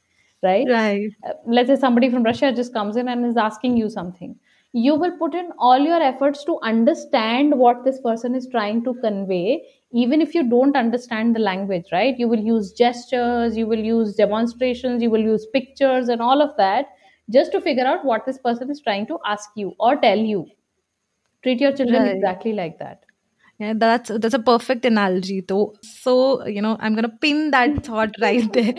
right? 0.44 0.68
Right. 0.68 1.12
Uh, 1.28 1.34
let's 1.46 1.70
say 1.70 1.76
somebody 1.76 2.10
from 2.10 2.24
russia 2.24 2.52
just 2.54 2.74
comes 2.74 2.96
in 2.96 3.08
and 3.08 3.26
is 3.26 3.38
asking 3.38 3.78
you 3.78 3.90
something. 3.90 4.36
You 4.72 4.96
will 4.96 5.18
put 5.18 5.34
in 5.34 5.50
all 5.58 5.80
your 5.80 6.02
efforts 6.02 6.44
to 6.46 6.60
understand 6.62 7.58
what 7.58 7.84
this 7.86 8.00
person 8.02 8.36
is 8.36 8.48
trying 8.52 8.84
to 8.84 8.94
convey 8.96 9.64
even 9.92 10.22
if 10.22 10.36
you 10.36 10.48
don't 10.48 10.76
understand 10.76 11.36
the 11.36 11.40
language 11.40 11.86
right? 11.92 12.18
You 12.18 12.28
will 12.28 12.40
use 12.40 12.72
gestures 12.74 13.58
you 13.58 13.68
will 13.68 13.84
use 13.84 14.16
demonstrations 14.16 15.02
you 15.02 15.10
will 15.10 15.28
use 15.32 15.48
pictures 15.54 16.10
and 16.10 16.22
all 16.22 16.42
of 16.42 16.56
that 16.58 16.88
just 17.30 17.52
to 17.54 17.62
figure 17.62 17.86
out 17.86 18.06
what 18.06 18.26
this 18.26 18.38
person 18.38 18.70
is 18.72 18.82
trying 18.82 19.08
to 19.08 19.20
ask 19.26 19.50
you 19.56 19.74
or 19.80 19.96
tell 19.96 20.18
you. 20.18 20.48
Treat 21.44 21.60
your 21.62 21.74
children 21.74 22.04
right. 22.04 22.16
exactly 22.16 22.54
like 22.54 22.80
that 22.80 23.04
Yeah, 23.60 23.74
that's 23.76 24.10
that's 24.10 24.34
a 24.34 24.40
perfect 24.40 24.86
analogy, 24.86 25.42
though. 25.42 25.76
So 25.82 26.46
you 26.48 26.62
know, 26.62 26.78
I'm 26.80 26.96
gonna 26.96 27.10
pin 27.10 27.52
that 27.52 27.84
thought 27.86 28.16
right 28.22 28.52
there 28.54 28.74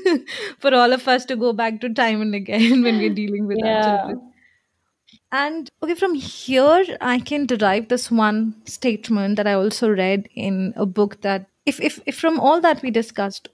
for 0.60 0.72
all 0.72 0.92
of 0.92 1.08
us 1.08 1.24
to 1.26 1.36
go 1.36 1.52
back 1.52 1.80
to 1.80 1.92
time 1.92 2.22
and 2.22 2.34
again 2.34 2.82
when 2.84 2.96
we're 2.98 3.14
dealing 3.14 3.46
with 3.46 3.64
our 3.64 3.82
children. 3.82 4.20
And 5.32 5.68
okay, 5.82 5.94
from 5.94 6.14
here 6.14 6.84
I 7.00 7.18
can 7.18 7.46
derive 7.46 7.88
this 7.88 8.10
one 8.10 8.54
statement 8.66 9.36
that 9.36 9.46
I 9.46 9.54
also 9.54 9.90
read 9.90 10.28
in 10.34 10.72
a 10.76 10.86
book 10.86 11.20
that 11.22 11.46
if 11.66 11.80
if, 11.80 12.00
if 12.06 12.16
from 12.16 12.38
all 12.38 12.60
that 12.60 12.82
we 12.82 12.90
discussed, 12.90 13.48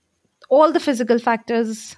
all 0.51 0.73
the 0.73 0.81
physical 0.81 1.19
factors 1.19 1.97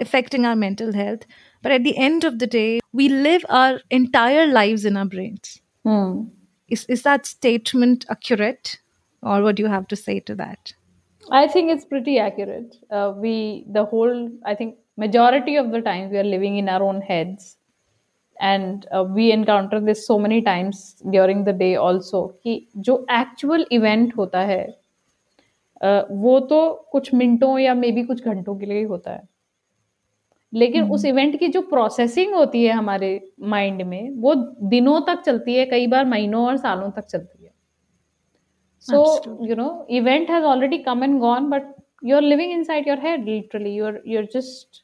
affecting 0.00 0.46
our 0.46 0.56
mental 0.56 0.92
health, 0.92 1.26
but 1.62 1.72
at 1.72 1.84
the 1.84 1.96
end 1.96 2.24
of 2.24 2.38
the 2.38 2.46
day, 2.46 2.80
we 2.92 3.08
live 3.08 3.44
our 3.48 3.80
entire 3.90 4.46
lives 4.46 4.84
in 4.84 4.96
our 4.96 5.06
brains. 5.06 5.60
hmm. 5.84 6.22
Is 6.69 6.85
is 6.85 7.03
that 7.03 7.25
statement 7.25 8.05
accurate, 8.09 8.79
or 9.23 9.41
what 9.41 9.55
do 9.55 9.63
you 9.63 9.69
have 9.69 9.87
to 9.87 9.95
say 9.95 10.19
to 10.19 10.35
that? 10.35 10.73
I 11.31 11.47
think 11.47 11.71
it's 11.71 11.85
pretty 11.85 12.17
accurate. 12.17 12.75
Uh, 12.89 13.13
we, 13.17 13.65
the 13.67 13.85
whole, 13.85 14.29
I 14.45 14.55
think, 14.55 14.75
majority 14.97 15.55
of 15.55 15.71
the 15.71 15.81
time 15.81 16.09
we 16.09 16.17
are 16.17 16.23
living 16.23 16.57
in 16.57 16.69
our 16.69 16.83
own 16.83 17.01
heads, 17.01 17.57
and 18.41 18.87
uh, 18.91 19.03
we 19.03 19.31
encounter 19.31 19.79
this 19.79 20.07
so 20.07 20.17
many 20.19 20.41
times 20.41 20.95
during 21.11 21.43
the 21.43 21.53
day 21.53 21.75
also. 21.75 22.27
कि 22.43 22.67
जो 22.77 23.05
actual 23.11 23.65
event 23.73 24.17
होता 24.17 24.39
है, 24.39 24.77
uh, 25.83 26.03
वो 26.11 26.39
तो 26.39 26.87
कुछ 26.91 27.13
मिनटों 27.13 27.57
या 27.59 27.73
may 27.73 27.91
be 27.91 28.03
कुछ 28.03 28.23
घंटों 28.23 28.59
के 28.59 28.65
लिए 28.65 28.77
ही 28.77 28.83
होता 28.83 29.11
है. 29.11 29.27
लेकिन 30.54 30.82
हम्म। 30.82 30.94
उस 30.94 31.04
इवेंट 31.04 31.38
की 31.38 31.48
जो 31.48 31.60
प्रोसेसिंग 31.70 32.34
होती 32.34 32.64
है 32.64 32.72
हमारे 32.72 33.10
माइंड 33.54 33.82
में 33.82 34.10
वो 34.20 34.34
दिनों 34.68 35.00
तक 35.06 35.22
चलती 35.26 35.54
है 35.54 35.64
कई 35.66 35.86
बार 35.86 36.04
महीनों 36.06 36.44
और 36.46 36.56
सालों 36.56 36.90
तक 36.90 37.06
चलती 37.06 37.44
है 37.44 37.52
so 38.84 39.02
you 39.46 39.56
know 39.56 39.68
event 39.98 40.30
has 40.30 40.44
already 40.44 40.78
come 40.88 41.04
and 41.04 41.18
gone 41.20 41.48
but 41.50 41.74
you 42.04 42.16
are 42.16 42.22
living 42.22 42.52
inside 42.52 42.88
your 42.88 43.06
head 43.06 43.24
literally 43.28 43.74
you 43.74 43.86
are 43.86 44.02
you 44.06 44.18
are 44.18 44.28
just 44.34 44.82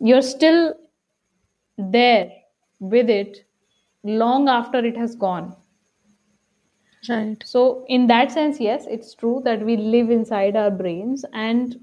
you 0.00 0.16
are 0.16 0.22
still 0.34 0.68
there 1.78 2.30
with 2.80 3.08
it 3.08 3.44
long 4.04 4.48
after 4.48 4.78
it 4.78 4.96
has 4.96 5.14
gone 5.16 5.54
Right. 7.04 7.42
so 7.46 7.84
in 7.88 8.08
that 8.08 8.32
sense 8.32 8.58
yes 8.58 8.84
it's 8.88 9.14
true 9.14 9.40
that 9.44 9.64
we 9.64 9.76
live 9.76 10.10
inside 10.10 10.56
our 10.56 10.70
brains 10.70 11.24
and 11.32 11.76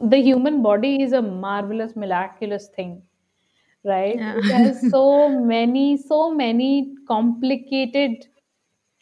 the 0.00 0.18
human 0.20 0.62
body 0.62 1.02
is 1.02 1.12
a 1.12 1.22
marvelous 1.22 1.94
miraculous 1.96 2.68
thing 2.76 3.02
right? 3.84 4.16
Yeah. 4.18 4.36
it 4.38 4.44
has 4.50 4.90
so 4.90 5.28
many 5.28 5.96
so 5.96 6.34
many 6.34 6.94
complicated 7.08 8.26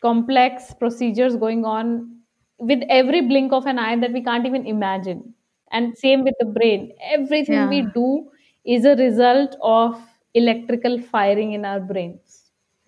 complex 0.03 0.75
procedures 0.75 1.37
going 1.37 1.65
on 1.65 1.91
with 2.59 2.83
every 2.91 3.21
blink 3.23 3.53
of 3.53 3.67
an 3.67 3.79
eye 3.79 3.97
that 4.01 4.13
we 4.13 4.23
can't 4.23 4.47
even 4.47 4.67
imagine. 4.67 5.35
And 5.73 5.97
same 5.99 6.25
with 6.25 6.35
the 6.41 6.47
brain. 6.47 6.93
Everything 7.03 7.69
we 7.69 7.83
do 7.95 8.31
is 8.65 8.85
a 8.85 8.97
result 8.97 9.57
of 9.63 10.01
electrical 10.35 11.01
firing 11.01 11.53
in 11.53 11.65
our 11.65 11.81
brains 11.81 12.28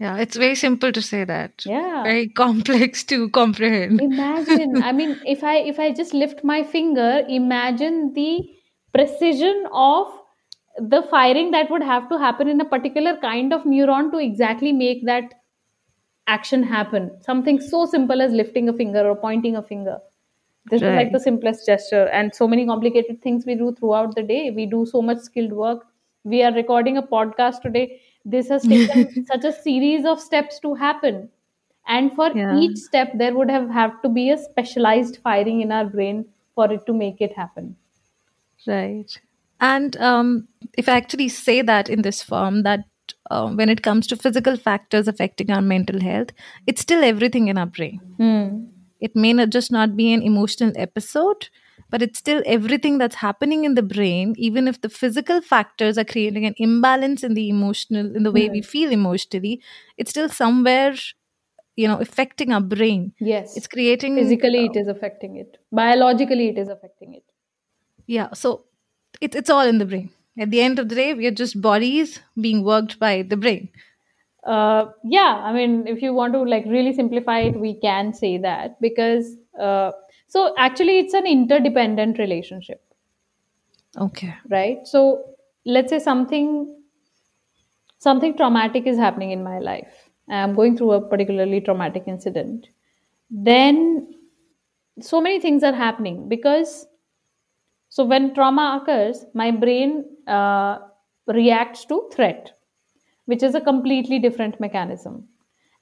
Yeah, 0.01 0.17
it's 0.17 0.37
very 0.37 0.55
simple 0.55 0.93
to 0.93 1.03
say 1.03 1.25
that. 1.25 1.65
yeah. 1.67 2.03
Very 2.03 2.29
complex 2.43 3.05
to 3.05 3.29
comprehend. 3.31 4.01
imagine. 4.01 4.83
I 4.91 4.93
mean 4.93 5.21
if 5.25 5.45
i 5.45 5.57
if 5.73 5.79
i 5.79 5.93
just 5.93 6.15
lift 6.15 6.43
my 6.43 6.63
finger 6.63 7.11
imagine 7.29 7.99
the 8.15 8.31
precision 8.95 9.67
of 9.73 10.09
the 10.95 11.03
firing 11.11 11.51
that 11.51 11.71
would 11.71 11.83
have 11.83 12.09
to 12.09 12.19
happen 12.19 12.49
in 12.49 12.61
a 12.61 12.65
particular 12.65 13.17
kind 13.19 13.53
of 13.53 13.65
neuron 13.75 14.11
to 14.13 14.19
exactly 14.19 14.73
make 14.73 15.05
that 15.05 15.35
action 16.27 16.63
happen. 16.63 17.11
Something 17.23 17.61
so 17.61 17.85
simple 17.85 18.23
as 18.23 18.33
lifting 18.33 18.69
a 18.69 18.73
finger 18.73 19.07
or 19.07 19.17
pointing 19.17 19.57
a 19.57 19.63
finger. 19.63 19.99
This 20.71 20.83
is 20.83 20.89
like 20.89 21.13
the 21.13 21.21
simplest 21.21 21.67
gesture. 21.67 22.07
And 22.09 22.35
so 22.35 22.47
many 22.47 22.67
complicated 22.67 23.21
things 23.23 23.45
we 23.47 23.55
do 23.55 23.75
throughout 23.79 24.15
the 24.15 24.23
day. 24.23 24.51
We 24.51 24.67
do 24.67 24.87
so 24.87 25.03
much 25.03 25.19
skilled 25.19 25.53
work. 25.53 25.87
We 26.25 26.43
are 26.43 26.53
recording 26.53 26.97
a 26.97 27.03
podcast 27.03 27.63
today 27.63 28.01
this 28.25 28.49
has 28.49 28.63
taken 28.75 29.25
such 29.27 29.45
a 29.45 29.53
series 29.53 30.05
of 30.05 30.21
steps 30.21 30.59
to 30.61 30.75
happen 30.75 31.29
and 31.87 32.13
for 32.15 32.31
Yeah. 32.35 32.57
each 32.61 32.77
step 32.79 33.13
there 33.23 33.35
would 33.37 33.51
have 33.51 33.71
have 33.71 34.01
to 34.03 34.09
be 34.09 34.31
a 34.31 34.39
specialized 34.39 35.19
firing 35.29 35.61
in 35.61 35.73
our 35.73 35.85
brain 35.97 36.25
for 36.55 36.73
it 36.73 36.87
to 36.87 36.93
make 36.93 37.21
it 37.21 37.37
happen 37.37 37.77
Right. 38.67 39.21
And 39.61 39.97
um, 39.99 40.49
if 40.77 40.89
I 40.89 40.97
actually 40.97 41.29
say 41.29 41.63
that 41.63 41.89
in 41.89 42.03
this 42.03 42.23
form, 42.23 42.63
that 42.63 42.85
uh, 43.31 43.51
when 43.51 43.69
it 43.69 43.83
comes 43.83 44.07
to 44.09 44.17
physical 44.17 44.57
factors 44.57 45.09
affecting 45.09 45.51
our 45.51 45.61
mental 45.63 46.01
health, 46.01 46.31
it's 46.67 46.81
still 46.81 47.05
everything 47.05 47.49
in 47.49 47.59
our 47.59 47.67
brain. 47.67 48.01
Hmm. 48.19 48.65
It 49.01 49.17
may 49.17 49.33
not 49.33 49.51
just 49.51 49.73
not 49.73 49.97
be 49.97 50.13
an 50.13 50.23
emotional 50.23 50.73
episode, 50.77 51.49
but 51.91 52.03
it's 52.03 52.19
still 52.19 52.43
everything 52.47 52.99
that's 52.99 53.17
happening 53.17 53.65
in 53.65 53.75
the 53.75 53.83
brain, 53.83 54.35
even 54.39 54.69
if 54.69 54.81
the 54.81 54.89
physical 54.89 55.41
factors 55.41 55.99
are 55.99 56.05
creating 56.05 56.47
an 56.47 56.55
imbalance 56.59 57.25
in 57.25 57.35
the 57.35 57.49
emotional, 57.49 58.15
in 58.17 58.23
the 58.23 58.33
way 58.33 58.49
we 58.49 58.63
feel 58.63 58.91
emotionally, 58.93 59.61
it's 59.97 60.11
still 60.11 60.29
somewhere, 60.29 60.95
you 61.77 61.89
know, 61.89 61.99
affecting 61.99 62.53
our 62.53 62.61
brain. 62.61 63.13
yes 63.21 63.53
It's 63.55 63.67
creating 63.67 64.17
physically 64.17 64.65
it 64.67 64.77
is 64.81 64.89
affecting 64.95 65.37
it 65.37 65.59
biologically 65.73 66.49
it 66.49 66.59
is 66.59 66.69
affecting 66.69 67.15
it 67.15 67.25
Yeah, 68.07 68.33
so 68.33 68.65
it's 69.21 69.37
it's 69.37 69.51
all 69.51 69.67
in 69.67 69.79
the 69.79 69.87
brain. 69.87 70.11
At 70.39 70.51
the 70.51 70.61
end 70.61 70.79
of 70.79 70.89
the 70.89 70.95
day, 70.95 71.15
we 71.15 71.27
are 71.27 71.31
just 71.33 71.61
bodies 71.61 72.21
being 72.41 72.65
worked 72.65 72.99
by 72.99 73.23
the 73.23 73.37
brain. 73.37 73.69
uh, 74.47 74.87
yeah 75.05 75.43
i 75.45 75.53
mean 75.53 75.87
if 75.87 76.01
you 76.03 76.15
want 76.15 76.33
to 76.33 76.43
like 76.43 76.65
really 76.67 76.93
simplify 76.93 77.41
it 77.41 77.59
we 77.61 77.75
can 77.81 78.13
say 78.15 78.39
that 78.39 78.81
because 78.81 79.37
uh, 79.61 79.91
so 80.31 80.55
actually 80.57 80.99
it's 81.01 81.13
an 81.13 81.27
interdependent 81.27 82.19
relationship. 82.19 82.81
Okay. 83.99 84.33
right? 84.49 84.87
So 84.87 85.35
let's 85.67 85.91
say 85.91 85.99
something 85.99 86.77
something 87.99 88.37
traumatic 88.37 88.87
is 88.87 88.97
happening 88.97 89.33
in 89.33 89.43
my 89.43 89.59
life. 89.59 90.09
I'm 90.29 90.55
going 90.55 90.77
through 90.77 90.93
a 90.93 91.01
particularly 91.01 91.61
traumatic 91.61 92.05
incident. 92.07 92.69
Then 93.29 94.15
so 95.01 95.21
many 95.21 95.41
things 95.41 95.65
are 95.65 95.73
happening 95.73 96.29
because 96.29 96.87
so 97.89 98.05
when 98.05 98.33
trauma 98.33 98.81
occurs 98.81 99.25
my 99.35 99.51
brain 99.51 100.05
uh, 100.29 100.79
reacts 101.27 101.85
to 101.87 102.09
threat 102.13 102.53
which 103.25 103.43
is 103.43 103.57
a 103.57 103.61
completely 103.61 104.21
different 104.21 104.61
mechanism. 104.61 105.27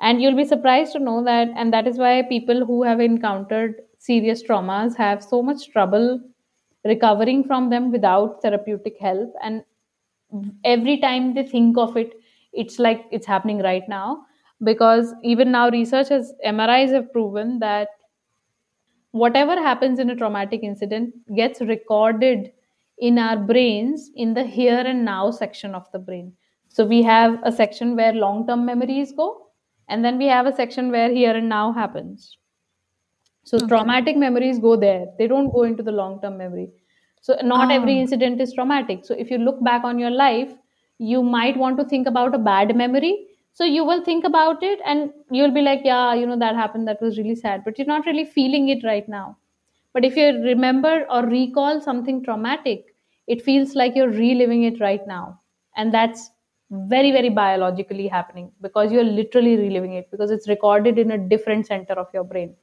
And 0.00 0.22
you'll 0.22 0.36
be 0.36 0.44
surprised 0.46 0.92
to 0.92 0.98
know 0.98 1.22
that 1.24 1.48
and 1.54 1.72
that 1.72 1.86
is 1.86 1.98
why 1.98 2.22
people 2.22 2.64
who 2.64 2.82
have 2.84 3.00
encountered 3.00 3.74
serious 4.08 4.42
traumas 4.42 4.96
have 4.96 5.22
so 5.22 5.42
much 5.42 5.68
trouble 5.70 6.20
recovering 6.84 7.44
from 7.44 7.70
them 7.70 7.90
without 7.92 8.40
therapeutic 8.42 8.98
help. 8.98 9.32
And 9.42 9.64
every 10.64 10.98
time 10.98 11.34
they 11.34 11.46
think 11.46 11.76
of 11.78 11.96
it 11.96 12.14
it's 12.52 12.78
like 12.78 13.04
it's 13.10 13.26
happening 13.26 13.58
right 13.58 13.88
now. 13.88 14.24
Because 14.64 15.14
even 15.22 15.52
now 15.52 15.68
research 15.70 16.08
has 16.08 16.32
mris 16.44 16.92
have 16.92 17.12
proven 17.12 17.58
that 17.60 17.88
whatever 19.12 19.56
happens 19.56 19.98
in 19.98 20.10
a 20.10 20.16
traumatic 20.16 20.62
incident 20.62 21.14
gets 21.36 21.60
recorded 21.60 22.50
in 22.98 23.18
our 23.18 23.36
brains 23.36 24.10
in 24.16 24.34
the 24.34 24.44
here 24.44 24.82
and 24.94 25.04
now 25.04 25.30
section 25.30 25.74
of 25.74 25.90
the 25.92 25.98
brain. 25.98 26.32
So 26.68 26.84
we 26.84 27.02
have 27.02 27.38
a 27.44 27.52
section 27.52 27.94
where 27.96 28.12
long 28.12 28.46
term 28.46 28.66
memories 28.66 29.12
go 29.12 29.28
and 29.88 30.04
then 30.04 30.18
we 30.18 30.26
have 30.26 30.46
a 30.46 30.56
section 30.56 30.90
where 30.90 31.10
here 31.10 31.36
and 31.36 31.48
now 31.48 31.72
happens 31.72 32.36
so 33.48 33.60
Okay. 33.60 33.68
traumatic 33.68 34.16
memories 34.16 34.58
go 34.58 34.76
there. 34.76 35.06
They 35.18 35.26
don't 35.26 35.52
go 35.52 35.62
into 35.64 35.82
the 35.82 35.92
long 35.92 36.20
term 36.22 36.36
memory. 36.38 36.70
So 37.20 37.36
not 37.42 37.70
every 37.70 37.94
Ah. 37.94 38.00
incident 38.00 38.40
is 38.40 38.52
traumatic. 38.54 39.04
So 39.04 39.14
if 39.14 39.30
you 39.30 39.38
look 39.38 39.62
back 39.64 39.84
on 39.84 39.98
your 39.98 40.10
life 40.10 40.54
you 41.00 41.22
might 41.22 41.56
want 41.56 41.78
to 41.78 41.84
think 41.84 42.08
about 42.08 42.34
a 42.34 42.38
bad 42.38 42.74
memory. 42.76 43.26
So 43.52 43.64
you 43.64 43.84
will 43.84 44.04
think 44.04 44.24
about 44.24 44.62
it 44.62 44.80
and 44.84 45.12
you'll 45.30 45.52
be 45.58 45.62
like 45.62 45.82
yeah 45.84 46.14
you 46.14 46.26
know 46.26 46.38
that 46.38 46.56
happened. 46.56 46.88
That 46.88 47.00
was 47.02 47.18
really 47.18 47.34
sad. 47.36 47.64
But 47.64 47.78
you're 47.78 47.86
not 47.94 48.06
really 48.06 48.24
feeling 48.24 48.68
it 48.68 48.84
right 48.84 49.08
now. 49.08 49.36
But 49.94 50.04
if 50.04 50.16
you 50.16 50.26
remember 50.44 51.06
or 51.10 51.24
recall 51.26 51.80
something 51.80 52.22
traumatic 52.24 52.86
it 53.26 53.42
feels 53.42 53.74
like 53.74 53.94
you're 53.96 54.10
reliving 54.10 54.62
it 54.64 54.80
right 54.80 55.06
now. 55.06 55.40
And 55.76 55.92
that's 55.92 56.30
very 56.70 57.12
very 57.12 57.28
biologically 57.30 58.06
happening 58.08 58.52
because 58.60 58.92
you're 58.92 59.04
literally 59.20 59.56
reliving 59.56 59.94
it 59.94 60.10
because 60.10 60.30
it's 60.30 60.48
recorded 60.48 60.98
in 60.98 61.10
a 61.12 61.18
different 61.18 61.66
center 61.66 61.94
of 61.94 62.08
your 62.14 62.24
brain 62.24 62.54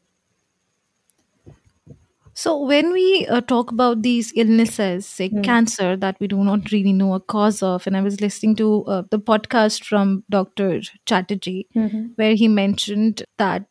So 2.37 2.61
when 2.65 2.91
we 2.91 3.25
uh, 3.27 3.39
talk 3.41 3.71
about 3.71 4.01
these 4.01 4.33
illnesses, 4.35 5.05
say 5.05 5.29
Hmm. 5.29 5.41
cancer, 5.41 5.95
that 5.97 6.17
we 6.19 6.27
do 6.27 6.43
not 6.43 6.71
really 6.71 6.91
know 6.93 7.13
a 7.13 7.19
cause 7.19 7.63
of, 7.63 7.87
and 7.87 7.95
I 7.95 8.01
was 8.01 8.19
listening 8.19 8.55
to 8.57 8.83
uh, 8.85 9.03
the 9.09 9.19
podcast 9.19 9.85
from 9.85 10.23
Dr. 10.29 10.81
Chatterjee, 11.05 11.67
Mhm. 11.75 12.11
where 12.17 12.35
he 12.35 12.49
mentioned 12.49 13.23
that 13.37 13.65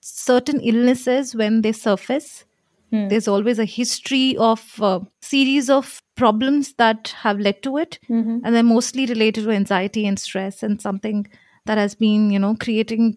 certain 0.00 0.60
illnesses, 0.60 1.34
when 1.34 1.60
they 1.62 1.72
surface, 1.72 2.44
Hmm. 2.90 3.08
there's 3.08 3.28
always 3.28 3.58
a 3.58 3.66
history 3.66 4.34
of 4.38 4.62
a 4.80 5.00
series 5.20 5.68
of 5.68 6.00
problems 6.16 6.72
that 6.78 7.08
have 7.22 7.38
led 7.38 7.62
to 7.62 7.76
it 7.76 7.98
Mhm. 8.08 8.40
and 8.42 8.54
they're 8.54 8.62
mostly 8.62 9.04
related 9.04 9.44
to 9.44 9.50
anxiety 9.50 10.06
and 10.06 10.18
stress 10.18 10.62
and 10.62 10.80
something 10.80 11.26
that 11.66 11.76
has 11.76 11.94
been 11.94 12.30
you 12.30 12.38
know 12.38 12.54
creating 12.58 13.14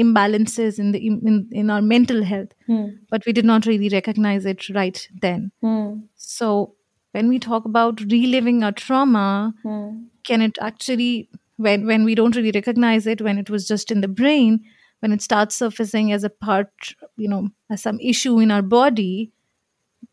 imbalances 0.00 0.78
in 0.78 0.92
the 0.92 0.98
in, 1.06 1.48
in 1.52 1.70
our 1.70 1.82
mental 1.82 2.22
health 2.22 2.52
Hmm. 2.66 2.86
but 3.10 3.24
we 3.26 3.32
did 3.32 3.44
not 3.44 3.66
really 3.66 3.88
recognize 3.88 4.44
it 4.44 4.68
right 4.78 5.08
then 5.22 5.50
Hmm. 5.62 5.92
so 6.16 6.74
when 7.12 7.28
we 7.28 7.38
talk 7.38 7.64
about 7.64 8.00
reliving 8.12 8.62
a 8.62 8.72
trauma 8.72 9.54
Hmm. 9.62 9.90
can 10.24 10.42
it 10.42 10.58
actually 10.60 11.28
when 11.56 11.86
when 11.86 12.04
we 12.04 12.14
don't 12.14 12.36
really 12.36 12.52
recognize 12.54 13.06
it 13.06 13.22
when 13.28 13.38
it 13.38 13.48
was 13.48 13.66
just 13.66 13.90
in 13.90 14.00
the 14.02 14.08
brain 14.22 14.60
when 15.00 15.12
it 15.12 15.22
starts 15.22 15.56
surfacing 15.56 16.12
as 16.12 16.24
a 16.24 16.30
part 16.48 16.92
you 17.16 17.28
know 17.28 17.48
as 17.70 17.82
some 17.82 17.98
issue 18.00 18.38
in 18.40 18.50
our 18.50 18.62
body 18.62 19.32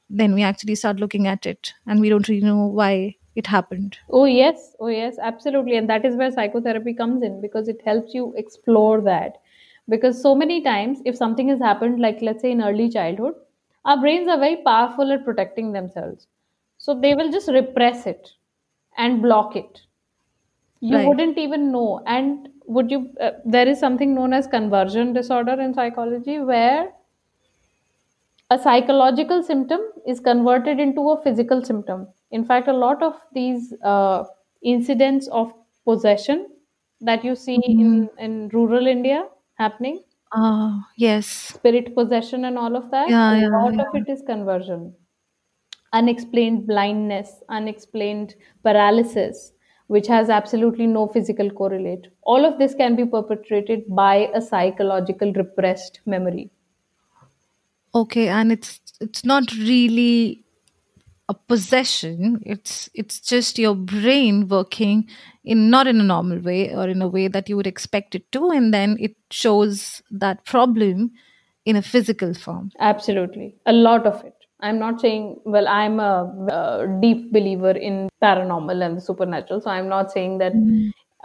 then 0.09 0.33
we 0.33 0.43
actually 0.43 0.75
start 0.75 0.99
looking 0.99 1.27
at 1.27 1.45
it 1.45 1.73
and 1.87 1.99
we 1.99 2.09
don't 2.09 2.27
really 2.29 2.45
know 2.45 2.65
why 2.67 3.15
it 3.35 3.47
happened 3.47 3.97
Oh, 4.11 4.25
yes. 4.25 4.75
Oh, 4.79 4.87
yes. 4.87 5.17
Absolutely. 5.19 5.75
And 5.75 5.89
that 5.89 6.05
is 6.05 6.15
where 6.15 6.29
psychotherapy 6.31 6.93
comes 6.93 7.23
in 7.23 7.41
because 7.41 7.67
it 7.67 7.81
helps 7.83 8.13
you 8.13 8.31
explore 8.37 9.01
that. 9.01 9.37
Because 9.89 10.21
so 10.21 10.35
many 10.35 10.61
times, 10.61 11.01
if 11.05 11.15
something 11.17 11.49
has 11.49 11.59
happened, 11.59 11.99
like 11.99 12.21
let's 12.21 12.41
say 12.41 12.51
in 12.51 12.61
early 12.61 12.89
childhood, 12.89 13.35
our 13.85 13.99
brains 13.99 14.27
are 14.27 14.39
very 14.39 14.57
powerful 14.57 15.11
at 15.11 15.25
protecting 15.25 15.71
themselves. 15.73 16.27
So 16.77 16.93
they 16.99 17.15
will 17.15 17.31
just 17.31 17.49
repress 17.49 18.07
it 18.07 18.31
and 18.97 19.21
block 19.21 19.55
it. 19.55 19.81
You 20.81 20.99
Right. 20.99 20.99
wouldn't 20.99 21.37
even 21.39 21.71
know. 21.71 22.03
And 22.05 22.49
would 22.67 22.91
you, 22.91 23.11
uh, 23.19 23.31
there 23.45 23.67
is 23.67 23.79
something 23.79 24.13
known 24.15 24.33
as 24.33 24.47
conversion 24.47 25.13
disorder 25.13 25.59
in 25.59 25.73
psychology 25.73 26.39
where 26.39 26.93
a 28.49 28.57
psychological 28.57 29.41
symptom 29.43 29.81
is 30.07 30.19
converted 30.19 30.79
into 30.79 31.09
a 31.09 31.21
physical 31.23 31.63
symptom 31.69 32.07
in 32.31 32.45
fact 32.45 32.67
a 32.67 32.73
lot 32.83 33.01
of 33.07 33.15
these 33.33 33.73
uh, 33.93 34.23
incidents 34.61 35.27
of 35.41 35.53
possession 35.85 36.47
that 37.01 37.23
you 37.25 37.35
see 37.35 37.57
Mhm. 37.57 37.93
in 37.93 38.09
in 38.27 38.37
rural 38.59 38.87
india 38.95 39.19
happening? 39.55 40.03
Ah, 40.31 40.87
yes. 40.97 41.27
spirit 41.27 41.93
possession 41.95 42.45
and 42.45 42.57
all 42.57 42.75
of 42.75 42.89
that? 42.91 43.09
Yeah, 43.09 43.33
a 43.33 43.41
yeah, 43.41 43.47
lot 43.49 43.73
yeah. 43.73 43.81
of 43.81 43.95
it 43.95 44.09
is 44.09 44.21
conversion. 44.25 44.93
Unexplained 45.93 46.65
blindness 46.65 47.43
unexplained 47.49 48.33
paralysis 48.63 49.53
which 49.87 50.07
has 50.07 50.29
absolutely 50.29 50.87
no 50.87 51.07
physical 51.07 51.49
correlate. 51.51 52.07
All 52.23 52.45
of 52.45 52.57
this 52.57 52.73
can 52.73 52.95
be 52.95 53.05
perpetrated 53.05 53.83
by 53.89 54.31
a 54.33 54.41
psychological 54.41 55.31
repressed 55.33 55.99
memory. 56.05 56.49
Okay, 57.93 58.27
and 58.27 58.51
it's 58.51 58.81
it's 59.01 59.23
not 59.23 59.51
really 59.53 60.42
a 61.29 61.33
possession. 61.33 62.41
It's 62.45 62.89
it's 62.93 63.19
just 63.19 63.57
your 63.57 63.75
brain 63.75 64.47
working 64.47 65.07
in 65.43 65.69
not 65.69 65.87
in 65.87 65.99
a 65.99 66.03
normal 66.03 66.39
way 66.39 66.73
or 66.73 66.87
in 66.87 67.01
a 67.01 67.07
way 67.07 67.27
that 67.27 67.49
you 67.49 67.55
would 67.55 67.67
expect 67.67 68.15
it 68.15 68.31
to, 68.33 68.49
and 68.49 68.73
then 68.73 68.97
it 68.99 69.15
shows 69.31 70.01
that 70.11 70.45
problem 70.45 71.11
in 71.65 71.75
a 71.75 71.81
physical 71.81 72.33
form. 72.33 72.71
Absolutely. 72.79 73.55
A 73.65 73.73
lot 73.73 74.05
of 74.05 74.23
it. 74.23 74.33
I'm 74.59 74.79
not 74.79 75.01
saying, 75.01 75.39
well, 75.45 75.67
I'm 75.67 75.99
a, 75.99 76.23
a 76.49 76.99
deep 77.01 77.31
believer 77.33 77.71
in 77.71 78.09
paranormal 78.21 78.85
and 78.85 78.97
the 78.97 79.01
supernatural. 79.01 79.59
So 79.61 79.69
I'm 79.69 79.89
not 79.89 80.11
saying 80.11 80.37
that 80.37 80.53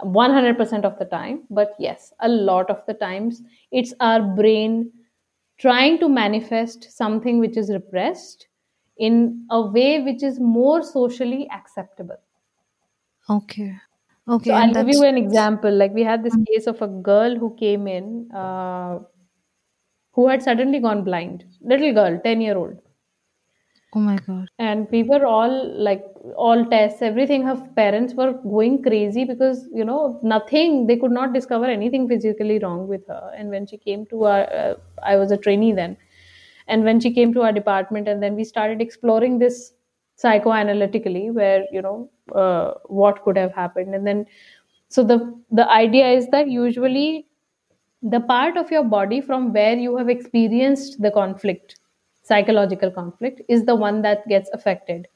100% 0.03 0.83
of 0.83 0.99
the 0.99 1.05
time, 1.05 1.43
but 1.49 1.69
yes, 1.79 2.11
a 2.19 2.27
lot 2.27 2.69
of 2.69 2.81
the 2.85 2.93
times 2.93 3.41
it's 3.71 3.93
our 4.01 4.21
brain 4.21 4.91
trying 5.57 5.99
to 5.99 6.09
manifest 6.09 6.91
something 6.91 7.39
which 7.39 7.55
is 7.55 7.69
repressed 7.69 8.48
in 8.99 9.45
a 9.49 9.61
way 9.61 10.01
which 10.03 10.23
is 10.23 10.39
more 10.39 10.83
socially 10.83 11.47
acceptable. 11.51 12.17
Okay. 13.29 13.79
Okay, 14.27 14.51
So 14.51 14.53
I'll 14.53 14.73
give 14.73 14.87
you 14.87 15.03
an 15.03 15.17
example. 15.17 15.71
Like 15.71 15.93
we 15.93 16.03
had 16.03 16.23
this 16.23 16.37
case 16.47 16.67
of 16.67 16.81
a 16.81 16.87
girl 16.87 17.35
who 17.37 17.55
came 17.55 17.87
in 17.87 18.29
uh, 18.31 18.99
who 20.11 20.27
had 20.27 20.43
suddenly 20.43 20.79
gone 20.79 21.03
blind. 21.03 21.45
Little 21.61 21.91
girl, 21.93 22.19
10 22.23 22.41
year 22.41 22.55
old. 22.55 22.79
oh 23.93 23.99
my 23.99 24.17
god. 24.17 24.49
and 24.57 24.87
we 24.91 25.03
were 25.03 25.25
all 25.25 25.53
like 25.87 26.03
all 26.45 26.65
tests 26.73 27.01
everything 27.01 27.43
her 27.43 27.55
parents 27.77 28.13
were 28.13 28.33
going 28.55 28.81
crazy 28.83 29.23
because 29.23 29.67
you 29.73 29.85
know 29.85 30.19
nothing 30.21 30.85
they 30.87 30.97
could 30.97 31.11
not 31.11 31.33
discover 31.33 31.65
anything 31.65 32.07
physically 32.07 32.59
wrong 32.59 32.87
with 32.87 33.05
her 33.07 33.31
and 33.37 33.49
when 33.49 33.65
she 33.65 33.77
came 33.77 34.05
to 34.07 34.23
our 34.25 34.43
uh, 34.61 34.73
i 35.03 35.15
was 35.15 35.31
a 35.31 35.37
trainee 35.37 35.71
then 35.71 35.95
and 36.69 36.83
when 36.83 36.99
she 36.99 37.11
came 37.13 37.33
to 37.33 37.41
our 37.41 37.51
department 37.51 38.07
and 38.07 38.23
then 38.23 38.35
we 38.35 38.43
started 38.43 38.81
exploring 38.81 39.39
this 39.39 39.73
psychoanalytically 40.23 41.33
where 41.33 41.65
you 41.71 41.81
know 41.81 42.09
uh, 42.35 42.73
what 42.85 43.23
could 43.23 43.37
have 43.37 43.53
happened. 43.53 43.95
And 43.95 44.05
then 44.05 44.25
so 44.89 45.03
the 45.03 45.19
the 45.51 45.69
idea 45.69 46.09
is 46.09 46.27
that 46.27 46.49
usually 46.49 47.27
the 48.01 48.19
part 48.19 48.57
of 48.57 48.71
your 48.71 48.83
body 48.83 49.21
from 49.21 49.51
where 49.53 49.75
you 49.75 49.97
have 49.97 50.09
experienced 50.09 51.01
the 51.01 51.11
conflict 51.11 51.79
psychological 52.23 52.91
conflict 52.91 53.41
is 53.49 53.65
the 53.65 53.75
one 53.75 54.03
that 54.03 54.27
gets 54.27 54.49
affected. 54.53 55.07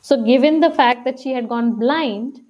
So 0.00 0.22
given 0.24 0.60
the 0.60 0.70
fact 0.70 1.04
that 1.04 1.20
she 1.20 1.32
had 1.32 1.48
gone 1.48 1.78
blind 1.78 2.40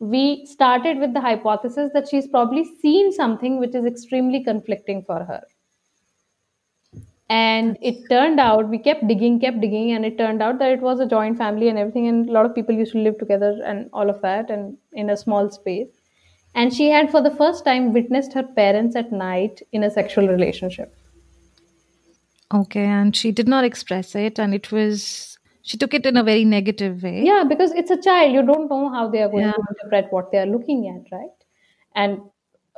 we 0.00 0.44
started 0.44 0.98
with 0.98 1.14
the 1.14 1.20
hypothesis 1.20 1.90
that 1.94 2.08
she's 2.08 2.26
probably 2.28 2.64
seen 2.82 3.12
something 3.12 3.58
which 3.58 3.74
is 3.74 3.84
extremely 3.84 4.42
conflicting 4.42 5.02
for 5.02 5.24
her 5.24 5.42
and 7.30 7.78
it 7.80 7.96
turned 8.10 8.38
out 8.38 8.68
we 8.68 8.78
kept 8.78 9.06
digging 9.08 9.40
kept 9.40 9.60
digging 9.60 9.92
and 9.92 10.04
it 10.04 10.18
turned 10.18 10.42
out 10.42 10.58
that 10.58 10.70
it 10.72 10.80
was 10.80 11.00
a 11.00 11.06
joint 11.06 11.38
family 11.38 11.68
and 11.68 11.78
everything 11.78 12.06
and 12.06 12.28
a 12.28 12.32
lot 12.32 12.44
of 12.44 12.54
people 12.54 12.74
used 12.74 12.92
to 12.92 12.98
live 12.98 13.18
together 13.18 13.58
and 13.64 13.88
all 13.92 14.10
of 14.10 14.20
that 14.22 14.50
and 14.50 14.76
in 14.92 15.08
a 15.10 15.16
small 15.16 15.50
space. 15.50 15.88
And 16.54 16.72
she 16.72 16.90
had 16.90 17.10
for 17.10 17.20
the 17.22 17.30
first 17.30 17.64
time 17.64 17.92
witnessed 17.92 18.32
her 18.34 18.42
parents 18.42 18.94
at 18.94 19.10
night 19.10 19.62
in 19.72 19.82
a 19.82 19.90
sexual 19.90 20.28
relationship. 20.28 20.94
Okay, 22.52 22.84
and 22.84 23.16
she 23.16 23.32
did 23.32 23.48
not 23.48 23.64
express 23.64 24.14
it, 24.14 24.38
and 24.38 24.54
it 24.54 24.70
was 24.70 25.38
she 25.62 25.78
took 25.78 25.94
it 25.94 26.04
in 26.06 26.16
a 26.18 26.22
very 26.22 26.44
negative 26.44 27.02
way. 27.02 27.22
yeah 27.24 27.42
because 27.48 27.72
it's 27.72 27.90
a 27.90 28.00
child. 28.00 28.32
You 28.32 28.42
don't 28.42 28.68
know 28.70 28.90
how 28.90 29.08
they 29.08 29.22
are 29.22 29.28
going 29.30 29.44
Yeah. 29.46 29.52
to 29.52 29.64
interpret 29.70 30.12
what 30.12 30.30
they 30.30 30.38
are 30.38 30.46
looking 30.46 30.86
at 30.88 31.10
right? 31.16 31.30
And 31.96 32.20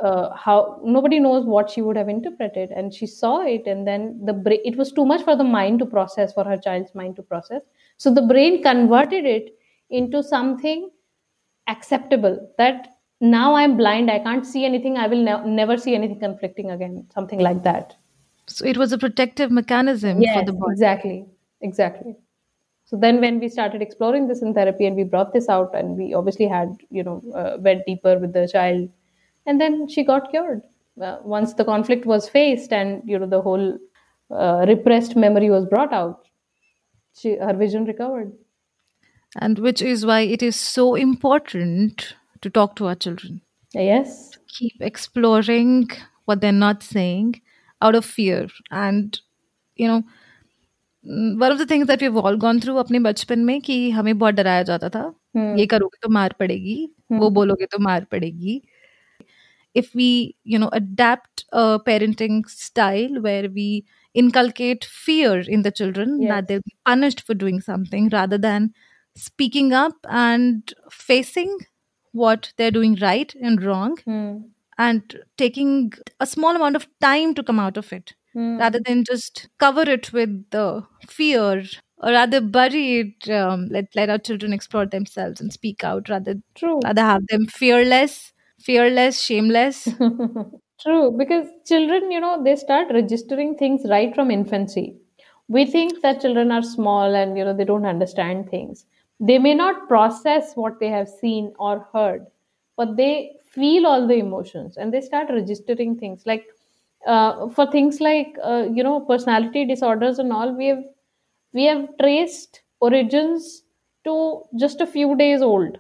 uh, 0.03 0.35
how 0.35 0.81
nobody 0.85 1.19
knows 1.19 1.45
what 1.45 1.71
she 1.71 1.83
would 1.83 1.97
have 1.97 2.09
interpreted. 2.09 2.71
And 2.71 2.93
she 2.93 3.07
saw 3.07 3.41
it 3.43 3.67
and 3.67 3.87
then 3.87 4.21
the 4.25 4.33
brain 4.33 4.61
it 4.65 4.77
was 4.77 4.93
too 4.93 5.07
much 5.07 5.23
for 5.23 5.37
the 5.37 5.45
mind 5.45 5.79
to 5.81 5.87
process 5.87 6.33
for 6.33 6.45
her 6.45 6.57
child's 6.57 6.95
mind 6.95 7.17
to 7.17 7.23
process. 7.23 7.63
So 7.97 8.13
the 8.13 8.23
brain 8.23 8.63
converted 8.63 9.25
it 9.25 9.59
into 9.91 10.23
something 10.23 10.91
acceptable 11.69 12.53
that 12.59 12.89
now 13.21 13.55
i'm 13.55 13.77
blind 13.77 14.11
i 14.11 14.19
can't 14.19 14.47
see 14.47 14.65
anything 14.65 14.97
i 14.97 15.07
will 15.07 15.23
ne- 15.23 15.51
never 15.51 15.77
see 15.77 15.95
anything 15.95 16.19
conflicting 16.21 16.71
again 16.71 17.07
something 17.15 17.39
like 17.39 17.63
that. 17.63 17.97
So 18.47 18.65
it 18.65 18.77
was 18.77 18.93
a 18.93 18.99
protective 18.99 19.51
mechanism 19.51 20.19
for 20.19 20.23
yes 20.23 20.47
the 20.47 20.53
body. 20.53 20.73
exactly 20.73 21.27
exactly. 21.63 22.15
So 22.85 22.97
then 22.97 23.21
when 23.21 23.41
we 23.41 23.49
started 23.49 23.83
exploring 23.83 24.29
this 24.29 24.43
in 24.43 24.55
therapy 24.55 24.87
and 24.87 24.95
we 24.95 25.03
brought 25.03 25.33
this 25.33 25.49
out 25.49 25.75
and 25.75 25.97
we 25.97 26.15
obviously 26.15 26.47
had 26.47 26.69
you 26.91 27.03
know 27.03 27.23
uh, 27.35 27.57
went 27.59 27.85
deeper 27.87 28.19
with 28.19 28.33
the 28.33 28.47
child 28.47 28.89
and 29.46 29.60
then 29.62 29.88
she 29.88 30.04
got 30.04 30.30
cured 30.32 30.62
uh, 31.02 31.18
once 31.24 31.54
the 31.56 31.66
conflict 31.66 32.06
was 32.06 32.28
faced 32.30 32.74
and 32.80 33.02
you 33.14 33.20
know 33.20 33.28
the 33.36 33.42
whole 33.42 33.66
uh, 34.32 34.66
repressed 34.68 35.16
memory 35.16 35.50
was 35.50 35.66
brought 35.76 35.94
out 35.94 36.28
she 37.22 37.36
her 37.48 37.54
vision 37.66 37.86
recovered 37.94 38.32
And 39.46 39.60
which 39.66 39.82
is 39.89 40.02
why 40.08 40.16
it 40.36 40.42
is 40.46 40.58
so 40.62 40.84
important 41.02 42.02
to 42.46 42.50
talk 42.56 42.72
to 42.80 42.88
our 42.88 42.96
children. 43.04 43.36
yes 43.82 44.16
Keep 44.56 44.82
exploring 44.88 45.76
what 46.32 46.42
they're 46.42 46.58
not 46.64 46.84
saying 46.88 47.30
out 47.88 47.96
of 48.00 48.06
fear. 48.16 48.39
And, 48.80 49.20
you 49.84 49.88
know, 49.92 50.00
mm, 51.06 51.39
one 51.44 51.52
of 51.56 51.62
the 51.62 51.66
things 51.66 51.88
that 51.92 52.02
we've 52.06 52.18
all 52.24 52.38
gone 52.44 52.60
through 52.66 52.78
अपने 52.84 53.00
बचपन 53.08 53.46
में 53.52 53.62
कि 53.70 53.78
हमें 54.00 54.18
बहुत 54.26 54.36
डराया 54.42 54.64
जाता 54.72 54.89
था 54.98 55.06
Hmm. 55.38 55.58
ये 55.60 55.66
करोगे 55.76 55.98
तो 56.04 56.10
मार 56.20 56.34
पड़ेगी 56.39 56.76
वो 57.24 57.30
बोलोगे 57.39 57.66
तो 57.76 57.80
मार 57.88 58.06
पड़ेगी 58.12 58.62
If 59.83 59.95
we 59.95 60.37
you 60.45 60.59
know 60.59 60.70
adapt 60.72 61.45
a 61.53 61.64
parenting 61.89 62.49
style 62.49 63.20
where 63.27 63.49
we 63.51 63.85
inculcate 64.14 64.85
fear 64.85 65.41
in 65.57 65.62
the 65.62 65.70
children 65.81 66.20
Yes. 66.22 66.31
that 66.31 66.49
they'll 66.49 66.68
be 66.72 66.77
punished 66.87 67.22
for 67.27 67.35
doing 67.35 67.61
something 67.61 68.09
rather 68.11 68.39
than 68.39 68.72
speaking 69.16 69.72
up 69.72 69.97
and 70.09 70.74
facing 70.91 71.57
what 72.12 72.53
they're 72.57 72.70
doing 72.81 72.97
right 73.03 73.35
and 73.43 73.62
wrong 73.62 73.99
Hmm. 74.05 74.37
and 74.79 75.20
taking 75.39 75.93
a 76.20 76.27
small 76.27 76.55
amount 76.57 76.77
of 76.77 76.87
time 77.01 77.35
to 77.35 77.43
come 77.43 77.59
out 77.59 77.77
of 77.77 77.93
it 77.93 78.14
Hmm. 78.35 78.59
rather 78.59 78.81
than 78.87 79.05
just 79.05 79.49
cover 79.59 79.83
it 79.97 80.12
with 80.12 80.33
the 80.51 80.66
fear 81.09 81.64
or 81.99 82.11
rather 82.12 82.41
bury 82.43 82.85
it 83.01 83.31
um, 83.31 83.66
let, 83.70 83.87
let 83.95 84.11
our 84.11 84.18
children 84.18 84.53
explore 84.53 84.87
themselves 84.87 85.41
and 85.41 85.53
speak 85.53 85.85
out 85.85 86.09
rather 86.11 86.35
true 86.55 86.81
rather 86.85 87.03
have 87.03 87.27
them 87.29 87.47
fearless 87.47 88.33
fearless 88.61 89.21
shameless 89.21 89.89
True, 90.81 91.11
because 91.17 91.49
children, 91.67 92.11
you 92.13 92.21
know, 92.21 92.43
they 92.45 92.55
start 92.55 92.89
registering 92.93 93.57
things 93.57 93.83
right 93.89 94.15
from 94.15 94.31
infancy. 94.31 94.97
We 95.49 95.65
think 95.65 96.03
that 96.03 96.21
children 96.21 96.53
are 96.53 96.63
small 96.63 97.15
and, 97.15 97.37
you 97.39 97.45
know, 97.45 97.55
they 97.57 97.65
don't 97.65 97.87
understand 97.87 98.51
things. 98.51 98.85
They 99.19 99.39
may 99.39 99.55
not 99.55 99.89
process 99.89 100.55
what 100.55 100.79
they 100.79 100.89
have 100.89 101.09
seen 101.09 101.55
or 101.59 101.89
heard, 101.93 102.27
but 102.77 102.97
they 102.97 103.37
feel 103.47 103.87
all 103.87 104.07
the 104.07 104.17
emotions 104.17 104.77
and 104.77 104.93
they 104.93 105.01
start 105.01 105.31
registering 105.31 105.97
things. 105.99 106.25
Like, 106.27 106.45
uh, 107.07 107.49
for 107.49 107.71
things 107.71 108.01
like, 108.01 108.37
uh, 108.45 108.67
you 108.73 108.83
know, 108.83 109.01
personality 109.01 109.65
disorders 109.65 110.19
and 110.19 110.33
all, 110.33 110.53
we 110.55 110.67
have 110.67 110.85
we 111.53 111.65
have 111.65 111.89
traced 112.01 112.63
origins 112.81 113.63
to 114.05 114.43
just 114.59 114.81
a 114.81 114.87
few 114.87 115.17
days 115.17 115.43
old 115.43 115.79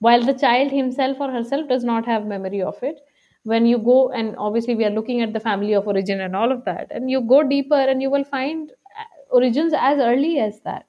while 0.00 0.22
the 0.22 0.34
child 0.34 0.70
himself 0.72 1.18
or 1.20 1.30
herself 1.30 1.68
does 1.68 1.84
not 1.84 2.06
have 2.06 2.26
memory 2.26 2.62
of 2.62 2.82
it 2.82 3.00
when 3.44 3.66
you 3.66 3.78
go 3.78 4.10
and 4.10 4.34
obviously 4.36 4.74
we 4.74 4.84
are 4.84 4.90
looking 4.98 5.20
at 5.22 5.32
the 5.32 5.40
family 5.40 5.72
of 5.74 5.86
origin 5.86 6.20
and 6.20 6.34
all 6.36 6.50
of 6.52 6.64
that 6.64 6.86
and 6.90 7.10
you 7.10 7.20
go 7.20 7.42
deeper 7.42 7.74
and 7.92 8.02
you 8.02 8.10
will 8.10 8.24
find 8.24 8.72
uh, 8.72 9.04
origins 9.30 9.72
as 9.76 9.98
early 9.98 10.38
as 10.40 10.60
that. 10.60 10.86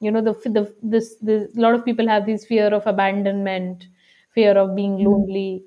You 0.00 0.10
know 0.10 0.22
the 0.22 0.32
the 0.50 0.74
this, 0.82 1.16
this 1.20 1.54
a 1.56 1.60
lot 1.60 1.74
of 1.74 1.84
people 1.84 2.08
have 2.08 2.24
this 2.26 2.44
fear 2.46 2.68
of 2.68 2.86
abandonment 2.86 3.86
fear 4.34 4.52
of 4.58 4.74
being 4.76 4.98
lonely. 5.04 5.64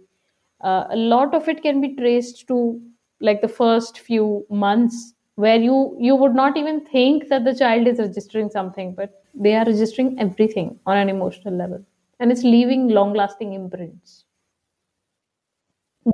Uh, 0.61 0.85
a 0.89 0.95
lot 0.95 1.33
of 1.35 1.47
it 1.49 1.61
can 1.63 1.81
be 1.81 1.95
traced 1.95 2.47
to 2.47 2.81
like 3.21 3.41
the 3.41 3.47
first 3.47 3.99
few 3.99 4.45
months 4.49 5.13
where 5.35 5.57
you 5.59 5.95
you 5.99 6.15
would 6.15 6.35
not 6.35 6.57
even 6.57 6.85
think 6.85 7.29
that 7.29 7.45
the 7.45 7.55
child 7.55 7.87
is 7.87 7.99
registering 7.99 8.49
something 8.49 8.93
but 8.95 9.23
they 9.35 9.55
are 9.55 9.65
registering 9.65 10.17
everything 10.19 10.79
on 10.85 10.97
an 10.97 11.09
emotional 11.09 11.53
level 11.55 11.83
and 12.19 12.31
it's 12.31 12.43
leaving 12.43 12.87
long 12.89 13.13
lasting 13.13 13.53
imprints 13.53 14.25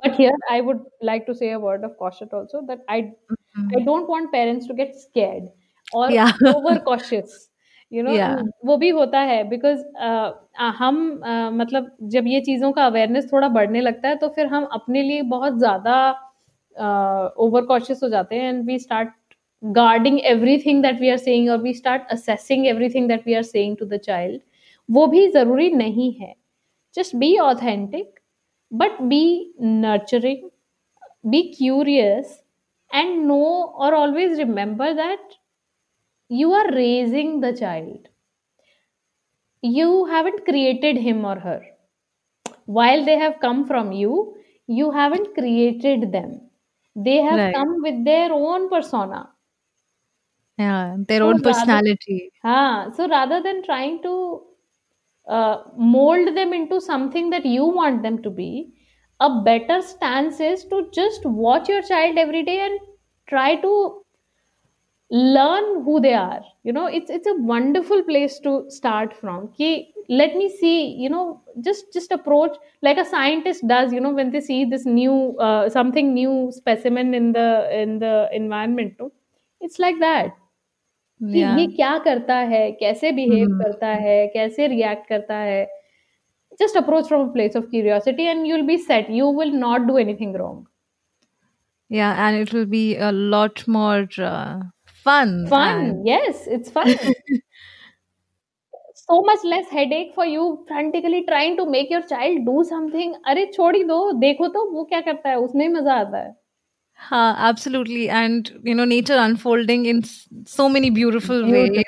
but 0.04 0.14
here 0.14 0.36
i 0.50 0.60
would 0.60 0.80
like 1.02 1.26
to 1.26 1.34
say 1.34 1.50
a 1.52 1.58
word 1.58 1.84
of 1.84 1.96
caution 1.98 2.28
also 2.32 2.62
that 2.70 2.80
i 2.88 3.00
mm-hmm. 3.00 3.68
i 3.76 3.84
don't 3.84 4.08
want 4.08 4.32
parents 4.32 4.66
to 4.66 4.74
get 4.74 4.94
scared 4.94 5.48
or 5.92 6.10
Yeah. 6.10 6.32
over 6.54 6.78
cautious 6.90 7.36
you 7.92 8.02
know 8.02 8.12
Yeah. 8.12 8.38
वो 8.66 8.76
भी 8.76 8.88
होता 8.90 9.18
है 9.28 9.42
because 9.48 9.82
हम 10.78 10.96
uh, 11.26 11.52
मतलब 11.58 11.90
जब 12.14 12.26
ये 12.26 12.40
चीज़ों 12.40 12.70
का 12.72 12.86
अवेयरनेस 12.86 13.28
थोड़ा 13.32 13.48
बढ़ने 13.56 13.80
लगता 13.80 14.08
है 14.08 14.16
तो 14.18 14.28
फिर 14.36 14.46
हम 14.54 14.64
अपने 14.78 15.02
लिए 15.02 15.22
बहुत 15.34 15.58
ज़्यादा 15.58 15.94
ओवर 17.44 17.64
कॉशियस 17.66 18.02
हो 18.02 18.08
जाते 18.08 18.36
हैं 18.36 18.48
and 18.48 18.64
we 18.66 18.78
start 18.78 19.12
guarding 19.62 20.18
everything 20.24 20.82
that 20.82 21.00
we 21.00 21.10
are 21.10 21.18
saying 21.18 21.48
or 21.50 21.58
we 21.58 21.72
start 21.72 22.02
assessing 22.10 22.66
everything 22.68 23.06
that 23.08 23.24
we 23.24 23.34
are 23.34 23.42
saying 23.42 23.76
to 23.76 23.86
the 23.86 23.98
child 23.98 24.40
वो 24.97 25.05
भी 25.15 25.27
ज़रूरी 25.37 25.69
नहीं 25.83 26.11
है 26.21 26.33
just 26.97 27.13
be 27.23 27.27
authentic 27.49 28.07
but 28.71 28.97
be 29.11 29.21
nurturing 29.83 30.41
be 31.33 31.39
curious 31.57 32.33
and 33.01 33.21
know 33.29 33.51
or 33.85 33.89
always 33.99 34.37
remember 34.43 34.89
that 35.01 35.37
you 36.29 36.51
are 36.59 36.67
raising 36.79 37.31
the 37.45 37.53
child 37.61 38.09
you 39.61 40.05
haven't 40.05 40.43
created 40.45 40.97
him 41.07 41.23
or 41.25 41.37
her 41.47 41.59
while 42.65 43.05
they 43.05 43.17
have 43.25 43.35
come 43.47 43.65
from 43.73 43.91
you 44.03 44.13
you 44.79 44.91
haven't 44.99 45.33
created 45.39 46.11
them 46.17 46.31
they 47.07 47.17
have 47.29 47.39
Right. 47.39 47.55
come 47.59 47.75
with 47.87 48.03
their 48.11 48.31
own 48.33 48.69
persona 48.75 49.21
Yeah, 50.57 50.95
their 51.07 51.19
So 51.21 51.27
own 51.27 51.37
rather- 51.37 51.43
personality. 51.49 52.31
Huh. 52.43 52.91
So 52.97 53.07
rather 53.07 53.41
than 53.45 53.63
trying 53.63 54.01
to 54.03 54.11
uh, 55.28 55.62
mold 55.76 56.36
them 56.36 56.52
into 56.52 56.80
something 56.80 57.30
that 57.30 57.44
you 57.46 57.64
want 57.66 58.02
them 58.02 58.22
to 58.22 58.30
be, 58.30 58.72
a 59.20 59.40
better 59.42 59.80
stance 59.82 60.40
is 60.40 60.64
to 60.66 60.88
just 60.92 61.24
watch 61.24 61.68
your 61.68 61.82
child 61.82 62.18
every 62.18 62.42
day 62.42 62.60
and 62.60 62.78
try 63.26 63.56
to 63.56 64.02
learn 65.10 65.82
who 65.84 66.00
they 66.00 66.14
are. 66.14 66.40
You 66.64 66.72
know, 66.72 66.86
it's 66.86 67.10
it's 67.10 67.26
a 67.26 67.34
wonderful 67.36 68.02
place 68.02 68.38
to 68.40 68.64
start 68.70 69.14
from. 69.16 69.48
Ki, 69.56 69.92
let 70.08 70.34
me 70.36 70.48
see. 70.48 70.88
You 71.04 71.08
know, 71.10 71.42
just 71.60 71.92
just 71.92 72.10
approach 72.12 72.56
like 72.82 72.98
a 72.98 73.04
scientist 73.04 73.66
does. 73.68 73.92
You 73.92 74.00
know, 74.00 74.10
when 74.10 74.30
they 74.32 74.40
see 74.40 74.64
this 74.64 74.84
new 74.86 75.36
uh, 75.38 75.68
something 75.68 76.12
new 76.14 76.50
specimen 76.52 77.14
in 77.14 77.32
the 77.32 77.68
in 77.82 77.98
the 78.00 78.28
environment. 78.32 78.94
It's 79.60 79.78
like 79.78 79.98
that. 80.00 80.32
कि 81.20 81.38
ये 81.60 81.66
क्या 81.66 81.96
करता 81.98 82.36
है 82.50 82.70
कैसे 82.72 83.12
behave 83.12 83.58
करता 83.58 83.88
है 84.02 84.26
कैसे 84.28 84.66
react 84.66 85.08
करता 85.08 85.36
है। 85.36 85.64
Just 86.60 86.76
approach 86.76 87.08
from 87.08 87.28
place 87.28 87.56
of 87.56 87.64
curiosity 87.70 88.24
and 88.24 88.46
you 88.46 88.56
will 88.56 88.66
be 88.66 88.76
set 88.78 89.10
you 89.10 89.32
will 89.38 89.52
not 89.56 89.80
do 89.82 89.98
anything 89.98 90.36
wrong 90.36 90.64
या 91.90 92.12
and 92.28 92.40
it 92.40 92.54
will 92.54 92.64
be 92.66 92.92
a 92.94 93.10
lot 93.10 93.60
more 93.68 94.06
fun 95.06 95.44
fun 95.50 96.02
yes 96.06 96.46
it's 96.48 96.70
fun 96.72 96.94
so 98.96 99.20
much 99.30 99.42
less 99.44 99.68
headache 99.72 100.12
for 100.16 100.26
you 100.26 100.52
frantically 100.68 101.20
trying 101.20 101.56
to 101.56 101.64
make 101.66 101.92
your 101.92 102.02
child 102.02 102.44
do 102.46 102.62
something 102.64 103.14
अरे 103.26 103.44
छोड़ी 103.54 103.82
दो 103.84 104.10
देखो 104.20 104.48
तो 104.48 104.64
वो 104.70 104.84
क्या 104.84 105.00
करता 105.00 105.28
है 105.30 105.36
उसमें 105.38 105.68
मज़ा 105.68 105.94
आता 105.94 106.18
है। 106.18 106.34
Huh, 106.98 107.34
absolutely. 107.38 108.08
And, 108.08 108.50
you 108.64 108.74
know, 108.74 108.84
nature 108.84 109.16
unfolding 109.16 109.86
in 109.86 110.02
so 110.46 110.68
many 110.68 110.90
beautiful, 110.90 111.48
ways. 111.50 111.84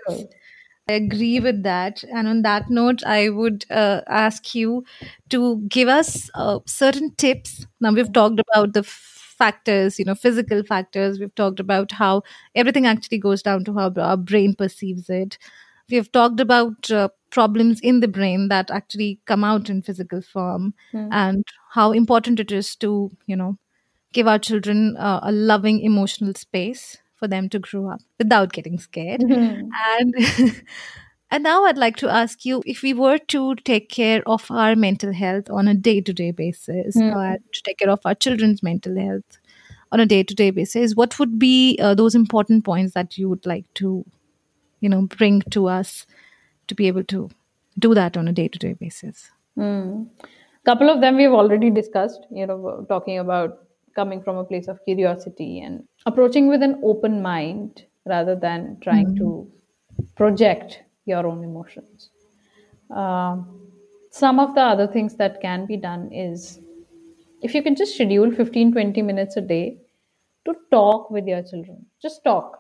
I 0.89 0.95
agree 0.95 1.41
with 1.41 1.63
that. 1.65 2.03
And 2.05 2.29
on 2.29 2.43
that 2.43 2.71
note, 2.71 3.03
I 3.05 3.29
would 3.31 3.65
uh, 3.71 4.03
ask 4.07 4.55
you 4.55 4.85
to 5.31 5.59
give 5.69 5.89
us 5.89 6.31
uh, 6.35 6.61
certain 6.67 7.15
tips. 7.17 7.67
Now, 7.81 7.93
we've 7.93 8.13
talked 8.13 8.41
about 8.41 8.75
the 8.75 8.83
factors, 8.85 9.99
you 9.99 10.05
know, 10.05 10.15
physical 10.15 10.63
factors. 10.63 11.19
We've 11.19 11.35
talked 11.35 11.61
about 11.61 11.93
how 11.93 12.23
everything 12.55 12.87
actually 12.87 13.19
goes 13.19 13.43
down 13.43 13.65
to 13.65 13.75
how 13.75 13.93
our 13.97 14.17
brain 14.17 14.55
perceives 14.55 15.11
it. 15.11 15.39
We've 15.91 16.11
talked 16.13 16.41
about 16.41 16.91
uh, 16.91 17.09
problems 17.31 17.81
in 17.81 18.01
the 18.01 18.09
brain 18.09 18.49
that 18.49 18.71
actually 18.71 19.21
come 19.27 19.45
out 19.45 19.71
in 19.71 19.83
physical 19.83 20.23
form 20.23 20.75
Hmm. 20.93 21.09
and 21.13 21.45
how 21.73 21.93
important 21.93 22.41
it 22.41 22.53
is 22.53 22.77
to, 22.77 23.11
you 23.27 23.37
know, 23.37 23.59
give 24.13 24.27
our 24.27 24.39
children 24.39 24.97
uh, 24.97 25.21
a 25.23 25.33
loving 25.33 25.81
emotional 25.81 26.35
space 26.35 26.99
for 27.17 27.29
them 27.29 27.49
to 27.49 27.59
grow 27.59 27.89
up 27.91 28.01
without 28.19 28.53
getting 28.53 28.79
scared 28.79 29.21
Mhm. 29.21 29.71
and 29.91 30.15
and 31.31 31.43
now 31.45 31.65
i'd 31.65 31.77
like 31.83 31.97
to 31.97 32.09
ask 32.09 32.45
you 32.45 32.63
if 32.75 32.83
we 32.83 32.93
were 32.95 33.19
to 33.35 33.55
take 33.71 33.89
care 33.91 34.23
of 34.27 34.51
our 34.51 34.77
mental 34.77 35.13
health 35.13 35.51
on 35.51 35.69
a 35.69 35.75
day-to-day 35.75 36.31
basis 36.31 36.95
Hmm. 37.01 37.11
or 37.19 37.37
to 37.53 37.63
take 37.69 37.79
care 37.79 37.91
of 37.91 38.01
our 38.05 38.15
children's 38.15 38.63
mental 38.63 38.97
health 39.07 39.39
on 39.93 40.01
a 40.01 40.07
day-to-day 40.07 40.51
basis 40.61 40.95
what 40.95 41.19
would 41.19 41.39
be 41.39 41.79
uh, 41.83 41.95
those 41.95 42.15
important 42.15 42.65
points 42.65 42.95
that 42.95 43.19
you 43.19 43.29
would 43.29 43.45
like 43.47 43.67
to 43.83 43.93
you 44.81 44.89
know 44.89 45.03
bring 45.19 45.41
to 45.59 45.67
us 45.67 46.07
to 46.69 46.75
be 46.75 46.87
able 46.89 47.05
to 47.05 47.29
do 47.79 47.95
that 47.95 48.17
on 48.17 48.29
a 48.29 48.33
day-to-day 48.33 48.75
basis 48.75 49.31
Hmm. 49.57 50.05
Couple 50.65 50.89
of 50.91 51.01
them 51.01 51.17
we've 51.17 51.33
already 51.33 51.69
discussed, 51.71 52.27
you 52.31 52.47
know, 52.47 52.85
talking 52.89 53.19
about 53.19 53.59
coming 54.01 54.23
from 54.23 54.37
a 54.39 54.45
place 54.51 54.69
of 54.69 54.83
curiosity 54.87 55.61
and 55.61 55.85
approaching 56.07 56.49
with 56.49 56.63
an 56.69 56.81
open 56.93 57.21
mind 57.23 57.85
rather 58.15 58.37
than 58.47 58.79
trying 58.87 59.13
to 59.21 59.31
project 60.17 60.81
your 61.07 61.27
own 61.27 61.45
emotions. 61.45 62.11
Um, 62.91 63.71
some 64.11 64.39
of 64.41 64.55
the 64.55 64.63
other 64.63 64.87
things 64.87 65.17
that 65.17 65.41
can 65.41 65.67
be 65.67 65.77
done 65.77 66.13
is 66.13 66.61
if 67.43 67.55
you 67.55 67.63
can 67.63 67.77
just 67.77 67.95
schedule 67.97 68.31
15 68.33 68.73
20 68.73 69.03
minutes 69.03 69.37
a 69.37 69.43
day 69.43 69.79
to 70.47 70.55
talk 70.73 71.11
with 71.11 71.27
your 71.27 71.43
children, 71.43 71.87
just 72.03 72.25
talk. 72.25 72.59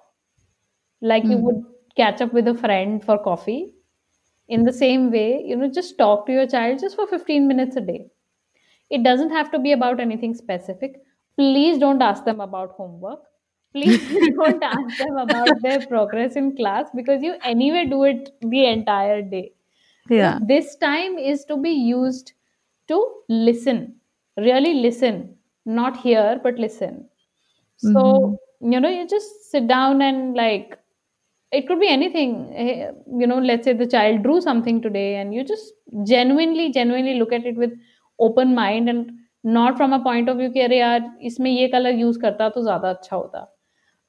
Like 1.01 1.28
you 1.28 1.39
would 1.39 1.64
catch 1.97 2.20
up 2.20 2.32
with 2.32 2.47
a 2.47 2.55
friend 2.55 3.05
for 3.05 3.18
coffee. 3.18 3.74
In 4.49 4.64
the 4.64 4.72
same 4.72 5.11
way 5.12 5.43
you 5.45 5.57
know 5.57 5.68
just 5.70 5.99
talk 5.99 6.26
to 6.26 6.32
your 6.32 6.47
child 6.47 6.80
just 6.80 6.97
for 6.97 7.07
15 7.07 7.49
minutes 7.49 7.76
a 7.76 7.82
day. 7.82 8.11
It 8.91 9.03
doesn't 9.05 9.30
have 9.30 9.51
to 9.53 9.59
be 9.61 9.72
about 9.72 10.01
anything 10.01 10.34
specific 10.34 11.03
please 11.39 11.78
don't 11.78 12.03
ask 12.03 12.24
them 12.24 12.41
about 12.41 12.72
homework. 12.72 13.20
Please 13.72 14.01
don't 14.36 14.62
ask 14.62 14.99
them 14.99 15.16
about 15.16 15.49
their 15.62 15.86
progress 15.86 16.36
in 16.36 16.57
class 16.57 16.89
because 16.95 17.22
you 17.22 17.36
anyway 17.45 17.86
do 17.86 18.05
it 18.05 18.30
the 18.43 18.66
entire 18.66 19.22
day. 19.22 19.53
Yeah. 20.11 20.39
this 20.43 20.74
time 20.76 21.18
is 21.18 21.45
to 21.45 21.57
be 21.59 21.70
used 21.70 22.32
to 22.89 22.99
listen 23.28 23.97
really 24.39 24.74
listen 24.74 25.36
not 25.66 25.99
hear 25.99 26.41
but 26.43 26.59
listen. 26.59 27.09
So 27.76 28.39
you 28.61 28.80
know 28.80 28.89
you 28.89 29.07
just 29.07 29.51
sit 29.51 29.68
down 29.68 30.03
and 30.03 30.34
like 30.34 30.78
it 31.53 31.66
could 31.68 31.80
be 31.80 31.89
anything. 31.89 32.53
Eh, 32.55 32.91
you 33.18 33.26
know 33.26 33.39
let's 33.39 33.64
say 33.64 33.74
the 33.74 33.86
child 33.86 34.22
drew 34.22 34.41
something 34.41 34.80
today 34.80 35.16
and 35.16 35.34
you 35.34 35.45
just 35.45 35.72
genuinely 36.05 36.72
genuinely 36.72 37.18
look 37.18 37.32
at 37.32 37.45
it 37.45 37.57
with 37.57 37.72
open 38.18 38.55
mind 38.55 38.89
and 38.89 39.12
not 39.43 39.78
from 39.78 39.93
a 39.93 39.99
point 39.99 40.30
of 40.30 40.38
view 40.38 40.51
कि 40.53 40.59
अरे 40.61 40.80
यार 40.80 41.11
इसमें 41.30 41.49
ये 41.51 41.67
colour 41.67 41.99
use 41.99 42.17
करता 42.21 42.49
तो 42.49 42.63
ज्यादा 42.63 42.89
अच्छा 42.89 43.15
होता 43.15 43.47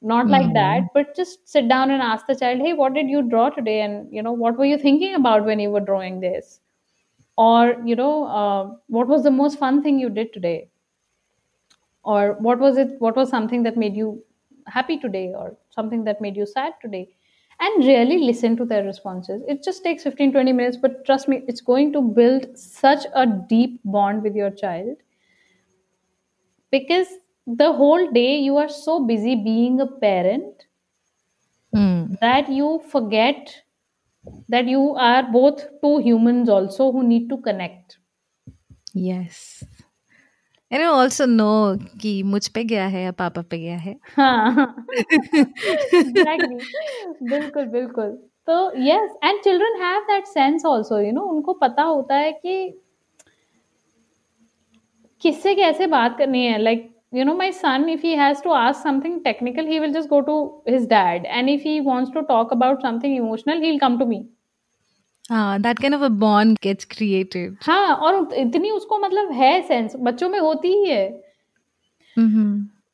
not 0.03 0.29
like 0.29 0.53
that 0.55 0.89
but 0.95 1.15
just 1.17 1.49
sit 1.49 1.69
down 1.69 1.91
and 1.91 2.03
ask 2.07 2.27
the 2.27 2.35
child 2.41 2.61
hey 2.61 2.73
what 2.81 2.95
did 2.97 3.09
you 3.13 3.23
draw 3.35 3.49
today 3.51 3.81
and 3.85 4.13
you 4.17 4.23
know 4.23 4.33
what 4.33 4.59
were 4.59 4.67
you 4.71 4.77
thinking 4.83 5.15
about 5.19 5.47
when 5.51 5.63
you 5.65 5.71
were 5.71 5.81
drawing 5.81 6.19
this 6.25 6.61
or 7.37 7.77
you 7.85 7.97
know 7.97 8.25
uh, 8.41 8.65
what 8.89 9.09
was 9.09 9.23
the 9.23 9.31
most 9.31 9.59
fun 9.59 9.83
thing 9.83 9.99
you 9.99 10.11
did 10.11 10.33
today 10.33 10.69
or 12.05 12.35
what 12.49 12.59
was 12.59 12.77
it 12.77 12.95
what 12.99 13.17
was 13.17 13.31
something 13.31 13.63
that 13.63 13.77
made 13.77 13.97
you 13.97 14.23
happy 14.67 14.99
today 14.99 15.33
or 15.35 15.57
something 15.71 16.05
that 16.05 16.21
made 16.21 16.37
you 16.37 16.47
sad 16.47 16.75
today 16.83 17.09
and 17.61 17.87
really 17.87 18.19
listen 18.19 18.57
to 18.57 18.65
their 18.65 18.85
responses 18.85 19.43
it 19.49 19.63
just 19.63 19.83
takes 19.83 20.03
15 20.03 20.33
20 20.33 20.53
minutes 20.53 20.77
but 20.77 21.05
trust 21.07 21.29
me 21.29 21.43
it's 21.49 21.61
going 21.61 21.93
to 21.93 22.03
build 22.21 22.47
such 22.59 23.07
a 23.15 23.27
deep 23.27 23.81
bond 23.85 24.23
with 24.23 24.35
your 24.35 24.51
child 24.51 24.97
because 26.72 27.08
the 27.48 27.72
whole 27.74 28.12
day 28.12 28.38
you 28.40 28.58
are 28.58 28.70
so 28.70 29.06
busy 29.06 29.36
being 29.36 29.80
a 29.82 29.88
parent 29.88 30.66
Hmm. 31.74 32.16
that 32.22 32.50
you 32.50 32.82
forget 32.92 33.52
that 34.50 34.66
you 34.66 34.96
are 34.96 35.24
both 35.32 35.62
two 35.82 36.00
humans 36.00 36.50
also 36.50 36.92
who 36.92 37.04
need 37.04 37.30
to 37.30 37.38
connect 37.38 37.98
yes 38.94 39.64
and 40.72 40.82
you 40.82 40.90
also 40.90 41.26
know 41.26 41.78
कि 42.02 42.22
मुझ 42.24 42.48
पे 42.56 42.64
गया 42.64 42.88
है 42.88 43.04
या 43.04 43.12
पापा 43.22 43.42
पे 43.52 43.58
गया 43.60 43.78
है 43.78 43.96
हाँ 44.16 44.76
exactly 45.70 46.60
बिल्कुल 47.30 47.66
बिल्कुल 47.78 48.12
तो 48.50 48.58
yes 48.88 49.16
and 49.30 49.44
children 49.48 49.80
have 49.82 50.04
that 50.12 50.28
sense 50.34 50.66
also 50.74 51.00
you 51.06 51.14
know 51.14 51.28
उनको 51.36 51.54
पता 51.64 51.84
होता 51.84 52.16
है 52.16 52.32
कि 52.32 52.56
किससे 55.22 55.54
कैसे 55.56 55.88
बात 55.88 56.18
करनी 56.18 56.46
है? 56.46 56.58
Like 56.58 56.90
you 57.14 57.24
know 57.26 57.34
my 57.36 57.52
son 57.52 57.90
if 57.90 58.06
he 58.06 58.14
has 58.16 58.44
to 58.44 58.50
ask 58.56 58.84
something 58.84 59.20
technical 59.24 59.68
he 59.68 59.80
will 59.80 59.94
just 59.94 60.10
go 60.10 60.20
to 60.22 60.42
his 60.70 60.88
dad 60.90 61.26
and 61.26 61.50
if 61.50 61.68
he 61.68 61.80
wants 61.80 62.14
to 62.14 62.22
talk 62.28 62.54
about 62.54 62.82
something 62.82 63.16
emotional 63.16 63.62
he 63.64 63.78
come 63.80 63.98
to 64.02 64.10
me. 64.12 64.22
हाँ 67.64 67.96
और 67.96 68.34
इतनी 68.36 68.72
उसको 68.72 68.98
मतलब 69.00 69.32
है 69.32 69.62
sense 69.62 69.96
बच्चों 70.00 70.30
में 70.30 70.40
होती 70.40 70.68
ही 70.70 70.90
है। 70.90 71.08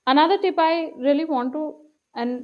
Another 0.08 0.38
tip 0.38 0.60
I 0.60 0.86
really 1.00 1.24
want 1.24 1.54
to 1.54 1.68
and 2.16 2.44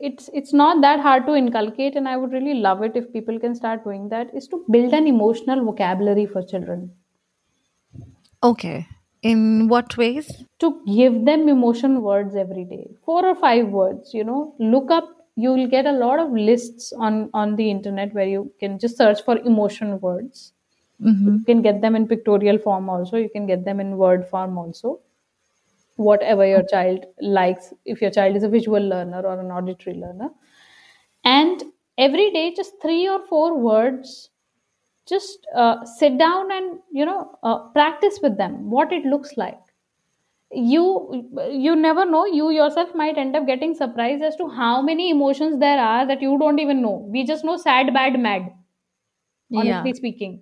it's 0.00 0.30
it's 0.34 0.54
not 0.54 0.76
that 0.76 1.00
hard 1.00 1.26
to 1.26 1.34
inculcate 1.34 1.96
and 1.96 2.08
I 2.08 2.14
would 2.14 2.34
really 2.34 2.52
love 2.60 2.84
it 2.84 2.96
if 2.96 3.04
people 3.12 3.38
can 3.38 3.54
start 3.54 3.84
doing 3.84 4.08
that 4.10 4.30
is 4.34 4.48
to 4.50 4.64
build 4.70 4.94
an 4.94 5.06
emotional 5.06 5.60
vocabulary 5.60 6.26
for 6.26 6.42
children 6.44 6.90
okay 8.42 8.78
In 9.22 9.68
what 9.68 9.96
ways? 9.96 10.44
to 10.60 10.82
give 10.86 11.24
them 11.24 11.48
emotion 11.48 12.02
words 12.02 12.34
every 12.34 12.64
day. 12.64 12.88
Four 13.04 13.24
or 13.24 13.34
five 13.34 13.68
words 13.68 14.12
you 14.14 14.24
know. 14.24 14.54
Look 14.58 14.90
up 14.90 15.08
you 15.36 15.50
will 15.50 15.68
get 15.68 15.86
a 15.86 15.92
lot 15.92 16.18
of 16.18 16.32
lists 16.32 16.92
on 16.92 17.30
on 17.32 17.56
the 17.56 17.70
internet 17.70 18.14
where 18.14 18.26
you 18.26 18.52
can 18.60 18.78
just 18.78 18.96
search 18.96 19.22
for 19.24 19.38
emotion 19.38 20.00
words. 20.00 20.52
Mm-hmm. 21.00 21.34
you 21.34 21.44
can 21.46 21.62
get 21.62 21.80
them 21.80 21.94
in 21.94 22.08
pictorial 22.08 22.58
form 22.58 22.88
also. 22.88 23.16
You 23.16 23.30
can 23.30 23.46
get 23.46 23.64
them 23.64 23.78
in 23.78 23.96
word 23.96 24.26
form 24.28 24.58
also. 24.58 24.98
Whatever 25.96 26.46
your 26.46 26.64
child 26.72 27.06
likes 27.20 27.72
if 27.84 28.02
your 28.02 28.10
child 28.10 28.36
is 28.36 28.42
a 28.42 28.48
visual 28.48 28.82
learner 28.94 29.20
or 29.20 29.38
an 29.40 29.52
auditory 29.52 29.96
learner. 29.96 30.30
And 31.24 31.62
every 31.96 32.30
day 32.32 32.52
just 32.56 32.82
three 32.82 33.08
or 33.08 33.20
four 33.26 33.56
words 33.58 34.30
just 35.08 35.46
uh, 35.54 35.84
sit 35.84 36.18
down 36.18 36.52
and 36.52 36.78
you 36.90 37.04
know 37.04 37.38
uh, 37.42 37.58
practice 37.78 38.18
with 38.22 38.36
them 38.36 38.70
what 38.70 38.92
it 38.92 39.04
looks 39.04 39.36
like 39.36 39.58
you 40.50 40.84
you 41.50 41.76
never 41.76 42.04
know 42.04 42.24
you 42.26 42.50
yourself 42.50 42.94
might 42.94 43.18
end 43.18 43.36
up 43.36 43.46
getting 43.46 43.74
surprised 43.74 44.22
as 44.22 44.36
to 44.36 44.48
how 44.48 44.80
many 44.82 45.10
emotions 45.10 45.58
there 45.60 45.78
are 45.78 46.06
that 46.06 46.22
you 46.22 46.38
don't 46.38 46.58
even 46.58 46.80
know 46.82 47.06
we 47.10 47.24
just 47.24 47.44
know 47.44 47.56
sad 47.56 47.92
bad 47.94 48.18
mad 48.18 48.48
Yeah. 49.50 49.60
honestly 49.60 49.92
speaking 49.94 50.40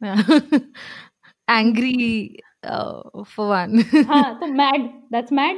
yeah. 0.00 0.22
Angry 1.48 2.40
uh, 2.62 3.02
for 3.26 3.48
one. 3.48 3.78
हाँ 4.10 4.40
तो 4.40 4.46
mad 4.60 4.90
that's 5.10 5.32
mad 5.32 5.56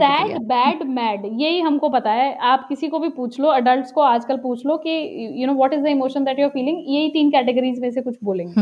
है. 0.00 0.28
Sad. 0.28 0.38
Bad 0.48 0.82
mad 0.88 1.24
यही 1.24 1.60
हमको 1.60 1.88
पता 1.88 2.10
है 2.12 2.34
आप 2.50 2.66
किसी 2.68 2.88
को 2.88 2.98
भी 2.98 3.08
पूछ 3.16 3.40
लो 3.40 3.48
अडल्ट 3.50 3.92
को 3.94 4.00
आजकल 4.00 4.36
पूछ 4.42 4.66
लो 4.66 4.76
कि 4.86 4.98
you 5.40 5.46
know 5.46 5.54
what 5.54 5.72
is 5.74 5.82
the 5.82 5.86
emotion 5.86 6.24
that 6.24 6.38
you 6.38 6.44
are 6.44 6.50
feeling 6.52 6.84
यही 6.88 7.08
तीन 7.10 7.30
कैटेगरीज 7.30 7.80
में 7.80 7.90
से 7.90 8.02
कुछ 8.02 8.18
बोलेंगे. 8.24 8.54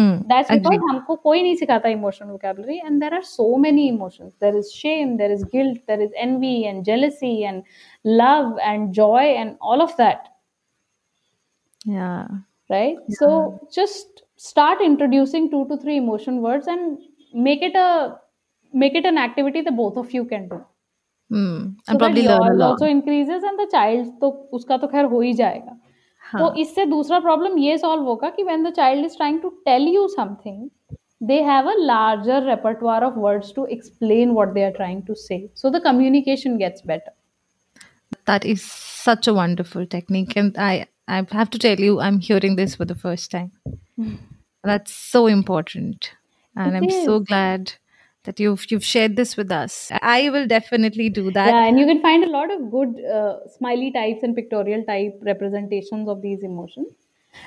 Hmm. 0.00 0.14
That's 0.28 0.50
Agree. 0.50 0.70
बिकॉज़ 0.70 0.90
हमको 0.90 1.14
कोई 1.16 1.42
नहीं 1.42 1.54
सिखाता 1.56 1.88
emotion 1.88 2.26
vocabulary 2.26 2.76
and 2.76 3.00
there 3.00 3.14
are 3.14 3.22
so 3.22 3.56
many 3.56 3.86
emotions 3.88 4.32
there 4.42 4.56
is 4.56 4.70
shame 4.76 5.16
there 5.16 5.32
is 5.32 5.44
guilt 5.52 5.76
there 5.88 6.00
is 6.02 6.14
envy 6.22 6.60
and 6.62 6.82
jealousy 6.84 7.36
and 7.42 7.62
love 8.06 8.58
and 8.60 8.88
joy 8.92 9.26
and 9.26 9.54
all 9.62 9.82
of 9.82 9.94
that 10.02 10.28
right 12.70 12.96
so 13.16 13.26
just 13.72 14.20
start 14.36 14.82
introducing 14.84 15.48
two 15.48 15.58
to 15.70 15.76
three 15.80 15.96
emotion 15.96 16.36
words 16.44 16.66
and 16.66 16.94
make 17.46 17.64
it 17.66 17.74
a 17.76 17.88
make 18.73 18.95
it 18.95 19.05
an 19.05 19.17
activity 19.17 19.61
that 19.61 19.75
both 19.75 19.97
of 19.97 20.11
you 20.19 20.25
can 20.25 20.47
do 20.49 20.61
Hmm. 21.31 21.57
so 21.85 21.91
And 21.91 21.99
probably 21.99 22.21
that 22.27 22.39
learn 22.39 22.41
a 22.41 22.45
yours 22.51 22.57
lot. 22.59 22.71
also 22.71 22.85
increases 22.91 23.43
and 23.49 23.59
the 23.59 23.67
child 23.71 24.07
तो 24.21 24.29
उसका 24.57 24.77
तो 24.83 24.87
खैर 24.93 25.05
हो 25.11 25.19
ही 25.21 25.33
जाएगा 25.39 25.73
तो 26.37 26.43
हाँ. 26.45 26.53
इससे 26.61 26.85
दूसरा 26.93 27.19
प्रॉब्लम 27.25 27.57
ये 27.59 27.77
सॉल्व 27.77 28.03
होगा 28.11 28.29
कि 28.37 28.43
when 28.47 28.63
the 28.67 28.71
child 28.79 29.05
is 29.09 29.15
trying 29.19 29.37
to 29.43 29.51
tell 29.67 29.85
you 29.97 30.07
something 30.15 30.57
they 31.29 31.37
have 31.49 31.69
a 31.73 31.75
larger 31.91 32.39
repertoire 32.47 33.03
of 33.09 33.15
words 33.27 33.51
to 33.59 33.65
explain 33.77 34.33
what 34.39 34.53
they 34.57 34.63
are 34.69 34.73
trying 34.79 35.01
to 35.11 35.15
say 35.25 35.39
so 35.63 35.71
the 35.77 35.81
communication 35.89 36.57
gets 36.65 36.81
better 36.93 37.15
That 38.25 38.45
is 38.45 38.61
such 38.63 39.27
a 39.27 39.33
wonderful 39.33 39.85
technique. 39.93 40.33
And 40.35 40.57
I, 40.57 40.85
I 41.07 41.15
have 41.31 41.49
to 41.51 41.59
tell 41.59 41.79
you, 41.79 41.99
I'm 41.99 42.19
hearing 42.19 42.55
this 42.57 42.75
for 42.75 42.85
the 42.85 42.95
first 43.03 43.31
time. 43.31 43.51
That's 44.63 44.93
so 44.93 45.25
important. 45.27 46.11
And 46.55 46.75
It 46.75 46.77
I'm 46.77 46.89
so 46.89 47.15
is. 47.21 47.23
glad 47.27 47.73
that 48.24 48.40
you've 48.40 48.70
you've 48.70 48.84
shared 48.84 49.16
this 49.16 49.36
with 49.36 49.52
us. 49.52 49.90
I 50.02 50.30
will 50.30 50.46
definitely 50.46 51.08
do 51.08 51.30
that. 51.30 51.48
yeah 51.54 51.64
and 51.68 51.78
you 51.78 51.86
can 51.86 52.02
find 52.02 52.24
a 52.24 52.30
lot 52.30 52.50
of 52.50 52.70
good 52.70 53.00
uh, 53.04 53.46
smiley 53.56 53.90
types 53.92 54.22
and 54.22 54.34
pictorial 54.34 54.84
type 54.84 55.18
representations 55.22 56.08
of 56.08 56.22
these 56.22 56.42
emotions. 56.42 56.88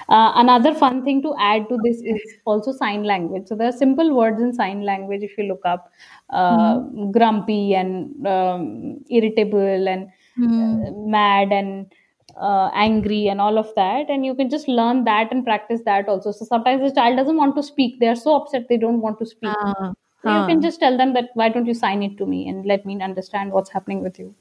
Uh, 0.09 0.32
another 0.36 0.73
fun 0.73 1.03
thing 1.03 1.21
to 1.21 1.34
add 1.39 1.67
to 1.69 1.78
this 1.84 2.01
is 2.01 2.21
also 2.45 2.71
sign 2.71 3.03
language. 3.03 3.47
So 3.47 3.55
there 3.55 3.67
are 3.69 3.78
simple 3.84 4.15
words 4.15 4.41
in 4.41 4.53
sign 4.53 4.84
language 4.84 5.23
if 5.23 5.38
you 5.38 5.45
look 5.45 5.61
up 5.65 5.91
uh, 6.30 6.80
grumpy 7.11 7.73
and 7.73 8.25
um, 8.28 8.99
irritable 9.09 9.88
and 9.88 10.09
uh, 10.41 10.91
mad 10.91 11.51
and 11.51 11.91
uh, 12.39 12.69
angry 12.73 13.28
and 13.28 13.41
all 13.41 13.57
of 13.57 13.73
that. 13.75 14.09
And 14.09 14.25
you 14.25 14.36
can 14.36 14.49
just 14.49 14.67
learn 14.67 15.03
that 15.05 15.32
and 15.32 15.43
practice 15.43 15.82
that 15.86 16.07
also. 16.07 16.32
So 16.32 16.45
sometimes 16.45 16.82
the 16.82 16.93
child 16.93 17.17
doesn't 17.17 17.38
want 17.38 17.55
to 17.55 17.63
speak. 17.63 17.99
They 17.99 18.07
are 18.07 18.15
so 18.15 18.36
upset 18.36 18.67
they 18.69 18.78
don't 18.78 19.01
want 19.01 19.19
to 19.19 19.25
speak. 19.25 19.49
Ah, 19.49 19.93
so 20.22 20.30
you 20.30 20.46
can 20.46 20.58
ah. 20.58 20.60
just 20.68 20.80
tell 20.80 20.96
them 20.96 21.12
that 21.14 21.30
why 21.34 21.48
don't 21.48 21.66
you 21.66 21.74
sign 21.74 22.02
it 22.02 22.16
to 22.18 22.26
me 22.26 22.48
and 22.48 22.66
let 22.66 22.86
me 22.86 23.00
understand 23.02 23.52
what's 23.52 23.70
happening 23.70 24.02
with 24.02 24.18
you 24.18 24.34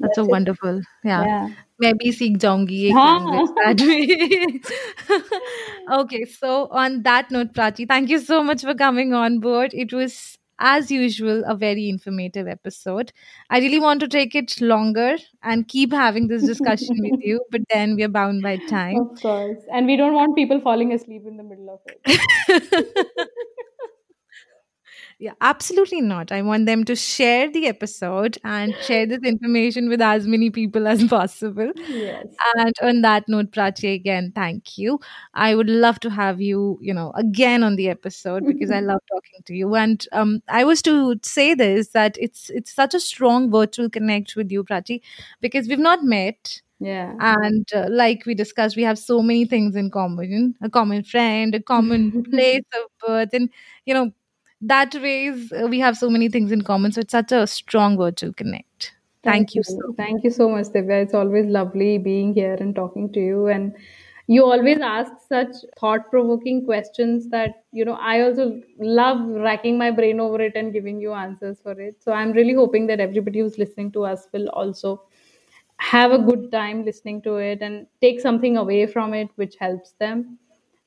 That's 0.00 0.16
so 0.16 0.22
That's 0.22 0.28
it. 0.28 0.32
wonderful. 0.32 0.80
Yeah. 1.04 1.24
yeah 1.24 1.48
मैं 1.82 1.92
भी 1.98 2.10
सीख 2.12 2.36
जाऊंगी 2.44 2.82
एक 2.86 2.94
हाँ. 2.94 3.18
language 3.18 3.50
that 3.58 3.82
way. 3.88 4.60
okay, 5.98 6.24
so 6.24 6.68
on 6.82 7.02
that 7.02 7.30
note, 7.30 7.54
Prachi, 7.58 7.88
thank 7.88 8.10
you 8.10 8.18
so 8.18 8.42
much 8.50 8.62
for 8.68 8.74
coming 8.74 9.14
on 9.20 9.38
board. 9.40 9.76
It 9.84 9.92
was, 9.92 10.38
as 10.58 10.90
usual, 10.90 11.42
a 11.46 11.54
very 11.54 11.88
informative 11.88 12.48
episode. 12.48 13.12
I 13.48 13.60
really 13.60 13.80
want 13.80 14.00
to 14.00 14.08
take 14.08 14.34
it 14.34 14.60
longer 14.60 15.16
and 15.42 15.66
keep 15.68 15.92
having 15.92 16.28
this 16.28 16.44
discussion 16.52 17.02
with 17.08 17.28
you, 17.30 17.40
but 17.50 17.62
then 17.72 17.96
we 17.96 18.08
are 18.08 18.14
bound 18.18 18.42
by 18.42 18.56
time. 18.74 19.00
Of 19.00 19.22
course. 19.22 19.58
And 19.72 19.86
we 19.86 19.96
don't 19.96 20.14
want 20.14 20.36
people 20.36 20.60
falling 20.60 20.92
asleep 20.92 21.22
in 21.26 21.36
the 21.38 21.42
middle 21.42 21.70
of 21.70 21.80
it. 21.94 23.30
Yeah, 25.17 25.31
absolutely 25.39 26.01
not. 26.01 26.31
I 26.33 26.41
want 26.41 26.65
them 26.65 26.83
to 26.85 26.95
share 26.95 27.49
the 27.49 27.67
episode 27.67 28.37
and 28.43 28.75
share 28.81 29.05
this 29.05 29.19
information 29.23 29.87
with 29.87 30.01
as 30.01 30.27
many 30.27 30.49
people 30.49 30.87
as 30.87 31.03
possible. 31.07 31.71
yes. 31.87 32.25
And 32.57 32.73
on 32.81 33.01
that 33.01 33.23
note, 33.29 33.51
Prachi, 33.51 33.93
again, 33.93 34.33
thank 34.35 34.77
you. 34.77 34.99
I 35.33 35.55
would 35.55 35.69
love 35.69 36.01
to 36.01 36.09
have 36.09 36.41
you, 36.41 36.77
you 36.81 36.93
know, 36.93 37.13
again 37.15 37.63
on 37.63 37.77
the 37.77 37.87
episode 37.87 38.45
because 38.45 38.71
I 38.71 38.79
love 38.81 38.99
talking 39.09 39.39
to 39.45 39.55
you. 39.55 39.73
And 39.75 40.05
um, 40.11 40.41
I 40.49 40.65
was 40.65 40.81
to 40.83 41.15
say 41.23 41.53
this 41.53 41.89
that 41.89 42.17
it's 42.19 42.49
it's 42.49 42.73
such 42.73 42.93
a 42.93 42.99
strong 42.99 43.49
virtual 43.49 43.89
connect 43.89 44.35
with 44.35 44.51
you, 44.51 44.65
Prachi, 44.65 45.01
because 45.41 45.67
we've 45.69 45.79
not 45.79 46.03
met. 46.03 46.61
Yeah. 46.79 47.13
And 47.19 47.65
uh, 47.73 47.87
like 47.89 48.25
we 48.25 48.35
discussed, 48.35 48.75
we 48.75 48.83
have 48.83 48.99
so 48.99 49.21
many 49.21 49.45
things 49.45 49.77
in 49.77 49.89
common 49.91 50.55
a 50.61 50.69
common 50.69 51.03
friend, 51.03 51.55
a 51.55 51.61
common 51.61 52.23
place 52.31 52.63
of 52.73 53.07
birth, 53.07 53.29
and 53.33 53.49
you 53.85 53.93
know, 53.93 54.11
that 54.61 54.95
ways 54.95 55.51
uh, 55.51 55.67
we 55.67 55.79
have 55.79 55.97
so 55.97 56.09
many 56.09 56.29
things 56.29 56.51
in 56.51 56.61
common. 56.61 56.91
So 56.91 57.01
it's 57.01 57.11
such 57.11 57.31
a 57.31 57.47
strong 57.47 57.97
virtual 57.97 58.33
connect. 58.33 58.93
Thank, 59.23 59.55
you 59.55 59.63
so 59.63 59.93
Thank 59.97 60.23
you 60.23 60.29
so 60.29 60.47
much, 60.49 60.67
Divya. 60.67 61.03
It's 61.03 61.13
always 61.15 61.47
lovely 61.47 61.97
being 61.97 62.33
here 62.33 62.55
and 62.59 62.75
talking 62.75 63.11
to 63.13 63.19
you. 63.19 63.47
And 63.47 63.73
you 64.27 64.45
always 64.45 64.79
ask 64.79 65.11
such 65.27 65.55
thought 65.79 66.09
provoking 66.11 66.63
questions 66.65 67.29
that, 67.29 67.63
you 67.71 67.85
know, 67.85 67.93
I 67.99 68.21
also 68.21 68.61
love 68.79 69.19
racking 69.27 69.77
my 69.77 69.89
brain 69.91 70.19
over 70.19 70.41
it 70.41 70.53
and 70.55 70.71
giving 70.71 70.99
you 70.99 71.13
answers 71.13 71.59
for 71.61 71.71
it. 71.79 72.03
So 72.03 72.11
I'm 72.11 72.31
really 72.33 72.53
hoping 72.53 72.85
that 72.87 72.99
everybody 72.99 73.39
who's 73.39 73.57
listening 73.57 73.91
to 73.93 74.05
us 74.05 74.27
will 74.31 74.47
also 74.49 75.03
have 75.77 76.11
a 76.11 76.19
good 76.19 76.51
time 76.51 76.85
listening 76.85 77.21
to 77.23 77.35
it 77.35 77.61
and 77.61 77.85
take 78.01 78.21
something 78.21 78.57
away 78.57 78.85
from 78.87 79.13
it 79.13 79.29
which 79.35 79.55
helps 79.59 79.93
them. 79.93 80.37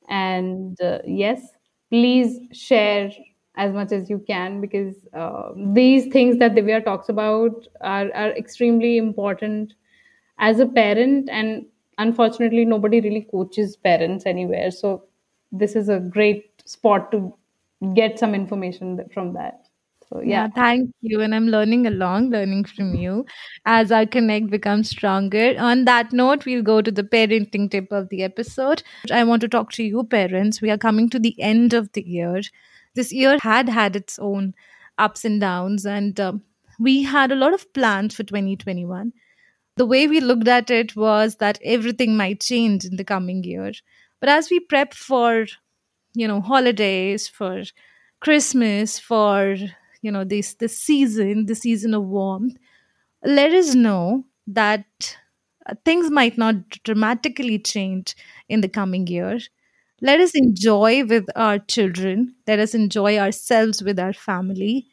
And 0.07 0.79
uh, 0.81 0.99
yes, 1.05 1.41
please 1.89 2.39
share 2.51 3.11
as 3.59 3.73
much 3.73 3.91
as 3.91 4.09
you 4.09 4.19
can 4.25 4.61
because 4.61 4.95
uh, 5.13 5.49
these 5.77 6.07
things 6.13 6.37
that 6.39 6.55
Divya 6.55 6.83
talks 6.83 7.09
about 7.09 7.67
are, 7.81 8.09
are 8.15 8.31
extremely 8.43 8.97
important 8.97 9.73
as 10.39 10.59
a 10.59 10.65
parent. 10.65 11.29
And 11.29 11.65
unfortunately, 11.97 12.63
nobody 12.63 13.01
really 13.01 13.27
coaches 13.29 13.75
parents 13.75 14.25
anywhere. 14.25 14.71
So 14.71 15.03
this 15.51 15.75
is 15.75 15.89
a 15.89 15.99
great 15.99 16.63
spot 16.65 17.11
to 17.11 17.33
get 17.93 18.17
some 18.17 18.33
information 18.33 19.05
from 19.13 19.33
that. 19.33 19.65
So 20.07 20.21
Yeah, 20.21 20.45
yeah. 20.45 20.47
thank 20.55 20.91
you. 21.01 21.21
And 21.21 21.35
I'm 21.35 21.47
learning 21.47 21.85
along, 21.85 22.29
learning 22.29 22.63
from 22.63 22.95
you 22.95 23.25
as 23.65 23.91
our 23.91 24.05
connect 24.05 24.49
becomes 24.49 24.89
stronger. 24.89 25.55
On 25.59 25.85
that 25.85 26.13
note, 26.13 26.45
we'll 26.45 26.63
go 26.63 26.81
to 26.81 26.91
the 26.91 27.03
parenting 27.03 27.69
tip 27.69 27.91
of 27.91 28.09
the 28.09 28.23
episode. 28.23 28.83
I 29.11 29.23
want 29.25 29.41
to 29.41 29.49
talk 29.49 29.71
to 29.73 29.83
you, 29.83 30.03
parents. 30.03 30.61
We 30.61 30.71
are 30.71 30.77
coming 30.77 31.09
to 31.09 31.19
the 31.19 31.35
end 31.41 31.73
of 31.73 31.91
the 31.91 32.07
year. 32.07 32.41
This 32.95 33.11
year 33.11 33.37
had 33.41 33.69
had 33.69 33.95
its 33.95 34.19
own 34.19 34.53
ups 34.97 35.25
and 35.25 35.39
downs, 35.39 35.85
and 35.85 36.19
um, 36.19 36.43
we 36.79 37.03
had 37.03 37.31
a 37.31 37.35
lot 37.35 37.53
of 37.53 37.71
plans 37.73 38.15
for 38.15 38.23
2021. 38.23 39.13
The 39.77 39.85
way 39.85 40.07
we 40.07 40.19
looked 40.19 40.47
at 40.47 40.69
it 40.69 40.95
was 40.95 41.37
that 41.37 41.59
everything 41.63 42.17
might 42.17 42.41
change 42.41 42.85
in 42.85 42.97
the 42.97 43.03
coming 43.05 43.43
year. 43.43 43.71
But 44.19 44.29
as 44.29 44.49
we 44.49 44.59
prep 44.59 44.93
for 44.93 45.45
you 46.13 46.27
know 46.27 46.41
holidays 46.41 47.27
for 47.27 47.63
christmas 48.19 48.99
for 48.99 49.55
you 50.01 50.11
know 50.11 50.23
this 50.23 50.55
this 50.55 50.77
season 50.77 51.45
the 51.45 51.55
season 51.55 51.93
of 51.93 52.03
warmth 52.03 52.57
let 53.23 53.51
us 53.53 53.75
know 53.75 54.25
that 54.47 55.17
uh, 55.65 55.75
things 55.85 56.09
might 56.11 56.37
not 56.37 56.55
dramatically 56.83 57.59
change 57.59 58.15
in 58.49 58.61
the 58.61 58.69
coming 58.69 59.07
year 59.07 59.39
let 60.01 60.19
us 60.19 60.31
enjoy 60.33 61.03
with 61.05 61.25
our 61.35 61.59
children. 61.59 62.35
Let 62.47 62.59
us 62.59 62.73
enjoy 62.73 63.17
ourselves 63.17 63.83
with 63.83 63.99
our 63.99 64.13
family. 64.13 64.87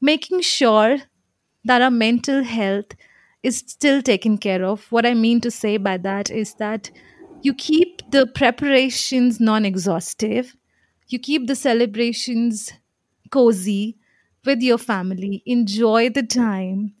Making 0.00 0.40
sure 0.42 0.98
that 1.64 1.82
our 1.82 1.90
mental 1.90 2.44
health 2.44 2.92
is 3.42 3.58
still 3.58 4.02
taken 4.02 4.38
care 4.38 4.64
of. 4.64 4.86
What 4.92 5.06
I 5.06 5.14
mean 5.14 5.40
to 5.42 5.50
say 5.50 5.76
by 5.76 5.98
that 5.98 6.30
is 6.30 6.54
that 6.54 6.90
you 7.42 7.54
keep 7.54 8.02
the 8.10 8.26
preparations 8.26 9.40
non 9.40 9.64
exhaustive, 9.66 10.56
you 11.08 11.18
keep 11.18 11.46
the 11.46 11.56
celebrations 11.56 12.72
cozy 13.30 13.98
with 14.44 14.62
your 14.62 14.78
family, 14.78 15.42
enjoy 15.46 16.10
the 16.10 16.22
time, 16.22 16.94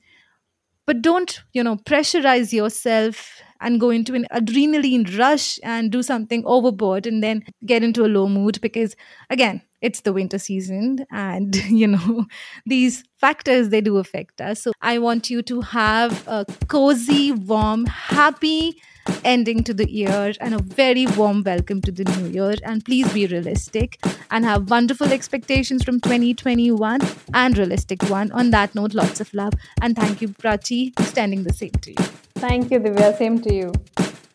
but 0.86 1.02
don't, 1.02 1.42
you 1.52 1.62
know, 1.62 1.76
pressurize 1.76 2.52
yourself 2.52 3.40
and 3.64 3.80
go 3.80 3.90
into 3.90 4.14
an 4.14 4.26
adrenaline 4.30 5.18
rush 5.18 5.58
and 5.64 5.90
do 5.90 6.02
something 6.02 6.44
overboard 6.46 7.06
and 7.06 7.22
then 7.22 7.42
get 7.66 7.82
into 7.82 8.04
a 8.04 8.12
low 8.16 8.28
mood 8.28 8.60
because, 8.60 8.94
again, 9.30 9.62
it's 9.80 10.02
the 10.02 10.12
winter 10.12 10.38
season 10.38 11.04
and 11.10 11.56
you 11.80 11.86
know 11.86 12.26
these 12.66 13.04
factors 13.18 13.70
they 13.70 13.80
do 13.80 13.98
affect 13.98 14.40
us. 14.40 14.62
So 14.62 14.72
i 14.80 14.98
want 14.98 15.30
you 15.30 15.42
to 15.42 15.60
have 15.60 16.26
a 16.26 16.46
cozy 16.68 17.32
warm 17.32 17.86
happy 17.86 18.80
ending 19.24 19.62
to 19.64 19.74
the 19.74 19.90
year 19.90 20.32
and 20.40 20.54
a 20.54 20.62
very 20.62 21.06
warm 21.18 21.42
welcome 21.42 21.80
to 21.82 21.92
the 21.92 22.04
new 22.04 22.28
year. 22.28 22.54
And 22.62 22.84
please 22.84 23.12
be 23.12 23.26
realistic 23.26 23.98
and 24.30 24.44
have 24.44 24.70
wonderful 24.70 25.12
expectations 25.12 25.84
from 25.84 26.00
2021 26.00 27.00
and 27.34 27.58
realistic 27.58 28.02
one. 28.04 28.32
On 28.32 28.50
that 28.50 28.74
note 28.74 28.94
lots 28.94 29.20
of 29.20 29.32
love. 29.34 29.52
And 29.82 29.96
thank 29.96 30.22
you 30.22 30.28
prachi 30.28 30.98
standing 31.02 31.44
the 31.44 31.52
same 31.52 31.72
to 31.82 31.90
you 31.90 32.13
thank 32.44 32.70
you 32.72 32.78
divya 32.86 33.10
same 33.22 33.38
to 33.46 33.54
you 33.60 33.70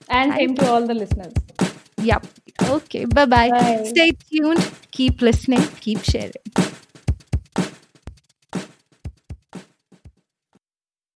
and 0.09 0.33
thank 0.33 0.39
same 0.41 0.55
to 0.61 0.69
all 0.73 0.85
the 0.91 0.97
listeners 1.03 1.33
Yep. 2.01 2.25
Okay. 2.69 3.05
Bye-bye. 3.05 3.49
Bye. 3.49 3.83
Stay 3.85 4.11
tuned. 4.31 4.71
Keep 4.91 5.21
listening. 5.21 5.61
Keep 5.81 6.03
sharing. 6.03 6.33